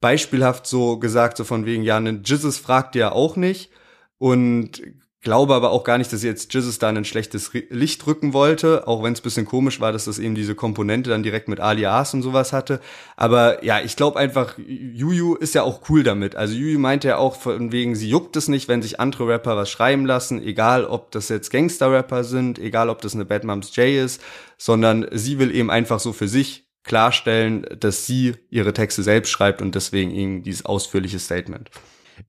beispielhaft 0.00 0.68
so 0.68 1.00
gesagt, 1.00 1.38
so 1.38 1.42
von 1.42 1.66
wegen, 1.66 1.82
ja, 1.82 1.96
einen 1.96 2.22
Jizzes 2.22 2.58
fragt 2.58 2.94
ihr 2.94 3.14
auch 3.14 3.34
nicht 3.34 3.72
und 4.18 4.80
glaube 5.20 5.54
aber 5.54 5.70
auch 5.70 5.82
gar 5.84 5.98
nicht, 5.98 6.12
dass 6.12 6.22
jetzt 6.22 6.52
Jesus 6.54 6.78
da 6.78 6.88
ein 6.88 7.04
schlechtes 7.04 7.50
Licht 7.70 8.06
rücken 8.06 8.32
wollte, 8.32 8.86
auch 8.86 9.02
wenn 9.02 9.12
es 9.12 9.20
bisschen 9.20 9.46
komisch 9.46 9.80
war, 9.80 9.92
dass 9.92 10.04
das 10.04 10.18
eben 10.18 10.34
diese 10.34 10.54
Komponente 10.54 11.10
dann 11.10 11.22
direkt 11.22 11.48
mit 11.48 11.60
Alias 11.60 12.14
und 12.14 12.22
sowas 12.22 12.52
hatte. 12.52 12.80
Aber 13.16 13.64
ja, 13.64 13.80
ich 13.80 13.96
glaube 13.96 14.18
einfach, 14.18 14.56
Juju 14.58 15.34
ist 15.34 15.54
ja 15.54 15.62
auch 15.62 15.88
cool 15.88 16.04
damit. 16.04 16.36
Also 16.36 16.54
Juju 16.54 16.78
meinte 16.78 17.08
ja 17.08 17.16
auch 17.16 17.36
von 17.36 17.72
wegen, 17.72 17.96
sie 17.96 18.08
juckt 18.08 18.36
es 18.36 18.48
nicht, 18.48 18.68
wenn 18.68 18.82
sich 18.82 19.00
andere 19.00 19.26
Rapper 19.26 19.56
was 19.56 19.70
schreiben 19.70 20.06
lassen, 20.06 20.42
egal 20.42 20.84
ob 20.84 21.10
das 21.10 21.28
jetzt 21.28 21.50
Gangster-Rapper 21.50 22.22
sind, 22.22 22.58
egal 22.58 22.88
ob 22.88 23.02
das 23.02 23.14
eine 23.14 23.24
Bad 23.24 23.44
Moms 23.44 23.74
J 23.74 23.88
ist, 24.04 24.22
sondern 24.56 25.06
sie 25.12 25.38
will 25.38 25.54
eben 25.54 25.70
einfach 25.70 25.98
so 25.98 26.12
für 26.12 26.28
sich 26.28 26.68
klarstellen, 26.84 27.66
dass 27.78 28.06
sie 28.06 28.34
ihre 28.50 28.72
Texte 28.72 29.02
selbst 29.02 29.30
schreibt 29.30 29.62
und 29.62 29.74
deswegen 29.74 30.10
eben 30.12 30.42
dieses 30.42 30.64
ausführliche 30.64 31.18
Statement. 31.18 31.70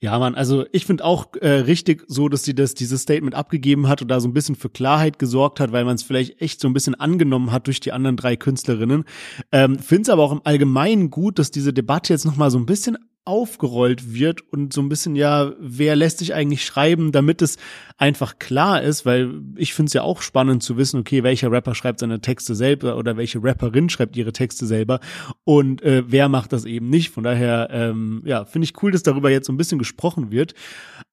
Ja, 0.02 0.18
Mann, 0.20 0.36
also 0.36 0.66
ich 0.72 0.86
finde 0.86 1.06
auch 1.06 1.28
äh, 1.42 1.50
richtig 1.50 2.04
so, 2.08 2.30
dass 2.30 2.44
sie 2.44 2.56
das 2.56 2.74
dieses 2.74 3.02
Statement 3.02 3.36
abgegeben 3.36 3.88
hat 3.88 4.02
und 4.02 4.08
da 4.08 4.20
so 4.20 4.28
ein 4.28 4.34
bisschen 4.34 4.56
für 4.56 4.70
Klarheit 4.70 5.20
gesorgt 5.20 5.60
hat, 5.60 5.72
weil 5.72 5.86
man 5.86 5.96
es 5.96 6.04
vielleicht 6.04 6.42
echt 6.42 6.62
so 6.62 6.68
ein 6.68 6.74
bisschen 6.74 6.96
angenommen 6.96 7.52
hat 7.52 7.68
durch 7.68 7.80
die 7.80 7.92
anderen 7.92 8.18
drei 8.18 8.36
Künstlerinnen. 8.36 9.06
Ähm, 9.52 9.80
finde 9.80 10.04
es 10.04 10.10
aber 10.10 10.24
auch 10.24 10.32
im 10.32 10.42
Allgemeinen 10.44 11.10
gut, 11.10 11.40
dass 11.40 11.52
diese 11.52 11.74
Debatte 11.74 12.14
jetzt 12.14 12.26
noch 12.26 12.36
mal 12.36 12.52
so 12.52 12.58
ein 12.58 12.66
bisschen 12.66 12.98
aufgerollt 13.30 14.14
wird 14.14 14.42
und 14.52 14.74
so 14.74 14.82
ein 14.82 14.90
bisschen, 14.90 15.16
ja, 15.16 15.54
wer 15.60 15.96
lässt 15.96 16.18
sich 16.18 16.34
eigentlich 16.34 16.66
schreiben, 16.66 17.12
damit 17.12 17.42
es 17.42 17.58
einfach 17.98 18.40
klar 18.40 18.82
ist, 18.82 19.06
weil 19.06 19.42
ich 19.56 19.74
finde 19.74 19.88
es 19.90 19.94
ja 19.94 20.02
auch 20.02 20.22
spannend 20.22 20.64
zu 20.64 20.78
wissen, 20.78 21.00
okay, 21.00 21.24
welcher 21.24 21.52
Rapper 21.52 21.76
schreibt 21.76 22.00
seine 22.00 22.22
Texte 22.22 22.56
selber 22.56 22.98
oder 22.98 23.16
welche 23.18 23.44
Rapperin 23.44 23.90
schreibt 23.90 24.18
ihre 24.18 24.34
Texte 24.34 24.66
selber 24.66 25.00
und 25.44 25.84
äh, 25.84 26.04
wer 26.08 26.28
macht 26.28 26.52
das 26.52 26.66
eben 26.66 26.90
nicht. 26.90 27.12
Von 27.12 27.24
daher, 27.24 27.70
ähm, 27.72 28.24
ja, 28.26 28.46
finde 28.46 28.66
ich 28.66 28.82
cool, 28.82 28.92
dass 28.92 29.04
darüber 29.04 29.30
jetzt 29.30 29.46
so 29.46 29.54
ein 29.54 29.58
bisschen 29.58 29.80
gesprochen 29.80 30.32
wird. 30.32 30.56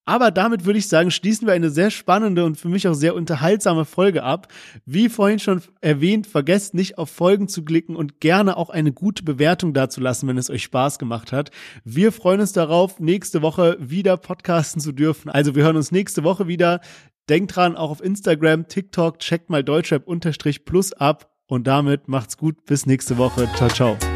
Aber 0.07 0.31
damit 0.31 0.65
würde 0.65 0.79
ich 0.79 0.89
sagen, 0.89 1.11
schließen 1.11 1.47
wir 1.47 1.55
eine 1.55 1.69
sehr 1.69 1.91
spannende 1.91 2.45
und 2.45 2.57
für 2.57 2.69
mich 2.69 2.87
auch 2.87 2.95
sehr 2.95 3.15
unterhaltsame 3.15 3.85
Folge 3.85 4.23
ab. 4.23 4.49
Wie 4.87 5.09
vorhin 5.09 5.41
schon 5.41 5.61
erwähnt, 5.81 6.29
vergesst 6.29 6.75
nicht 6.75 6.97
auf 6.97 7.11
Folgen 7.11 7.49
zu 7.49 7.65
klicken 7.65 7.97
und 7.97 8.21
gerne 8.21 8.57
auch 8.57 8.71
eine 8.71 8.93
gute 8.93 9.25
Bewertung 9.25 9.75
dazulassen, 9.75 10.29
wenn 10.29 10.39
es 10.39 10.49
euch 10.49 10.63
Spaß 10.63 10.99
gemacht 10.99 11.33
hat. 11.33 11.51
Wir 11.85 12.13
freuen 12.13 12.41
uns 12.41 12.53
darauf, 12.53 13.01
nächste 13.01 13.43
Woche 13.43 13.77
wieder 13.81 14.17
podcasten 14.17 14.81
zu 14.81 14.93
dürfen. 14.93 15.29
Also 15.29 15.57
wir 15.57 15.65
hören 15.65 15.77
uns 15.77 15.91
nächste 15.91 16.23
Woche 16.23 16.47
wieder. 16.47 16.81
Denkt 17.29 17.57
dran, 17.57 17.77
auch 17.77 17.91
auf 17.91 18.03
Instagram, 18.03 18.69
TikTok, 18.69 19.19
checkt 19.19 19.51
mal 19.51 19.65
Deutschrap-Plus 19.65 20.93
ab. 20.93 21.33
Und 21.49 21.67
damit 21.67 22.09
macht's 22.09 22.37
gut. 22.37 22.65
Bis 22.67 22.87
nächste 22.87 23.19
Woche. 23.19 23.49
Ciao, 23.57 23.69
ciao. 23.69 24.16